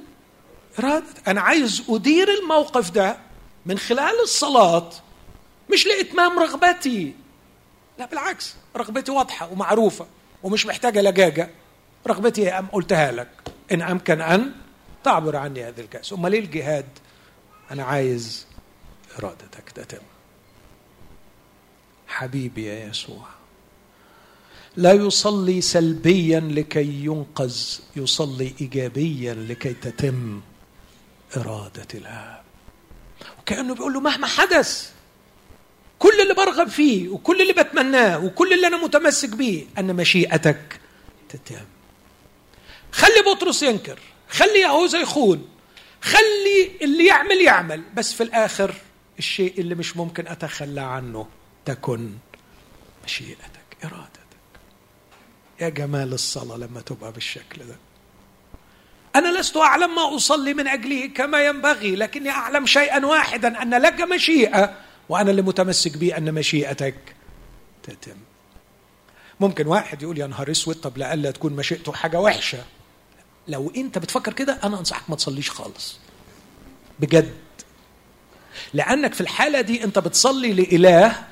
إرادتي 0.79 1.21
أنا 1.27 1.41
عايز 1.41 1.83
أدير 1.89 2.29
الموقف 2.31 2.91
ده 2.91 3.19
من 3.67 3.79
خلال 3.79 4.21
الصلاة 4.23 4.91
مش 5.73 5.87
لإتمام 5.87 6.39
رغبتي. 6.39 7.15
لا 7.99 8.07
بالعكس 8.07 8.55
رغبتي 8.77 9.11
واضحة 9.11 9.53
ومعروفة 9.53 10.07
ومش 10.43 10.67
محتاجة 10.67 11.03
لجاجة. 11.03 11.51
رغبتي 12.07 12.49
أم 12.51 12.67
قلتها 12.67 13.13
لك 13.13 13.29
إن 13.73 13.83
أمكن 13.83 14.21
أن 14.21 14.53
تعبر 15.05 15.37
عني 15.37 15.65
هذه 15.65 15.81
الكأس. 15.81 16.13
أمال 16.13 16.33
ليه 16.33 16.39
الجهاد 16.39 16.87
أنا 17.71 17.85
عايز 17.85 18.47
إرادتك 19.19 19.71
تتم. 19.71 20.03
حبيبي 22.09 22.65
يا 22.67 22.89
يسوع. 22.89 23.36
لا 24.77 24.93
يصلي 24.93 25.61
سلبيا 25.61 26.41
لكي 26.41 27.05
ينقذ 27.05 27.57
يصلي 27.97 28.55
ايجابيا 28.61 29.35
لكي 29.35 29.75
تتم 29.75 30.41
إرادة 31.37 31.87
الله 31.95 32.41
وكأنه 33.39 33.75
بيقول 33.75 33.93
له 33.93 34.01
مهما 34.01 34.27
حدث 34.27 34.91
كل 35.99 36.21
اللي 36.21 36.35
برغب 36.35 36.69
فيه 36.69 37.09
وكل 37.09 37.43
اللي 37.43 37.53
بتمناه 37.53 38.25
وكل 38.25 38.53
اللي 38.53 38.67
أنا 38.67 38.77
متمسك 38.77 39.29
به 39.29 39.67
أن 39.79 39.97
مشيئتك 39.97 40.81
تتم. 41.29 41.65
خلي 42.93 43.23
بطرس 43.35 43.63
ينكر 43.63 43.99
خلي 44.29 44.61
يهوذا 44.61 44.99
يخون 45.01 45.49
خلي 46.03 46.71
اللي 46.83 47.07
يعمل 47.07 47.41
يعمل 47.41 47.83
بس 47.95 48.13
في 48.13 48.23
الآخر 48.23 48.75
الشيء 49.19 49.61
اللي 49.61 49.75
مش 49.75 49.97
ممكن 49.97 50.27
أتخلى 50.27 50.81
عنه 50.81 51.27
تكن 51.65 52.11
مشيئتك 53.05 53.77
إرادتك. 53.85 54.16
يا 55.61 55.69
جمال 55.69 56.13
الصلاة 56.13 56.57
لما 56.57 56.81
تبقى 56.81 57.13
بالشكل 57.13 57.59
ده. 57.67 57.77
أنا 59.17 59.41
لست 59.41 59.57
أعلم 59.57 59.95
ما 59.95 60.17
أصلي 60.17 60.55
من 60.55 60.69
اجله 60.69 61.07
كما 61.07 61.47
ينبغي 61.47 61.97
لكني 61.97 62.31
أعلم 62.31 62.67
شيئا 62.67 63.07
واحدا 63.07 63.63
أن 63.63 63.75
لك 63.75 64.01
مشيئة 64.01 64.77
وأنا 65.09 65.31
اللي 65.31 65.43
متمسك 65.43 65.97
به 65.97 66.17
أن 66.17 66.35
مشيئتك 66.35 66.95
تتم. 67.83 68.17
ممكن 69.41 69.67
واحد 69.67 70.03
يقول 70.03 70.19
يا 70.19 70.27
نهار 70.27 70.51
أسود 70.51 70.75
طب 70.77 70.99
لألا 70.99 71.31
تكون 71.31 71.53
مشيئته 71.53 71.93
حاجة 71.93 72.21
وحشة. 72.21 72.65
لو 73.49 73.73
أنت 73.77 73.99
بتفكر 73.99 74.33
كده 74.33 74.59
أنا 74.65 74.79
أنصحك 74.79 75.11
ما 75.11 75.17
تصليش 75.17 75.51
خالص. 75.51 75.99
بجد. 77.01 77.35
لأنك 78.75 79.15
في 79.15 79.21
الحالة 79.21 79.61
دي 79.61 79.85
أنت 79.85 79.99
بتصلي 79.99 80.53
لإله 80.53 81.25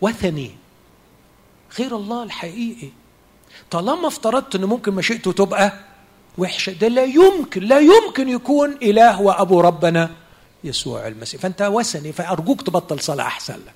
وثني. 0.00 0.56
غير 1.78 1.96
الله 1.96 2.22
الحقيقي. 2.22 2.88
طالما 3.70 4.08
افترضت 4.08 4.54
ان 4.54 4.64
ممكن 4.64 4.92
مشيئته 4.94 5.32
تبقى 5.32 5.72
وحشة 6.38 6.72
ده 6.72 6.88
لا 6.88 7.04
يمكن 7.04 7.62
لا 7.62 7.78
يمكن 7.80 8.28
يكون 8.28 8.70
إله 8.82 9.20
وأبو 9.20 9.60
ربنا 9.60 10.10
يسوع 10.64 11.06
المسيح. 11.08 11.40
فأنت 11.40 11.62
وثني 11.62 12.12
فأرجوك 12.12 12.62
تبطل 12.62 13.00
صلاه 13.00 13.24
أحسن 13.26 13.54
لك. 13.54 13.74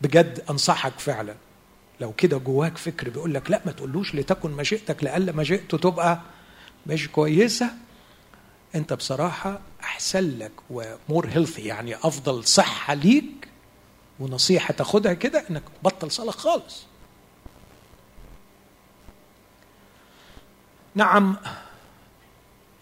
بجد 0.00 0.42
أنصحك 0.50 0.92
فعلا. 0.98 1.34
لو 2.00 2.12
كده 2.12 2.36
جواك 2.38 2.78
فكر 2.78 3.08
بيقول 3.08 3.34
لك 3.34 3.50
لا 3.50 3.60
ما 3.66 3.72
تقولوش 3.72 4.14
لتكن 4.14 4.50
مشيئتك 4.50 5.04
لألا 5.04 5.32
مشيئته 5.32 5.78
تبقى. 5.78 6.20
مش 6.86 7.08
كويسة؟ 7.08 7.70
أنت 8.74 8.92
بصراحة 8.92 9.60
أحسن 9.82 10.38
لك 10.38 10.52
ومور 10.70 11.26
هيلثي 11.28 11.62
يعني 11.62 11.94
أفضل 11.96 12.44
صحة 12.44 12.94
ليك 12.94 13.48
ونصيحة 14.20 14.74
تاخدها 14.74 15.12
كده 15.12 15.44
إنك 15.50 15.62
بطل 15.82 16.10
صلاة 16.10 16.30
خالص. 16.32 16.82
نعم 20.94 21.36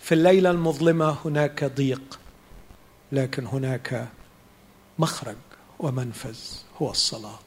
في 0.01 0.13
الليلة 0.15 0.51
المظلمة 0.51 1.17
هناك 1.25 1.65
ضيق 1.65 2.19
لكن 3.13 3.47
هناك 3.47 4.09
مخرج 4.99 5.37
ومنفذ 5.79 6.39
هو 6.83 6.91
الصلاة. 6.91 7.39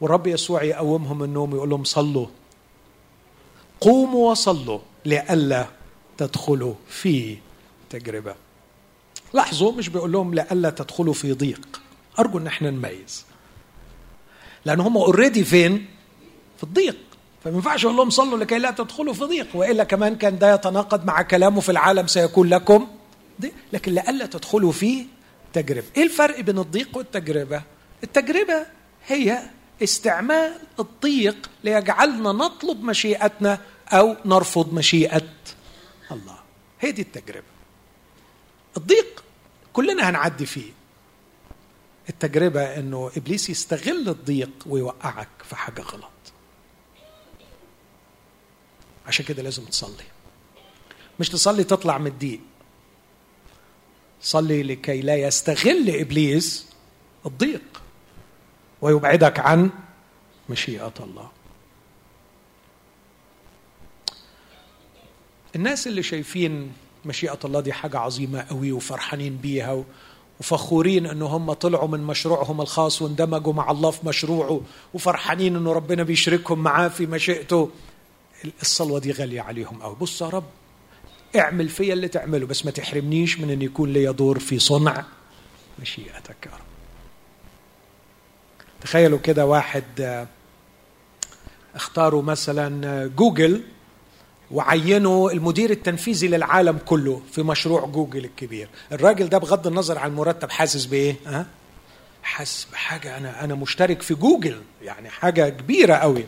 والرب 0.00 0.26
يسوع 0.26 0.62
يقومهم 0.62 1.22
النوم 1.22 1.54
يقول 1.54 1.70
لهم 1.70 1.84
صلوا. 1.84 2.26
قوموا 3.80 4.30
وصلوا 4.30 4.78
لئلا 5.04 5.66
تدخلوا 6.18 6.74
في 6.88 7.38
تجربة. 7.90 8.34
لاحظوا 9.34 9.72
مش 9.72 9.88
بيقول 9.88 10.12
لهم 10.12 10.34
لئلا 10.34 10.70
تدخلوا 10.70 11.14
في 11.14 11.32
ضيق. 11.32 11.80
أرجو 12.18 12.38
إن 12.38 12.46
إحنا 12.46 12.70
نميز. 12.70 13.24
لأن 14.64 14.80
هم 14.80 14.96
اوريدي 14.96 15.44
فين؟ 15.44 15.86
في 16.56 16.62
الضيق. 16.62 16.96
فما 17.46 17.54
ينفعش 17.56 17.84
يقول 17.84 17.96
لهم 17.96 18.10
صلوا 18.10 18.38
لكي 18.38 18.58
لا 18.58 18.70
تدخلوا 18.70 19.14
في 19.14 19.24
ضيق 19.24 19.46
وإلا 19.54 19.84
كمان 19.84 20.16
كان 20.16 20.38
ده 20.38 20.54
يتناقض 20.54 21.04
مع 21.04 21.22
كلامه 21.22 21.60
في 21.60 21.68
العالم 21.68 22.06
سيكون 22.06 22.48
لكم 22.48 22.88
ضيق. 23.40 23.52
لكن 23.72 23.92
لئلا 23.92 24.26
تدخلوا 24.26 24.72
في 24.72 25.06
تجربة. 25.52 25.86
إيه 25.96 26.02
الفرق 26.02 26.40
بين 26.40 26.58
الضيق 26.58 26.96
والتجربة؟ 26.96 27.62
التجربة 28.04 28.66
هي 29.06 29.42
استعمال 29.82 30.52
الضيق 30.80 31.50
ليجعلنا 31.64 32.32
نطلب 32.32 32.84
مشيئتنا 32.84 33.58
أو 33.88 34.16
نرفض 34.24 34.74
مشيئة 34.74 35.22
الله. 36.10 36.38
هي 36.80 36.92
دي 36.92 37.02
التجربة. 37.02 37.46
الضيق 38.76 39.24
كلنا 39.72 40.10
هنعدي 40.10 40.46
فيه. 40.46 40.72
التجربة 42.08 42.62
إنه 42.62 43.10
إبليس 43.16 43.50
يستغل 43.50 44.08
الضيق 44.08 44.50
ويوقعك 44.66 45.28
في 45.44 45.56
حاجة 45.56 45.80
غلط. 45.80 46.10
عشان 49.06 49.24
كده 49.24 49.42
لازم 49.42 49.64
تصلي. 49.64 50.04
مش 51.20 51.28
تصلي 51.28 51.64
تطلع 51.64 51.98
من 51.98 52.06
الضيق. 52.06 52.40
صلي 54.22 54.62
لكي 54.62 55.00
لا 55.00 55.16
يستغل 55.16 55.90
إبليس 55.90 56.66
الضيق 57.26 57.82
ويبعدك 58.80 59.38
عن 59.38 59.70
مشيئة 60.48 60.94
الله. 61.00 61.30
الناس 65.56 65.86
اللي 65.86 66.02
شايفين 66.02 66.72
مشيئة 67.04 67.38
الله 67.44 67.60
دي 67.60 67.72
حاجة 67.72 67.98
عظيمة 67.98 68.42
قوي 68.50 68.72
وفرحانين 68.72 69.36
بيها 69.36 69.84
وفخورين 70.40 71.06
إن 71.06 71.22
هم 71.22 71.52
طلعوا 71.52 71.88
من 71.88 72.00
مشروعهم 72.00 72.60
الخاص 72.60 73.02
واندمجوا 73.02 73.52
مع 73.52 73.70
الله 73.70 73.90
في 73.90 74.06
مشروعه 74.06 74.60
وفرحانين 74.94 75.56
إنه 75.56 75.72
ربنا 75.72 76.02
بيشركهم 76.02 76.58
معاه 76.58 76.88
في 76.88 77.06
مشيئته. 77.06 77.70
الصلوة 78.62 78.98
دي 79.00 79.12
غالية 79.12 79.40
عليهم 79.40 79.82
قوي 79.82 79.96
بص 80.00 80.22
يا 80.22 80.28
رب 80.28 80.44
اعمل 81.36 81.68
فيا 81.68 81.92
اللي 81.92 82.08
تعمله 82.08 82.46
بس 82.46 82.64
ما 82.64 82.70
تحرمنيش 82.70 83.38
من 83.40 83.50
إن 83.50 83.62
يكون 83.62 83.92
لي 83.92 84.12
دور 84.12 84.38
في 84.38 84.58
صنع 84.58 85.04
مشيئتك 85.82 86.36
يا 86.46 86.50
رب. 86.50 86.66
تخيلوا 88.80 89.18
كده 89.18 89.46
واحد 89.46 89.84
آه، 90.00 90.26
اختاروا 91.74 92.22
مثلا 92.22 92.86
آه، 92.86 93.06
جوجل 93.06 93.62
وعينوا 94.50 95.30
المدير 95.30 95.70
التنفيذي 95.70 96.28
للعالم 96.28 96.78
كله 96.86 97.22
في 97.32 97.42
مشروع 97.42 97.86
جوجل 97.86 98.24
الكبير. 98.24 98.68
الراجل 98.92 99.28
ده 99.28 99.38
بغض 99.38 99.66
النظر 99.66 99.98
عن 99.98 100.10
المرتب 100.10 100.50
حاسس 100.50 100.84
بإيه؟ 100.84 101.16
ها؟ 101.26 101.46
حاسس 102.22 102.66
بحاجة 102.72 103.16
أنا 103.16 103.44
أنا 103.44 103.54
مشترك 103.54 104.02
في 104.02 104.14
جوجل 104.14 104.62
يعني 104.82 105.10
حاجة 105.10 105.48
كبيرة 105.48 105.94
قوي 105.94 106.24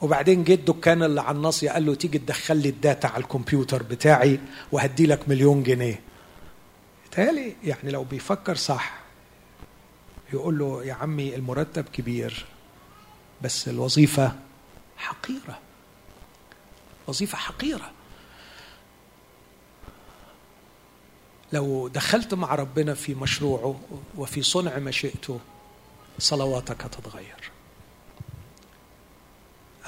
وبعدين 0.00 0.44
جه 0.44 0.54
الدكان 0.54 1.02
اللي 1.02 1.20
على 1.20 1.36
الناصية 1.36 1.70
قال 1.70 1.86
له 1.86 1.94
تيجي 1.94 2.18
تدخل 2.18 2.56
لي 2.56 2.68
ال 2.68 2.76
data 2.76 3.06
على 3.06 3.22
الكمبيوتر 3.22 3.82
بتاعي 3.82 4.40
وهدي 4.72 5.06
لك 5.06 5.28
مليون 5.28 5.62
جنيه. 5.62 6.00
تالي 7.10 7.56
يعني 7.64 7.90
لو 7.90 8.04
بيفكر 8.04 8.54
صح 8.54 9.00
يقول 10.32 10.58
له 10.58 10.84
يا 10.84 10.94
عمي 10.94 11.34
المرتب 11.34 11.84
كبير 11.92 12.46
بس 13.42 13.68
الوظيفة 13.68 14.32
حقيرة. 14.96 15.58
وظيفة 17.06 17.38
حقيرة. 17.38 17.90
لو 21.52 21.88
دخلت 21.88 22.34
مع 22.34 22.54
ربنا 22.54 22.94
في 22.94 23.14
مشروعه 23.14 23.80
وفي 24.16 24.42
صنع 24.42 24.78
مشيئته 24.78 25.40
صلواتك 26.18 26.82
هتتغير 26.82 27.49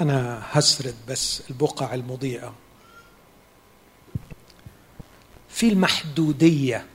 أنا 0.03 0.43
هسرد 0.51 0.95
بس 1.07 1.43
البقع 1.49 1.93
المضيئة. 1.93 2.53
في 5.49 5.69
المحدودية 5.69 6.85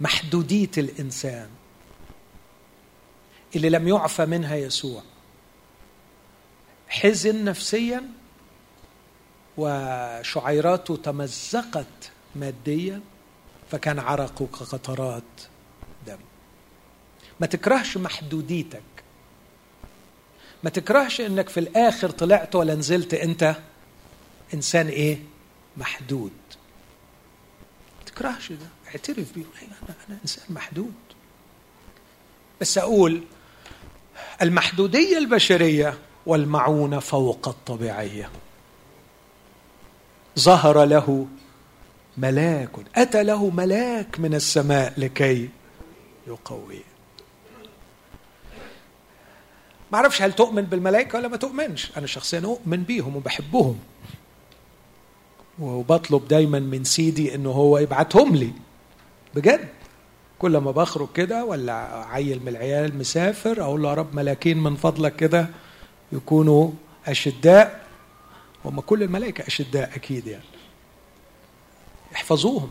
محدودية 0.00 0.70
الإنسان 0.78 1.48
اللي 3.56 3.70
لم 3.70 3.88
يعفى 3.88 4.26
منها 4.26 4.56
يسوع. 4.56 5.02
حزن 6.88 7.44
نفسيا 7.44 8.02
وشعيراته 9.56 10.96
تمزقت 10.96 12.10
ماديا 12.36 13.00
فكان 13.70 13.98
عرقه 13.98 14.46
كقطرات 14.46 15.40
دم. 16.06 16.18
ما 17.40 17.46
تكرهش 17.46 17.96
محدوديتك. 17.96 18.82
ما 20.62 20.70
تكرهش 20.70 21.20
إنك 21.20 21.48
في 21.48 21.60
الآخر 21.60 22.10
طلعت 22.10 22.54
ولا 22.54 22.74
نزلت 22.74 23.14
أنت 23.14 23.56
إنسان 24.54 24.88
إيه؟ 24.88 25.18
محدود. 25.76 26.32
ما 27.98 28.04
تكرهش 28.06 28.52
ده. 28.52 28.66
اعترف 28.88 29.32
بيه. 29.34 29.42
أنا 29.42 29.94
أنا 30.08 30.18
إنسان 30.22 30.44
محدود. 30.50 30.92
بس 32.60 32.78
أقول 32.78 33.22
المحدودية 34.42 35.18
البشرية 35.18 35.98
والمعونة 36.26 36.98
فوق 36.98 37.48
الطبيعية. 37.48 38.30
ظهر 40.38 40.84
له 40.84 41.26
ملاك. 42.16 42.70
أتى 42.96 43.22
له 43.22 43.50
ملاك 43.50 44.20
من 44.20 44.34
السماء 44.34 44.94
لكي 44.96 45.48
يقويه. 46.26 46.91
ما 49.92 49.98
أعرفش 49.98 50.22
هل 50.22 50.32
تؤمن 50.32 50.62
بالملائكة 50.62 51.18
ولا 51.18 51.28
ما 51.28 51.36
تؤمنش. 51.36 51.92
أنا 51.96 52.06
شخصيا 52.06 52.40
أؤمن 52.44 52.82
بيهم 52.82 53.16
وبحبهم. 53.16 53.78
وبطلب 55.58 56.28
دايما 56.28 56.58
من 56.58 56.84
سيدي 56.84 57.34
إنه 57.34 57.50
هو 57.50 57.78
يبعتهم 57.78 58.36
لي. 58.36 58.52
بجد. 59.34 59.68
كل 60.38 60.56
ما 60.56 60.70
بخرج 60.70 61.08
كده 61.14 61.44
ولا 61.44 62.04
عيل 62.06 62.40
من 62.42 62.48
العيال 62.48 62.98
مسافر 62.98 63.62
أقول 63.62 63.82
له 63.82 63.88
يا 63.88 63.94
رب 63.94 64.14
ملاكين 64.14 64.58
من 64.58 64.76
فضلك 64.76 65.16
كده 65.16 65.48
يكونوا 66.12 66.70
أشداء. 67.06 67.86
هم 68.64 68.80
كل 68.80 69.02
الملائكة 69.02 69.46
أشداء 69.46 69.90
أكيد 69.94 70.26
يعني. 70.26 70.44
احفظوهم. 72.14 72.70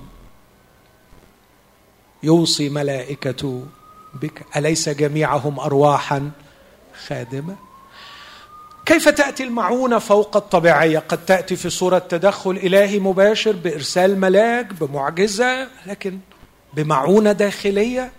يوصي 2.24 2.70
ملائكته 2.70 3.66
بك. 4.14 4.46
أليس 4.58 4.90
جميعهم 4.90 5.60
ارواحا؟ 5.60 6.32
خادمة. 7.08 7.56
كيف 8.86 9.10
تأتي 9.10 9.44
المعونة 9.44 10.00
فوق 10.00 10.38
الطبيعية؟ 10.38 11.00
قد 11.00 11.26
تأتي 11.26 11.56
في 11.56 11.70
صورة 11.70 12.00
تدخل 12.00 12.52
إلهي 12.52 13.00
مباشر 13.00 13.52
بإرسال 13.52 14.20
ملاك 14.20 14.74
بمعجزة 14.74 15.68
لكن 15.86 16.20
بمعونة 16.74 17.32
داخلية 17.32 18.12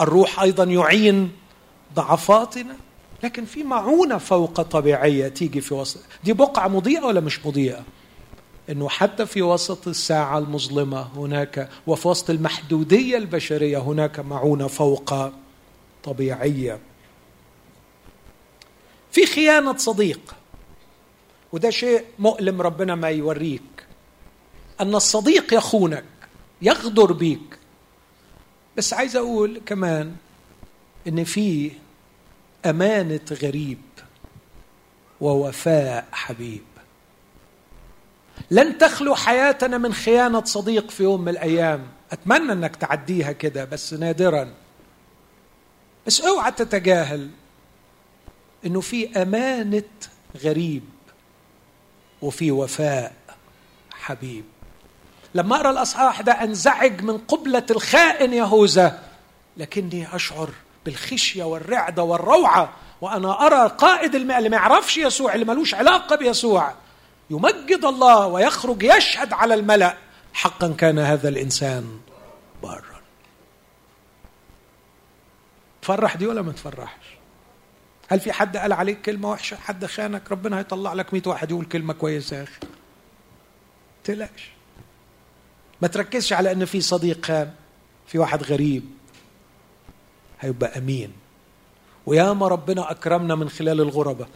الروح 0.00 0.40
أيضا 0.40 0.64
يعين 0.64 1.32
ضعفاتنا. 1.94 2.76
لكن 3.22 3.44
في 3.44 3.62
معونة 3.62 4.18
فوق 4.18 4.60
طبيعية 4.60 5.28
تيجي 5.28 5.60
في 5.60 5.74
وسط. 5.74 6.00
دي 6.24 6.32
بقعة 6.32 6.68
مضيئة 6.68 7.04
ولا 7.04 7.20
مش 7.20 7.46
مضيئة؟ 7.46 7.82
إنه 8.70 8.88
حتى 8.88 9.26
في 9.26 9.42
وسط 9.42 9.88
الساعة 9.88 10.38
المظلمة 10.38 11.08
هناك 11.16 11.68
وفي 11.86 12.08
وسط 12.08 12.30
المحدودية 12.30 13.16
البشرية 13.16 13.78
هناك 13.78 14.20
معونة 14.20 14.66
فوق 14.66 15.30
طبيعية. 16.04 16.78
في 19.16 19.26
خيانة 19.26 19.76
صديق. 19.76 20.34
وده 21.52 21.70
شيء 21.70 22.04
مؤلم 22.18 22.62
ربنا 22.62 22.94
ما 22.94 23.08
يوريك. 23.08 23.86
أن 24.80 24.94
الصديق 24.94 25.54
يخونك 25.54 26.04
يغدر 26.62 27.12
بيك. 27.12 27.58
بس 28.76 28.92
عايز 28.92 29.16
أقول 29.16 29.60
كمان 29.66 30.16
إن 31.08 31.24
في 31.24 31.72
أمانة 32.66 33.20
غريب 33.42 33.78
ووفاء 35.20 36.06
حبيب. 36.12 36.64
لن 38.50 38.78
تخلو 38.78 39.14
حياتنا 39.14 39.78
من 39.78 39.94
خيانة 39.94 40.44
صديق 40.44 40.90
في 40.90 41.02
يوم 41.02 41.20
من 41.20 41.28
الأيام. 41.28 41.86
أتمنى 42.12 42.52
إنك 42.52 42.76
تعديها 42.76 43.32
كده 43.32 43.64
بس 43.64 43.94
نادرا. 43.94 44.54
بس 46.06 46.20
أوعى 46.20 46.52
تتجاهل. 46.52 47.30
إنه 48.66 48.80
في 48.80 49.22
أمانة 49.22 49.82
غريب 50.44 50.84
وفي 52.22 52.50
وفاء 52.50 53.12
حبيب. 53.92 54.44
لما 55.34 55.56
أقرأ 55.56 55.70
الأصحاح 55.70 56.20
ده 56.20 56.32
أنزعج 56.32 57.02
من 57.02 57.18
قبلة 57.18 57.66
الخائن 57.70 58.32
يهوذا 58.32 59.02
لكني 59.56 60.16
أشعر 60.16 60.50
بالخشية 60.84 61.44
والرعدة 61.44 62.02
والروعة 62.02 62.72
وأنا 63.00 63.46
أرى 63.46 63.68
قائد 63.78 64.14
الماء 64.14 64.38
اللي 64.38 64.48
ما 64.48 64.56
يعرفش 64.56 64.96
يسوع 64.96 65.34
اللي 65.34 65.44
ملوش 65.44 65.74
علاقة 65.74 66.16
بيسوع. 66.16 66.74
يمجد 67.30 67.84
الله 67.84 68.26
ويخرج 68.26 68.82
يشهد 68.82 69.32
على 69.32 69.54
الملأ. 69.54 69.96
حقا 70.32 70.74
كان 70.78 70.98
هذا 70.98 71.28
الإنسان 71.28 71.98
بارا. 72.62 73.00
تفرح 75.82 76.16
دي 76.16 76.26
ولا 76.26 76.42
ما 76.42 76.52
تفرحش؟ 76.52 77.15
هل 78.08 78.20
في 78.20 78.32
حد 78.32 78.56
قال 78.56 78.72
عليك 78.72 79.02
كلمة 79.02 79.30
وحشة؟ 79.30 79.56
حد 79.56 79.86
خانك؟ 79.86 80.32
ربنا 80.32 80.58
هيطلع 80.58 80.92
لك 80.92 81.12
100 81.14 81.22
واحد 81.26 81.50
يقول 81.50 81.64
كلمة 81.64 81.92
كويسة 81.94 82.36
يا 82.36 82.42
أخي. 82.42 82.60
تقلقش. 84.04 84.50
ما 85.82 85.88
تركزش 85.88 86.32
على 86.32 86.52
أن 86.52 86.64
في 86.64 86.80
صديق 86.80 87.24
خان 87.26 87.52
في 88.06 88.18
واحد 88.18 88.42
غريب. 88.42 88.84
هيبقى 90.40 90.78
أمين. 90.78 91.12
وياما 92.06 92.48
ربنا 92.48 92.90
أكرمنا 92.90 93.34
من 93.34 93.48
خلال 93.48 93.80
الغربة. 93.80 94.26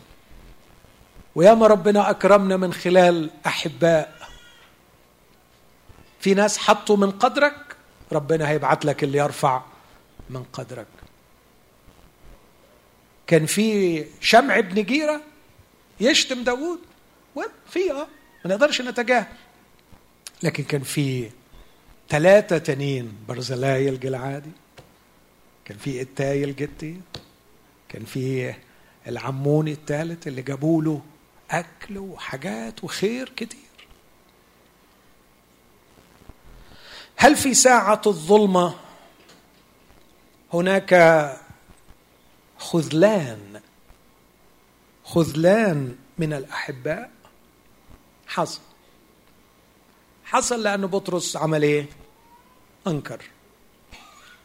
وياما 1.35 1.67
ربنا 1.67 2.11
أكرمنا 2.11 2.57
من 2.57 2.73
خلال 2.73 3.31
أحباء. 3.47 4.15
في 6.21 6.35
ناس 6.35 6.59
حطوا 6.59 6.97
من 6.97 7.11
قدرك 7.11 7.77
ربنا 8.13 8.49
هيبعت 8.49 8.85
لك 8.85 9.05
اللي 9.05 9.19
يرفع 9.19 9.63
من 10.31 10.43
قدرك. 10.53 10.87
كان 13.31 13.47
في 13.47 14.05
شمع 14.21 14.61
بن 14.61 14.83
جيرة 14.83 15.21
يشتم 16.01 16.45
داوود. 16.45 16.79
في 17.71 17.93
آه 17.93 18.07
ما 18.45 18.51
نقدرش 18.51 18.81
نتجاهل. 18.81 19.27
لكن 20.43 20.65
كان 20.65 20.83
في 20.83 21.31
ثلاثة 22.09 22.59
تانيين 22.59 23.13
برزلاي 23.29 23.89
الجلعادي 23.89 24.51
كان 25.65 25.79
في 25.79 26.01
التاي 26.03 26.45
الجتي 26.45 27.01
كان 27.89 28.05
في 28.05 28.55
العموني 29.07 29.73
الثالث 29.73 30.27
اللي 30.27 30.43
جابوا 30.43 30.83
له 30.83 31.03
أكل 31.51 31.99
وحاجات 31.99 32.85
وخير 32.85 33.33
كتير. 33.37 33.71
هل 37.17 37.37
في 37.37 37.55
ساعة 37.55 38.03
الظلمة 38.07 38.75
هناك 40.53 40.93
خذلان. 42.61 43.61
خذلان 45.05 45.97
من 46.19 46.33
الأحباء. 46.33 47.11
حصل. 48.27 48.61
حصل 50.25 50.63
لأن 50.63 50.87
بطرس 50.87 51.37
عمل 51.37 51.63
إيه؟ 51.63 51.87
أنكر. 52.87 53.23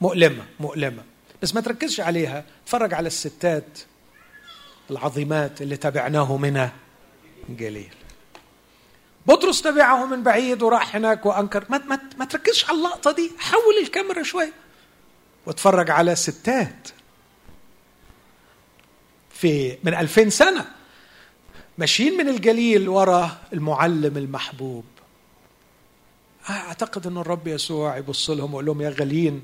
مؤلمة 0.02 0.46
مؤلمة. 0.60 1.04
بس 1.42 1.56
ما 1.56 1.62
تركزش 1.62 2.00
عليها. 2.00 2.46
اتفرج 2.64 2.94
على 2.94 3.08
الستات 3.08 3.80
العظيمات 4.92 5.62
اللي 5.62 5.78
تبعناه 5.78 6.38
من 6.38 6.70
جليل. 7.50 7.96
بطرس 9.26 9.62
تبعه 9.62 10.06
من 10.06 10.24
بعيد 10.24 10.64
وراح 10.64 10.96
هناك 10.96 11.26
وأنكر. 11.26 11.66
ما, 11.70 11.78
ما, 11.78 12.00
ما 12.18 12.26
تركزش 12.26 12.66
على 12.70 12.78
اللقطة 12.78 13.12
دي. 13.12 13.32
حول 13.38 13.78
الكاميرا 13.82 14.24
شوي. 14.24 14.54
واتفرج 15.46 15.92
على 15.92 16.16
ستات 16.16 16.90
في 19.36 19.78
من 19.84 19.94
ألفين 19.94 20.30
سنة. 20.30 20.66
ماشيين 21.78 22.18
من 22.18 22.30
الجليل 22.30 22.90
وراء 22.90 23.48
المعلم 23.54 24.18
المحبوب. 24.18 24.84
أعتقد 26.50 27.08
أن 27.08 27.18
الرب 27.18 27.48
يسوع 27.48 27.98
يبص 27.98 28.30
لهم 28.30 28.54
ويقول 28.54 28.66
لهم 28.66 28.82
يا 28.82 28.90
غاليين 28.90 29.44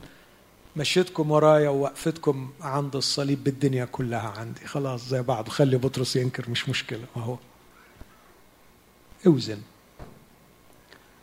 مشيتكم 0.75 1.31
ورايا 1.31 1.69
ووقفتكم 1.69 2.51
عند 2.61 2.95
الصليب 2.95 3.43
بالدنيا 3.43 3.85
كلها 3.85 4.33
عندي. 4.37 4.65
خلاص 4.67 5.07
زي 5.09 5.21
بعض 5.21 5.49
خلي 5.49 5.77
بطرس 5.77 6.15
ينكر 6.15 6.49
مش 6.49 6.69
مشكلة 6.69 7.05
اهو 7.17 7.37
أوزن. 9.27 9.61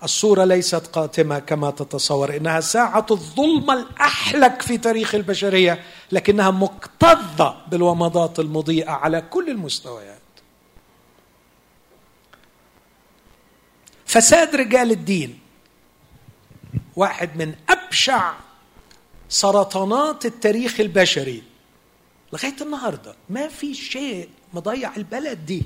الصورة 0.03 0.45
ليست 0.45 0.87
قاتمة 0.87 1.39
كما 1.39 1.71
تتصور 1.71 2.37
إنها 2.37 2.61
ساعة 2.61 3.07
الظلمة 3.11 3.75
الأحلك 3.75 4.63
في 4.63 4.79
تاريخ 4.79 5.15
البشرية 5.15 5.85
لكنها 6.13 6.51
مكتظة 6.51 7.57
بالومضات 7.69 8.39
المضيئة 8.39 8.91
على 8.91 9.21
كل 9.21 9.51
المستويات. 9.51 10.19
فساد 14.07 14.57
رجال 14.57 14.91
الدين 14.91 15.39
واحد 16.97 17.37
من 17.37 17.55
أبشع 17.69 18.35
سرطانات 19.29 20.27
التاريخ 20.27 20.81
البشري 20.81 21.43
لغاية 22.33 22.57
النهاردة. 22.61 23.15
ما 23.31 23.49
في 23.49 23.75
شيء 23.75 24.29
مضيع 24.55 24.97
البلد 24.97 25.47
دي 25.47 25.63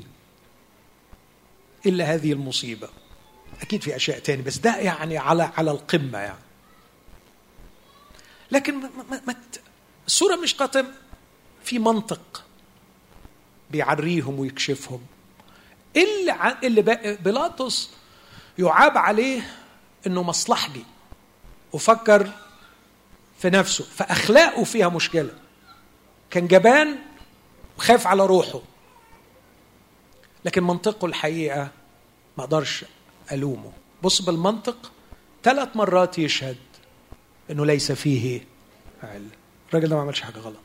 إلا 1.86 2.04
هذه 2.04 2.32
المصيبة. 2.32 2.88
أكيد 3.62 3.82
في 3.82 3.96
أشياء 3.96 4.18
تاني 4.18 4.42
بس 4.42 4.58
ده 4.58 4.76
يعني 4.76 5.18
على 5.18 5.42
على 5.56 5.70
القمة 5.70 6.18
يعني. 6.18 6.38
لكن 8.50 8.74
ما 8.80 9.22
ما 9.26 9.34
الصورة 10.06 10.36
مش 10.36 10.54
قاتم 10.54 10.86
في 11.64 11.78
منطق 11.78 12.44
بيعريهم 13.70 14.38
ويكشفهم. 14.38 15.00
اللي 15.96 16.56
اللي 16.64 16.82
بيلاطس 17.24 17.90
يعاب 18.58 18.98
عليه 18.98 19.56
إنه 20.06 20.22
مصلحجي 20.22 20.84
وفكر 21.72 22.30
في 23.38 23.50
نفسه 23.50 23.84
فأخلاقه 23.84 24.64
فيها 24.64 24.88
مشكلة. 24.88 25.30
كان 26.30 26.46
جبان 26.48 26.98
وخاف 27.78 28.06
على 28.06 28.26
روحه 28.26 28.60
لكن 30.44 30.62
منطقه 30.62 31.06
الحقيقة 31.06 31.68
ما 32.38 32.44
أقدرش 32.44 32.84
ألومه. 33.32 33.72
بص 34.02 34.22
بالمنطق 34.22 34.92
ثلاث 35.42 35.68
مرات 35.76 36.18
يشهد 36.18 36.56
إنه 37.50 37.66
ليس 37.66 37.92
فيه 37.92 38.44
علم. 39.02 39.30
الراجل 39.68 39.88
ده 39.88 39.96
ما 39.96 40.02
عملش 40.02 40.20
حاجة 40.20 40.38
غلط. 40.38 40.56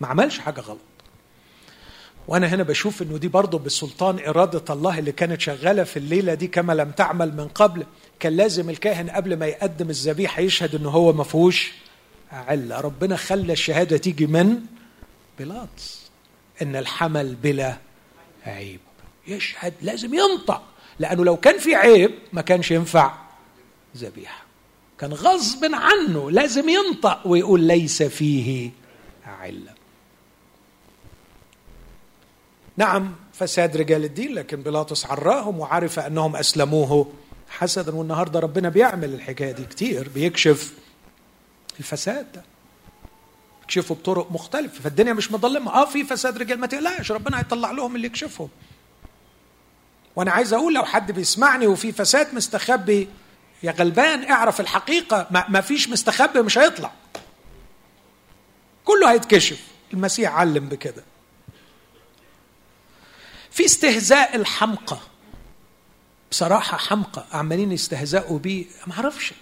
ما 0.00 0.08
عملش 0.08 0.38
حاجة 0.38 0.60
غلط. 0.60 0.78
وأنا 2.28 2.46
هنا 2.46 2.62
بشوف 2.62 3.02
إنه 3.02 3.16
دي 3.18 3.28
برضه 3.28 3.58
بسلطان 3.58 4.18
إرادة 4.18 4.74
الله 4.74 4.98
اللي 4.98 5.12
كانت 5.12 5.40
شغالة 5.40 5.84
في 5.84 5.96
الليلة 5.96 6.34
دي 6.34 6.46
كما 6.46 6.72
لم 6.72 6.90
تعمل 6.90 7.36
من 7.36 7.48
قبل. 7.48 7.86
كان 8.20 8.32
لازم 8.36 8.70
الكاهن 8.70 9.10
قبل 9.10 9.36
ما 9.38 9.46
يقدم 9.46 9.90
الذبيحة 9.90 10.40
يشهد 10.40 10.74
إنه 10.74 10.90
هو 10.90 11.12
ما 11.12 11.24
فيهوش 11.24 11.72
عله 12.32 12.80
ربنا 12.80 13.16
خلى 13.16 13.52
الشهادة 13.52 13.96
تيجي 13.96 14.26
من 14.26 14.60
بيلاطس. 15.38 16.10
إن 16.62 16.76
الحمل 16.76 17.34
بلا 17.34 17.76
عيب. 18.46 18.80
يشهد 19.26 19.74
لازم 19.82 20.14
ينطق. 20.14 20.62
لأنه 20.98 21.24
لو 21.24 21.36
كان 21.36 21.58
في 21.58 21.74
عيب 21.74 22.10
ما 22.32 22.42
كانش 22.42 22.70
ينفع 22.70 23.14
ذبيحة. 23.96 24.44
كان 24.98 25.12
غصب 25.12 25.64
عنه 25.72 26.30
لازم 26.30 26.68
ينطق 26.68 27.26
ويقول 27.26 27.60
ليس 27.60 28.02
فيه 28.02 28.70
علة. 29.26 29.74
نعم 32.76 33.12
فساد 33.32 33.76
رجال 33.76 34.04
الدين 34.04 34.34
لكن 34.34 34.62
بيلاطس 34.62 35.06
عراهم 35.06 35.60
وعرف 35.60 35.98
أنهم 35.98 36.36
أسلموه 36.36 37.12
حسدا 37.48 37.94
والنهاردة 37.94 38.40
ربنا 38.40 38.68
بيعمل 38.68 39.14
الحكاية 39.14 39.52
دي 39.52 39.64
كتير 39.64 40.08
بيكشف 40.08 40.72
الفساد 41.78 42.32
ده. 42.32 42.42
يكشفوا 43.64 43.96
بطرق 43.96 44.32
مختلفة 44.32 44.80
فالدنيا 44.80 45.12
مش 45.12 45.32
مظلمة. 45.32 45.72
آه 45.74 45.84
في 45.84 46.04
فساد 46.04 46.38
رجال 46.38 46.60
ما 46.60 46.66
تقلقش 46.66 47.12
ربنا 47.12 47.38
هيطلع 47.38 47.70
لهم 47.70 47.96
اللي 47.96 48.06
يكشفهم. 48.06 48.48
وأنا 50.16 50.30
عايز 50.32 50.52
أقول 50.52 50.74
لو 50.74 50.84
حد 50.84 51.12
بيسمعني 51.12 51.66
وفي 51.66 51.92
فساد 51.92 52.34
مستخبي 52.34 53.08
يا 53.62 53.72
غلبان 53.72 54.30
اعرف 54.30 54.60
الحقيقة 54.60 55.26
ما 55.48 55.60
فيش 55.60 55.88
مستخبي 55.88 56.42
مش 56.42 56.58
هيطلع. 56.58 56.92
كله 58.84 59.12
هيتكشف. 59.12 59.60
المسيح 59.92 60.32
علم 60.32 60.68
بكده. 60.68 61.04
في 63.50 63.64
استهزاء 63.64 64.36
الحمقى. 64.36 64.98
بصراحة 66.30 66.76
حمقى 66.78 67.26
عمالين 67.32 67.72
يستهزئوا 67.72 68.38
بيه. 68.38 68.66
ما 68.86 68.94
أعرفش. 68.94 69.32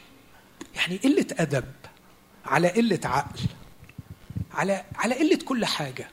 يعني 0.75 0.97
قلة 0.97 1.27
أدب 1.39 1.73
على 2.47 2.69
قلة 2.69 3.01
عقل 3.05 3.41
على 4.55 4.85
على 4.97 5.15
قلة 5.15 5.39
كل 5.45 5.65
حاجة. 5.65 6.11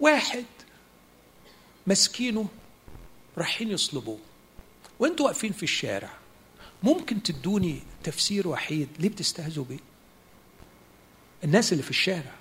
واحد 0.00 0.44
مسكينه 1.86 2.46
رايحين 3.38 3.70
يصلبوه 3.70 4.18
وانتوا 4.98 5.26
واقفين 5.26 5.52
في 5.52 5.62
الشارع 5.62 6.10
ممكن 6.82 7.22
تدوني 7.22 7.80
تفسير 8.04 8.48
وحيد؟ 8.48 8.88
ليه 8.98 9.08
بتستهزوا 9.08 9.64
بيه؟ 9.64 9.78
الناس 11.44 11.72
اللي 11.72 11.82
في 11.82 11.90
الشارع. 11.90 12.34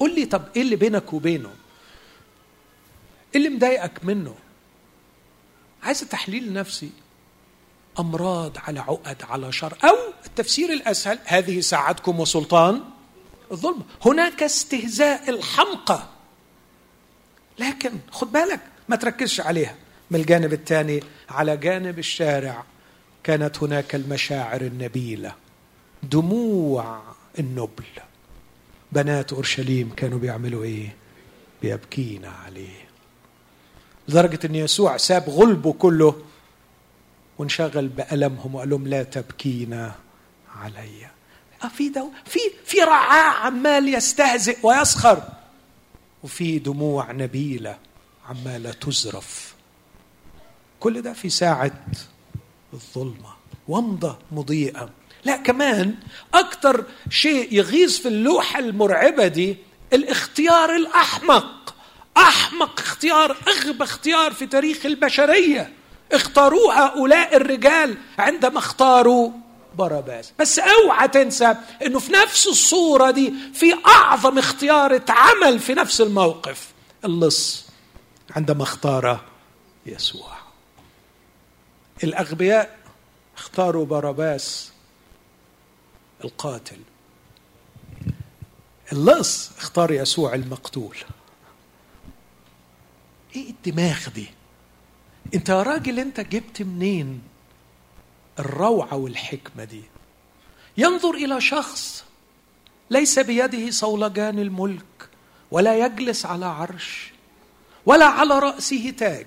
قول 0.00 0.14
لي 0.14 0.24
طب 0.26 0.44
إيه 0.56 0.62
اللي 0.62 0.76
بينك 0.76 1.12
وبينه؟ 1.12 1.48
إيه 3.34 3.46
اللي 3.46 3.48
مضايقك 3.48 4.04
منه؟ 4.04 4.34
عايز 5.82 6.00
تحليل 6.00 6.52
نفسي. 6.52 6.90
أمراض 7.98 8.58
على 8.58 8.80
عقد 8.80 9.22
على 9.22 9.52
شر 9.52 9.78
أو 9.84 9.96
التفسير 10.26 10.72
الأسهل 10.72 11.18
هذه 11.24 11.60
ساعتكم 11.60 12.20
وسلطان 12.20 12.84
الظلم. 13.52 13.82
هناك 14.04 14.42
استهزاء 14.42 15.30
الحمقى. 15.30 16.08
لكن 17.58 17.90
خد 18.10 18.32
بالك 18.32 18.60
ما 18.88 18.96
تركزش 18.96 19.40
عليها. 19.40 19.74
من 20.10 20.20
الجانب 20.20 20.52
الثاني 20.52 21.02
على 21.30 21.56
جانب 21.56 21.98
الشارع 21.98 22.64
كانت 23.24 23.62
هناك 23.62 23.94
المشاعر 23.94 24.60
النبيلة 24.60 25.34
دموع 26.02 27.02
النبل. 27.38 27.84
بنات 28.92 29.32
أورشليم 29.32 29.94
كانوا 29.96 30.18
بيعملوا 30.18 30.64
إيه؟ 30.64 30.96
بيبكين 31.62 32.24
عليه. 32.24 32.86
لدرجة 34.08 34.38
إن 34.44 34.54
يسوع 34.54 34.96
ساب 34.96 35.28
غلبه 35.28 35.72
كله 35.72 36.22
وانشغل 37.38 37.88
بألمهم 37.88 38.54
وقال 38.54 38.70
لهم 38.70 38.88
لا 38.88 39.02
تبكينا 39.02 39.94
علي. 40.56 41.06
آه، 41.64 41.68
في 41.68 41.92
في 42.24 42.38
في 42.64 42.80
رعاع 42.80 43.46
عمال 43.46 43.94
يستهزئ 43.94 44.58
ويسخر. 44.62 45.22
وفي 46.22 46.58
دموع 46.58 47.12
نبيلة 47.12 47.78
عماله 48.28 48.72
تزرف. 48.72 49.54
كل 50.80 51.02
ده 51.02 51.12
في 51.12 51.30
ساعة 51.30 51.72
الظلمة 52.72 53.36
ومضه 53.68 54.18
مضيئة. 54.32 54.90
لا 55.24 55.36
كمان 55.36 55.94
أكثر 56.34 56.84
شيء 57.10 57.48
يغيظ 57.54 57.92
في 57.92 58.08
اللوحة 58.08 58.58
المرعبة 58.58 59.26
دي 59.26 59.56
الاختيار 59.92 60.76
الأحمق. 60.76 61.74
أحمق 62.16 62.80
اختيار 62.80 63.36
أغبى 63.48 63.84
اختيار 63.84 64.32
في 64.32 64.46
تاريخ 64.46 64.86
البشرية. 64.86 65.72
اختاروه 66.12 66.74
هؤلاء 66.86 67.36
الرجال 67.36 67.96
عندما 68.18 68.58
اختاروا 68.58 69.30
باراباس 69.76 70.32
بس 70.38 70.58
أوعى 70.58 71.08
تنسى 71.08 71.56
إنه 71.86 71.98
في 71.98 72.12
نفس 72.12 72.46
الصورة 72.46 73.10
دي 73.10 73.32
في 73.54 73.74
أعظم 73.86 74.38
اختيار 74.38 74.96
اتعمل 74.96 75.58
في 75.58 75.74
نفس 75.74 76.00
الموقف. 76.00 76.72
اللص 77.04 77.66
عندما 78.30 78.62
اختار 78.62 79.20
يسوع. 79.86 80.36
الأغبياء 82.04 82.78
اختاروا 83.36 83.86
باراباس 83.86 84.72
القاتل. 86.24 86.78
اللص 88.92 89.50
اختار 89.58 89.90
يسوع 89.90 90.34
المقتول. 90.34 90.96
إيه 93.36 93.50
الدماغ 93.50 94.08
دي؟ 94.14 94.26
أنت 95.34 95.48
يا 95.48 95.62
راجل 95.62 95.98
أنت 95.98 96.20
جبت 96.20 96.62
منين؟ 96.62 97.22
الروعة 98.38 98.94
والحكمة 98.96 99.64
دي. 99.64 99.82
ينظر 100.76 101.14
إلى 101.14 101.40
شخص 101.40 102.04
ليس 102.90 103.18
بيده 103.18 103.70
صولجان 103.70 104.38
الملك 104.38 105.08
ولا 105.50 105.86
يجلس 105.86 106.26
على 106.26 106.46
عرش 106.46 107.12
ولا 107.86 108.06
على 108.06 108.38
رأسه 108.38 108.90
تاج. 108.98 109.26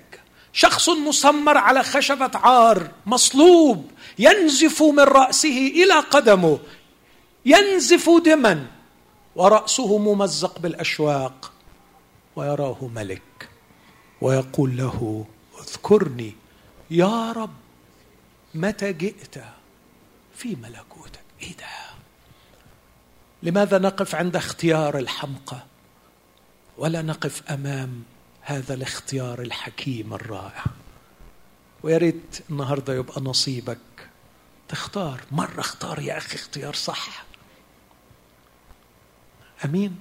شخص 0.54 0.90
مسمر 0.90 1.58
على 1.58 1.84
خشبة 1.84 2.32
عار 2.34 2.92
مصلوب 3.06 3.92
ينزف 4.20 4.84
من 4.84 5.00
رأسه 5.00 5.68
إلى 5.68 5.94
قدمه 5.94 6.60
ينزف 7.46 8.10
دما 8.26 8.68
ورأسه 9.36 9.98
ممزق 9.98 10.60
بالأشواق 10.60 11.52
ويراه 12.36 12.90
ملك 12.96 13.50
ويقول 14.22 14.78
له 14.78 15.26
اذكرني 15.62 16.36
يا 16.92 17.32
رب. 17.32 17.54
متى 18.56 18.94
جئت 18.94 19.36
في 20.36 20.56
ملكوتك؟ 20.56 21.20
إيه 21.42 21.58
ده 21.58 21.66
لماذا 23.44 23.78
نقف 23.78 24.16
عند 24.16 24.36
اختيار 24.36 24.98
الحمقى؟ 24.98 25.64
ولا 26.78 27.02
نقف 27.02 27.52
أمام 27.52 28.04
هذا 28.42 28.74
الاختيار 28.74 29.42
الحكيم 29.42 30.14
الرائع. 30.14 30.64
ويا 31.84 31.98
ريت 31.98 32.40
النهارده 32.50 32.94
يبقى 32.94 33.22
نصيبك. 33.22 33.78
تختار 34.68 35.22
مرة 35.32 35.60
اختار 35.60 36.00
يا 36.00 36.18
أخي 36.18 36.36
اختيار 36.36 36.74
صح. 36.74 37.26
أمين؟ 39.66 39.98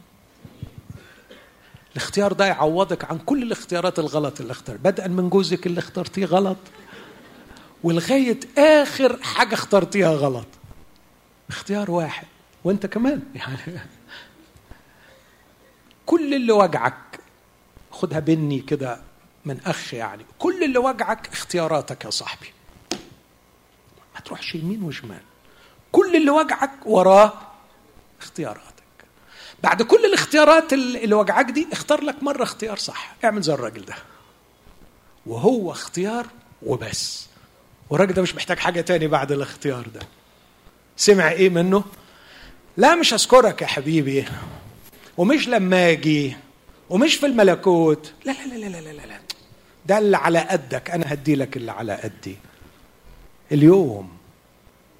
الاختيار 1.92 2.32
ده 2.32 2.46
يعوضك 2.46 3.04
عن 3.04 3.18
كل 3.18 3.42
الاختيارات 3.42 3.98
الغلط 3.98 4.40
اللي 4.40 4.50
اختار. 4.50 4.76
بدءا 4.76 5.06
من 5.08 5.28
جوزك 5.28 5.66
اللي 5.66 5.78
اخترتيه 5.78 6.24
غلط. 6.26 6.56
ولغاية 7.82 8.40
آخر 8.58 9.22
حاجة 9.22 9.54
اخترتيها 9.54 10.10
غلط. 10.12 10.46
اختيار 11.48 11.90
واحد. 11.90 12.26
وأنت 12.64 12.86
كمان. 12.86 13.22
يعني 13.34 13.80
كل 16.06 16.34
اللي 16.34 16.52
وجعك 16.52 17.20
خدها 17.90 18.18
بني 18.20 18.60
كده 18.60 19.00
من 19.44 19.60
أخ 19.66 19.94
يعني 19.94 20.24
كل 20.38 20.64
اللي 20.64 20.78
وجعك 20.78 21.28
اختياراتك 21.32 22.04
يا 22.04 22.10
صاحبي. 22.10 22.52
ما 24.14 24.20
تروحش 24.24 24.54
يمين 24.54 24.82
وشمال. 24.82 25.20
كل 25.92 26.16
اللي 26.16 26.30
وجعك 26.30 26.86
وراه 26.86 27.32
اختيارات 28.20 28.62
بعد 29.62 29.82
كل 29.82 30.04
الاختيارات 30.04 30.72
اللي 30.72 31.14
وجعك 31.14 31.44
دي 31.50 31.68
اختار 31.72 32.00
لك 32.04 32.22
مرة 32.22 32.42
اختيار 32.42 32.76
صح. 32.76 33.14
اعمل 33.24 33.42
زي 33.42 33.54
الراجل 33.54 33.84
ده. 33.84 33.94
وهو 35.26 35.72
اختيار 35.72 36.26
وبس. 36.62 37.28
والراجل 37.90 38.12
ده 38.14 38.22
مش 38.22 38.34
محتاج 38.34 38.58
حاجة 38.58 38.80
تاني 38.80 39.06
بعد 39.06 39.32
الاختيار 39.32 39.86
ده. 39.94 40.00
سمع 40.96 41.30
إيه 41.30 41.50
منه؟ 41.50 41.84
لا 42.76 42.94
مش 42.94 43.14
اشكرك 43.14 43.62
يا 43.62 43.66
حبيبي 43.66 44.24
ومش 45.16 45.48
لما 45.48 45.90
أجي 45.90 46.36
ومش 46.90 47.14
في 47.14 47.26
الملكوت. 47.26 48.12
لا 48.24 48.32
لا 48.32 48.54
لا 48.54 48.66
لا 48.68 48.80
لا 48.80 48.92
لا, 48.92 49.06
لا. 49.06 49.20
ده 49.86 49.98
اللي 49.98 50.16
على 50.16 50.38
قدك 50.38 50.90
أنا 50.90 51.12
هدي 51.12 51.34
لك 51.34 51.56
اللي 51.56 51.72
على 51.72 51.94
قدي. 51.94 52.36
اليوم 53.52 54.18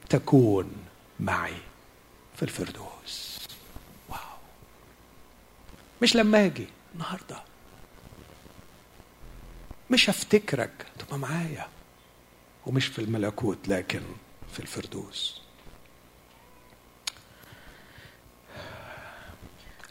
تكون 0.08 0.72
معي 1.20 1.54
في 2.36 2.42
الفردوس. 2.42 3.38
مش 6.02 6.16
لما 6.16 6.46
أجي 6.46 6.66
النهارده. 6.94 7.36
مش 9.90 10.10
هفتكرك 10.10 10.86
تبقى 10.98 11.18
معايا. 11.18 11.66
ومش 12.68 12.86
في 12.86 12.98
الملكوت 12.98 13.68
لكن 13.68 14.02
في 14.52 14.60
الفردوس. 14.60 15.40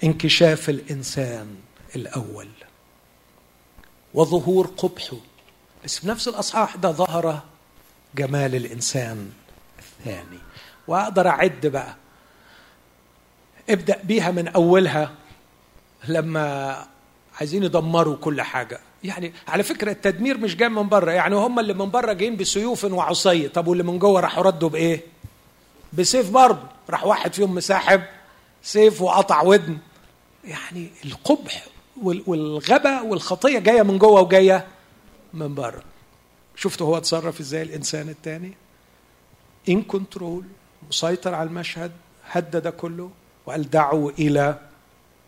انكشاف 0.04 0.70
الإنسان 0.70 1.56
الأول 1.96 2.50
وظهور 4.14 4.68
قبحه. 4.68 5.18
بس 5.86 6.00
في 6.00 6.08
نفس 6.08 6.28
الأصحاح 6.28 6.76
ده 6.76 6.92
ظهر 6.92 7.42
جمال 8.16 8.56
الإنسان 8.56 9.32
الثاني. 9.80 10.40
وأقدر 10.88 11.28
أعد 11.28 11.66
بقى. 11.68 11.96
ابدأ 13.70 14.02
بيها 14.04 14.32
من 14.32 14.48
أولها 14.48 15.16
لما 16.08 16.88
عايزين 17.40 17.64
يدمروا 17.64 18.16
كل 18.18 18.42
حاجة. 18.42 18.80
يعني 19.04 19.34
على 19.48 19.64
فكرة 19.64 19.92
التدمير 19.92 20.38
مش 20.38 20.56
جاي 20.56 20.70
من 20.70 20.90
بره 20.90 21.12
يعني 21.12 21.36
هم 21.36 21.60
اللي 21.60 21.74
من 21.74 21.92
بره 21.92 22.14
جايين 22.14 22.36
بسيوف 22.38 22.84
وعصي 22.84 23.48
طب 23.48 23.68
واللي 23.68 23.84
من 23.84 24.00
جوه 24.00 24.20
راحوا 24.22 24.44
ردوا 24.44 24.70
بإيه؟ 24.70 25.02
بسيف 25.94 26.30
برضه. 26.32 26.64
راح 26.90 27.06
واحد 27.06 27.34
فيهم 27.34 27.56
مساحب 27.56 28.04
سيف 28.64 29.02
وقطع 29.02 29.42
ودن. 29.42 29.78
يعني 30.46 30.90
القبح 31.06 31.66
والغبا 32.04 33.02
والخطية 33.02 33.60
جاية 33.60 33.82
من 33.82 33.98
جوه 33.98 34.22
وجاية 34.22 34.68
من 35.34 35.56
بره 35.56 35.84
شفتوا 36.56 36.88
هو 36.88 36.98
اتصرف 36.98 37.40
إزاي 37.40 37.62
الإنسان 37.62 38.10
الثاني 38.10 38.54
إن 39.70 39.82
كنترول 39.82 40.44
مسيطر 40.90 41.34
على 41.34 41.50
المشهد 41.50 41.92
هدد 42.32 42.68
كله 42.68 43.10
وقال 43.46 43.70
دعوا 43.70 44.12
إلى 44.12 44.60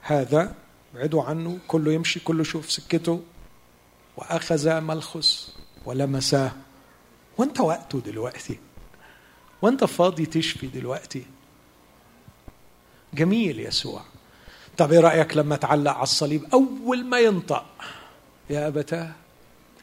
هذا 0.02 0.54
ابعدوا 0.96 1.24
عنه 1.24 1.58
كله 1.68 1.94
يمشي 1.94 2.20
كله 2.20 2.42
يشوف 2.42 2.72
سكته. 2.72 3.22
وأخذ 4.20 4.82
ملخص 4.82 5.56
ولمساه 5.86 6.52
وأنت 7.38 7.60
وقته 7.60 8.00
دلوقتي؟ 8.00 8.60
وأنت 9.62 9.84
فاضي 9.84 10.26
تشفي 10.26 10.68
دلوقتي؟ 10.68 11.26
جميل 13.14 13.60
يسوع. 13.60 14.02
طب 14.78 14.92
إيه 14.92 15.00
رأيك 15.00 15.38
لما 15.38 15.56
تعلق 15.56 15.92
على 15.92 16.04
الصليب؟ 16.04 16.46
أول 16.54 17.06
ما 17.06 17.20
ينطق. 17.20 17.66
يا 18.50 18.68
أبتاه 18.68 19.12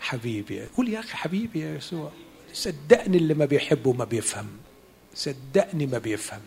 حبيبي 0.00 0.66
قول 0.66 0.88
يا 0.88 1.00
أخي 1.00 1.16
حبيبي 1.16 1.60
يا 1.60 1.76
يسوع 1.76 2.10
صدقني 2.52 3.16
اللي 3.16 3.34
ما 3.34 3.44
بيحبه 3.44 3.92
ما 3.92 4.04
بيفهم. 4.04 4.48
صدقني 5.14 5.86
ما 5.86 5.98
بيفهم. 5.98 6.42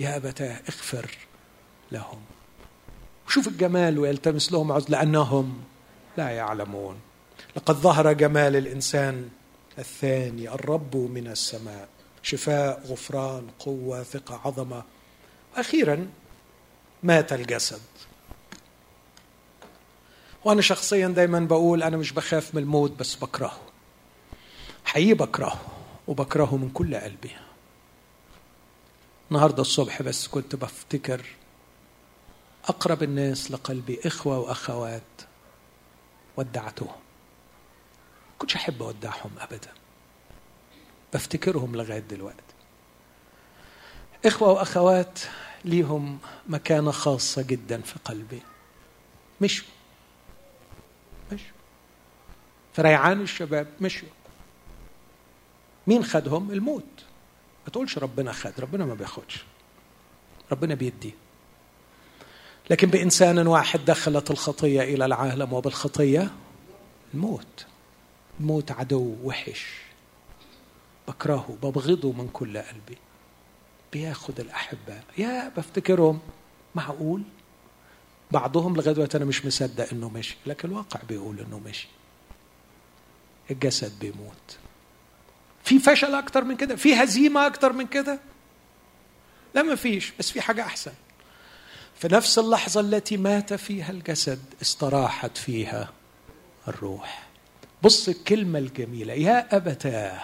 يا 0.00 0.16
أبتاه 0.16 0.60
اغفر 0.68 1.10
لهم. 1.92 2.20
شوف 3.28 3.48
الجمال 3.48 3.98
ويلتمس 3.98 4.52
لهم 4.52 4.72
عذر 4.72 4.90
لأنهم 4.90 5.60
لا 6.16 6.30
يعلمون. 6.30 7.00
لقد 7.56 7.74
ظهر 7.74 8.12
جمال 8.12 8.56
الإنسان 8.56 9.28
الثاني 9.78 10.48
الرب 10.48 10.96
من 10.96 11.26
السماء. 11.26 11.88
شفاء 12.22 12.82
غفران 12.86 13.46
قوة 13.58 14.02
ثقة 14.02 14.40
عظمة. 14.44 14.84
أخيرا 15.56 16.08
مات 17.02 17.32
الجسد. 17.32 17.80
وأنا 20.44 20.62
شخصيا 20.62 21.08
دايما 21.08 21.40
بقول 21.40 21.82
أنا 21.82 21.96
مش 21.96 22.12
بخاف 22.12 22.54
من 22.54 22.62
الموت 22.62 22.92
بس 22.92 23.14
بكرهه. 23.14 23.60
حقيقي 24.84 25.14
بكرهه 25.14 25.60
وبكرهه 26.08 26.56
من 26.56 26.70
كل 26.70 26.96
قلبي. 26.96 27.30
النهارده 29.30 29.60
الصبح 29.60 30.02
بس 30.02 30.28
كنت 30.28 30.56
بفتكر 30.56 31.24
أقرب 32.64 33.02
الناس 33.02 33.50
لقلبي 33.50 34.00
إخوة 34.04 34.38
وأخوات. 34.38 35.02
ودعتهم 36.40 36.88
كنتش 38.38 38.56
أحب 38.56 38.82
أودعهم 38.82 39.30
ابدا. 39.38 39.72
بفتكرهم 41.14 41.76
لغاية 41.76 41.98
دلوقتي. 41.98 42.54
إخوة 44.24 44.48
وأخوات 44.48 45.18
ليهم 45.64 46.18
مكانة 46.48 46.90
خاصة 46.90 47.42
جدا 47.42 47.80
في 47.80 47.98
قلبي. 48.04 48.42
مشوا. 49.40 49.66
مشوا. 51.32 51.56
في 52.72 52.82
ريعان 52.82 53.20
الشباب 53.20 53.66
مشوا. 53.80 54.08
مين 55.86 56.04
خدهم؟ 56.04 56.50
الموت. 56.50 57.04
ما 57.66 57.72
تقولش 57.72 57.98
ربنا 57.98 58.32
خد. 58.32 58.52
ربنا 58.60 58.84
ما 58.84 58.94
بياخدش. 58.94 59.44
ربنا 60.52 60.74
بيدي 60.74 61.14
لكن 62.70 62.88
بإنسان 62.88 63.46
واحد 63.46 63.84
دخلت 63.84 64.30
الخطية 64.30 64.82
إلى 64.82 65.04
العالم 65.04 65.52
وبالخطية 65.52 66.30
الموت. 67.14 67.66
الموت 68.40 68.70
عدو 68.70 69.16
وحش. 69.24 69.66
بكرهه 71.08 71.58
ببغضه 71.62 72.12
من 72.12 72.28
كل 72.28 72.58
قلبي. 72.58 72.98
بياخد 73.92 74.40
الأحباء 74.40 75.04
يا 75.18 75.52
بفتكرهم. 75.56 76.20
معقول؟ 76.74 77.22
بعضهم 78.30 78.76
لغاية 78.76 78.94
دلوقتي 78.94 79.16
أنا 79.16 79.24
مش 79.24 79.46
مصدق 79.46 79.88
إنه 79.92 80.08
مشي 80.08 80.36
لكن 80.46 80.68
الواقع 80.68 81.00
بيقول 81.08 81.40
إنه 81.40 81.58
مشي. 81.58 81.88
الجسد 83.50 83.98
بيموت. 84.00 84.58
في 85.64 85.78
فشل 85.78 86.14
أكتر 86.14 86.44
من 86.44 86.56
كده؟ 86.56 86.76
في 86.76 86.94
هزيمة 86.94 87.46
أكتر 87.46 87.72
من 87.72 87.86
كده؟ 87.86 88.20
لا 89.54 89.62
ما 89.62 89.74
فيش 89.74 90.12
بس 90.18 90.30
في 90.30 90.40
حاجة 90.40 90.62
أحسن. 90.62 90.92
في 92.00 92.08
نفس 92.08 92.38
اللحظة 92.38 92.80
التي 92.80 93.16
مات 93.16 93.54
فيها 93.54 93.90
الجسد 93.90 94.38
استراحت 94.62 95.36
فيها 95.36 95.92
الروح. 96.68 97.28
بص 97.82 98.08
الكلمة 98.08 98.58
الجميلة 98.58 99.12
يا 99.14 99.56
أبتاه 99.56 100.20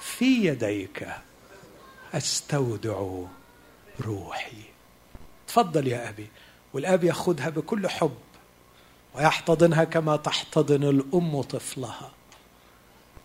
في 0.00 0.46
يديك 0.46 1.08
أستودع 2.14 3.08
روحي. 4.00 4.62
تفضل 5.48 5.86
يا 5.86 6.08
أبي. 6.08 6.26
والأب 6.72 7.04
يأخذها 7.04 7.48
بكل 7.48 7.88
حب 7.88 8.16
ويحتضنها 9.14 9.84
كما 9.84 10.16
تحتضن 10.16 10.84
الأم 10.84 11.42
طفلها. 11.42 12.10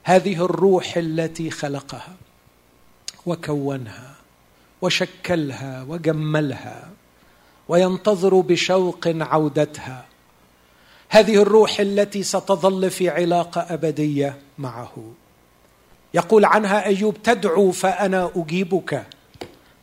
هذه 0.04 0.46
الروح 0.46 0.98
التي 0.98 1.52
خلقها 1.52 2.16
وكونها 3.26 4.16
وشكلها 4.82 5.84
وجملها 5.84 6.92
وينتظر 7.72 8.40
بشوق 8.40 9.08
عودتها. 9.08 10.06
هذه 11.10 11.42
الروح 11.42 11.80
التي 11.80 12.24
ستظل 12.24 12.92
في 12.92 13.10
علاقة 13.10 13.62
أبدية 13.74 14.40
معه. 14.58 15.14
يقول 16.14 16.46
عنها 16.46 16.86
أيوب 16.86 17.24
تدعو 17.24 17.72
فأنا 17.72 18.32
أجيبك. 18.36 19.06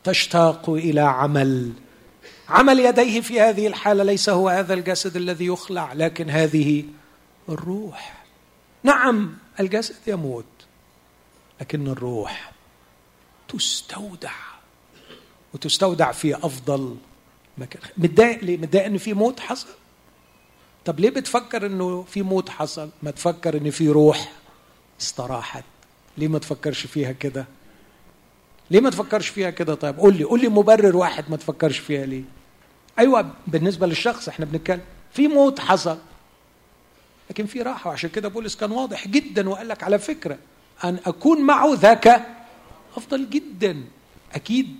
تشتاق 0.05 0.70
إلى 0.70 1.01
عمل. 1.01 1.73
عمل 2.48 2.81
يديه 2.81 3.20
في 3.20 3.40
هذه 3.40 3.66
الحالة. 3.66 4.05
ليس 4.05 4.28
هو 4.28 4.48
هذا 4.48 4.74
الجسد 4.74 5.16
الذي 5.16 5.47
يخلع 5.47 5.93
لكن 5.93 6.31
هذه 6.31 6.85
الروح. 7.48 8.24
نعم 8.82 9.36
الجسد 9.60 9.97
يموت 10.06 10.44
لكن 11.60 11.86
الروح 11.89 12.52
تستودع. 13.48 14.32
وتستودع 15.55 16.12
في 16.12 16.36
أفضل 16.36 16.97
مكان 17.59 17.82
متضايق 17.98 18.44
ليه؟ 18.44 18.56
متضايق 18.56 18.85
إن 18.85 18.98
في 18.98 19.14
موت 19.14 19.40
حصل 19.40 19.68
طب 20.85 21.01
ليه 21.01 21.10
بتفكر 21.10 21.66
إنه 21.66 22.02
في 22.02 22.22
موت 22.22 22.48
حصل؟ 22.48 22.90
ما 23.02 23.10
تفكر 23.10 23.56
إن 23.56 23.70
في 23.70 23.89
روح 23.89 24.32
استراحت 25.01 25.64
ليه 26.18 26.28
ما 26.28 26.39
تفكرش 26.39 26.86
فيها 26.86 27.12
كده؟ 27.12 27.47
ليه 28.70 28.80
ما 28.80 28.90
تفكرش 28.90 29.28
فيها 29.28 29.51
كده 29.51 29.74
طيب 29.74 29.98
قول 29.98 30.16
لي 30.16 30.24
قول 30.24 30.40
لي 30.40 30.48
مبرر 30.48 30.97
واحد 30.97 31.24
ما 31.30 31.36
تفكرش 31.36 31.78
فيها 31.78 32.06
ليه؟ 32.06 32.22
أيوه 32.98 33.30
بالنسبة 33.47 33.86
للشخص 33.86 34.28
إحنا 34.28 34.44
بنتكلم 34.44 34.80
في 35.12 35.28
موت 35.28 35.60
حصل 35.60 35.98
لكن 37.30 37.47
في 37.47 37.62
راحة 37.62 37.90
وعشان 37.90 38.10
كده 38.10 38.28
بولس 38.28 38.56
كان 38.56 38.70
واضح 38.70 39.09
جدا 39.09 39.48
وقال 39.48 39.68
لك 39.68 39.82
على 39.82 39.98
فكرة 39.98 40.39
أن 40.85 40.98
أكون 41.06 41.40
معه 41.40 41.74
ذاك 41.74 42.26
أفضل 42.97 43.30
جدا 43.30 43.85
أكيد 44.35 44.76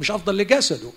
مش 0.00 0.10
أفضل 0.10 0.36
لجسده 0.36 0.90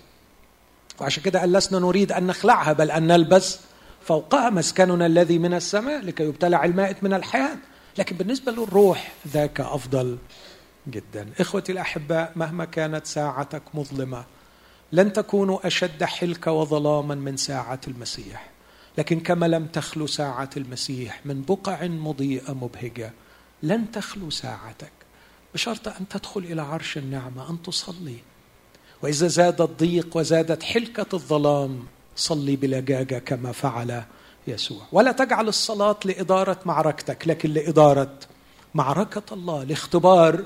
وعشان 1.00 1.22
كده 1.22 1.40
قال 1.40 1.52
لسنا 1.52 1.78
نريد 1.78 2.12
أن 2.12 2.26
نخلعها 2.26 2.72
بل 2.72 2.90
أن 2.90 3.06
نلبس 3.06 3.58
فوقها 4.02 4.50
مسكننا 4.50 5.06
الذي 5.06 5.38
من 5.38 5.54
السماء 5.54 6.00
لكي 6.00 6.24
يبتلع 6.24 6.64
المائت 6.64 7.02
من 7.02 7.14
الحياة. 7.14 7.56
لكن 7.98 8.16
بالنسبة 8.16 8.52
للروح 8.52 9.12
ذاك 9.28 9.60
أفضل 9.60 10.18
جدا. 10.88 11.28
إخوتي 11.40 11.72
الأحباء 11.72 12.32
مهما 12.36 12.64
كانت 12.64 13.06
ساعتك 13.06 13.62
مظلمة 13.74 14.24
لن 14.92 15.12
تكونوا 15.12 15.66
أشد 15.66 16.04
حلك 16.04 16.46
وظلاما 16.46 17.14
من 17.14 17.36
ساعة 17.36 17.80
المسيح. 17.88 18.50
لكن 18.98 19.20
كما 19.20 19.46
لم 19.46 19.66
تخلو 19.66 20.06
ساعة 20.06 20.50
المسيح 20.56 21.20
من 21.24 21.42
بقع 21.42 21.86
مضيئة 21.86 22.52
مبهجة 22.52 23.12
لن 23.62 23.90
تخلو 23.90 24.30
ساعتك. 24.30 24.92
بشرط 25.54 25.88
أن 25.88 26.08
تدخل 26.08 26.40
إلى 26.40 26.62
عرش 26.62 26.98
النعمة 26.98 27.50
أن 27.50 27.62
تصلي. 27.62 28.16
وإذا 29.02 29.26
زاد 29.26 29.60
الضيق 29.60 30.16
وزادت 30.16 30.62
حلكه 30.62 31.06
الظلام 31.14 31.84
صلي 32.16 32.56
بلجاجه 32.56 33.18
كما 33.18 33.52
فعل 33.52 34.02
يسوع. 34.46 34.82
ولا 34.92 35.12
تجعل 35.12 35.48
الصلاة 35.48 35.96
لإدارة 36.04 36.58
معركتك 36.64 37.28
لكن 37.28 37.50
لإدارة 37.50 38.18
معركة 38.74 39.34
الله 39.34 39.64
لاختبار 39.64 40.44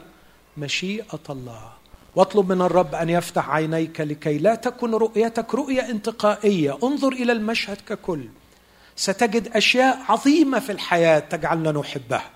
مشيئة 0.56 1.20
الله. 1.30 1.72
واطلب 2.16 2.52
من 2.52 2.62
الرب 2.62 2.94
أن 2.94 3.08
يفتح 3.08 3.50
عينيك 3.50 4.00
لكي 4.00 4.38
لا 4.38 4.54
تكن 4.54 4.94
رؤيتك 4.94 5.54
رؤية 5.54 5.90
انتقائية. 5.90 6.78
انظر 6.82 7.12
إلى 7.12 7.32
المشهد 7.32 7.78
ككل. 7.88 8.28
ستجد 8.96 9.48
أشياء 9.48 9.98
عظيمة 10.08 10.58
في 10.58 10.72
الحياة 10.72 11.18
تجعلنا 11.18 11.72
نحبها 11.72 12.30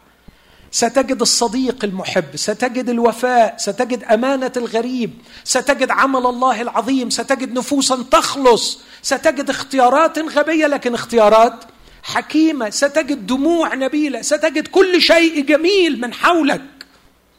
ستجد 0.74 1.20
الصديق 1.20 1.84
المحب 1.84 2.36
ستجد 2.36 2.88
الوفاء 2.88 3.56
ستجد 3.59 4.05
أمانة 4.05 4.52
الغريب 4.56 5.10
ستجد 5.44 5.90
عمل 5.90 6.26
الله 6.26 6.62
العظيم 6.62 7.10
ستجد 7.10 7.52
نفوسا 7.52 8.05
تخلص 8.10 8.80
ستجد 9.02 9.51
اختيارات 9.51 10.18
غبية 10.18 10.66
لكن 10.66 10.94
اختيارات 10.94 11.64
حكيمة 12.02 12.70
ستجد 12.70 13.26
دموع 13.26 13.74
نبيلة 13.74 14.22
ستجد 14.22 14.68
كل 14.68 15.02
شيء 15.02 15.44
جميل 15.46 16.01
من 16.01 16.14
حولك. 16.14 16.62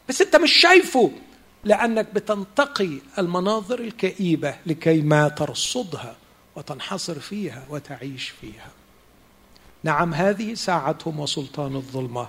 بس 0.09 0.21
أنت 0.21 0.35
مش 0.35 0.53
شايفه 0.53 1.11
لأنك 1.63 2.07
بتنتقي 2.13 2.97
المناظر 3.19 3.79
الكئيبة 3.79 4.55
لكي 4.65 5.01
ما 5.01 5.27
ترصدها 5.27 6.15
وتنحصر 6.55 7.19
فيها 7.19 7.63
وتعيش 7.69 8.33
فيها. 8.41 8.71
نعم 9.83 10.13
هذه 10.13 10.53
ساعتهم 10.53 11.19
وسلطان 11.19 11.75
الظلمة. 11.75 12.27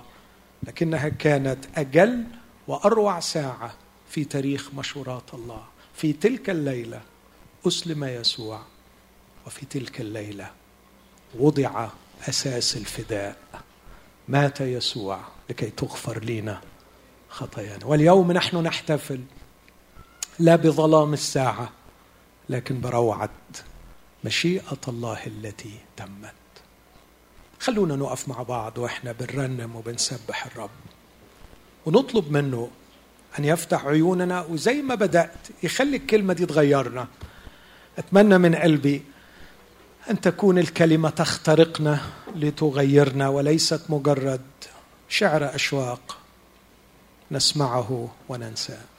لكنها 0.63 1.09
كانت 1.09 1.65
أجل 1.75 2.23
وأروع 2.67 3.19
ساعة 3.19 3.73
في 4.09 4.25
تاريخ 4.25 4.73
مشورات 4.73 5.33
الله. 5.33 5.63
في 5.93 6.13
تلك 6.13 6.49
الليلة 6.49 7.01
أسلم 7.67 8.03
يسوع 8.03 8.61
وفي 9.45 9.65
تلك 9.65 10.01
الليلة 10.01 10.51
وضع 11.39 11.89
أساس 12.29 12.77
الفداء. 12.77 13.37
مات 14.27 14.61
يسوع 14.61 15.19
لكي 15.49 15.69
تغفر 15.69 16.23
لنا 16.23 16.61
خطايانا. 17.29 17.85
واليوم 17.85 18.31
نحن 18.31 18.57
نحتفل 18.57 19.21
لا 20.39 20.55
بظلام 20.55 21.13
الساعة 21.13 21.71
لكن 22.49 22.81
بروعة 22.81 23.29
مشيئة 24.23 24.79
الله 24.87 25.25
التي 25.27 25.79
تمت. 25.97 26.33
خلونا 27.59 27.95
نقف 27.95 28.27
مع 28.27 28.43
بعض 28.43 28.77
وإحنا 28.77 29.11
بنرنم 29.11 29.75
وبنسبح 29.75 30.45
الرب. 30.45 30.69
ونطلب 31.85 32.31
منه 32.31 32.69
أن 33.39 33.45
يفتح 33.45 33.85
عيوننا 33.85 34.41
وزي 34.41 34.81
ما 34.81 34.95
بدأت 34.95 35.47
يخلي 35.63 35.97
الكلمة 35.97 36.33
دي 36.33 36.45
تغيرنا. 36.45 37.07
أتمنى 37.97 38.37
من 38.37 38.55
قلبي 38.55 39.03
أن 40.09 40.21
تكون 40.21 40.59
الكلمة 40.59 41.09
تخترقنا 41.09 41.99
لتغيرنا 42.35 43.29
وليست 43.29 43.81
مجرد 43.89 44.41
شعر 45.09 45.55
أشواق 45.55 46.17
نسمعه 47.31 48.09
وننساه. 48.29 48.96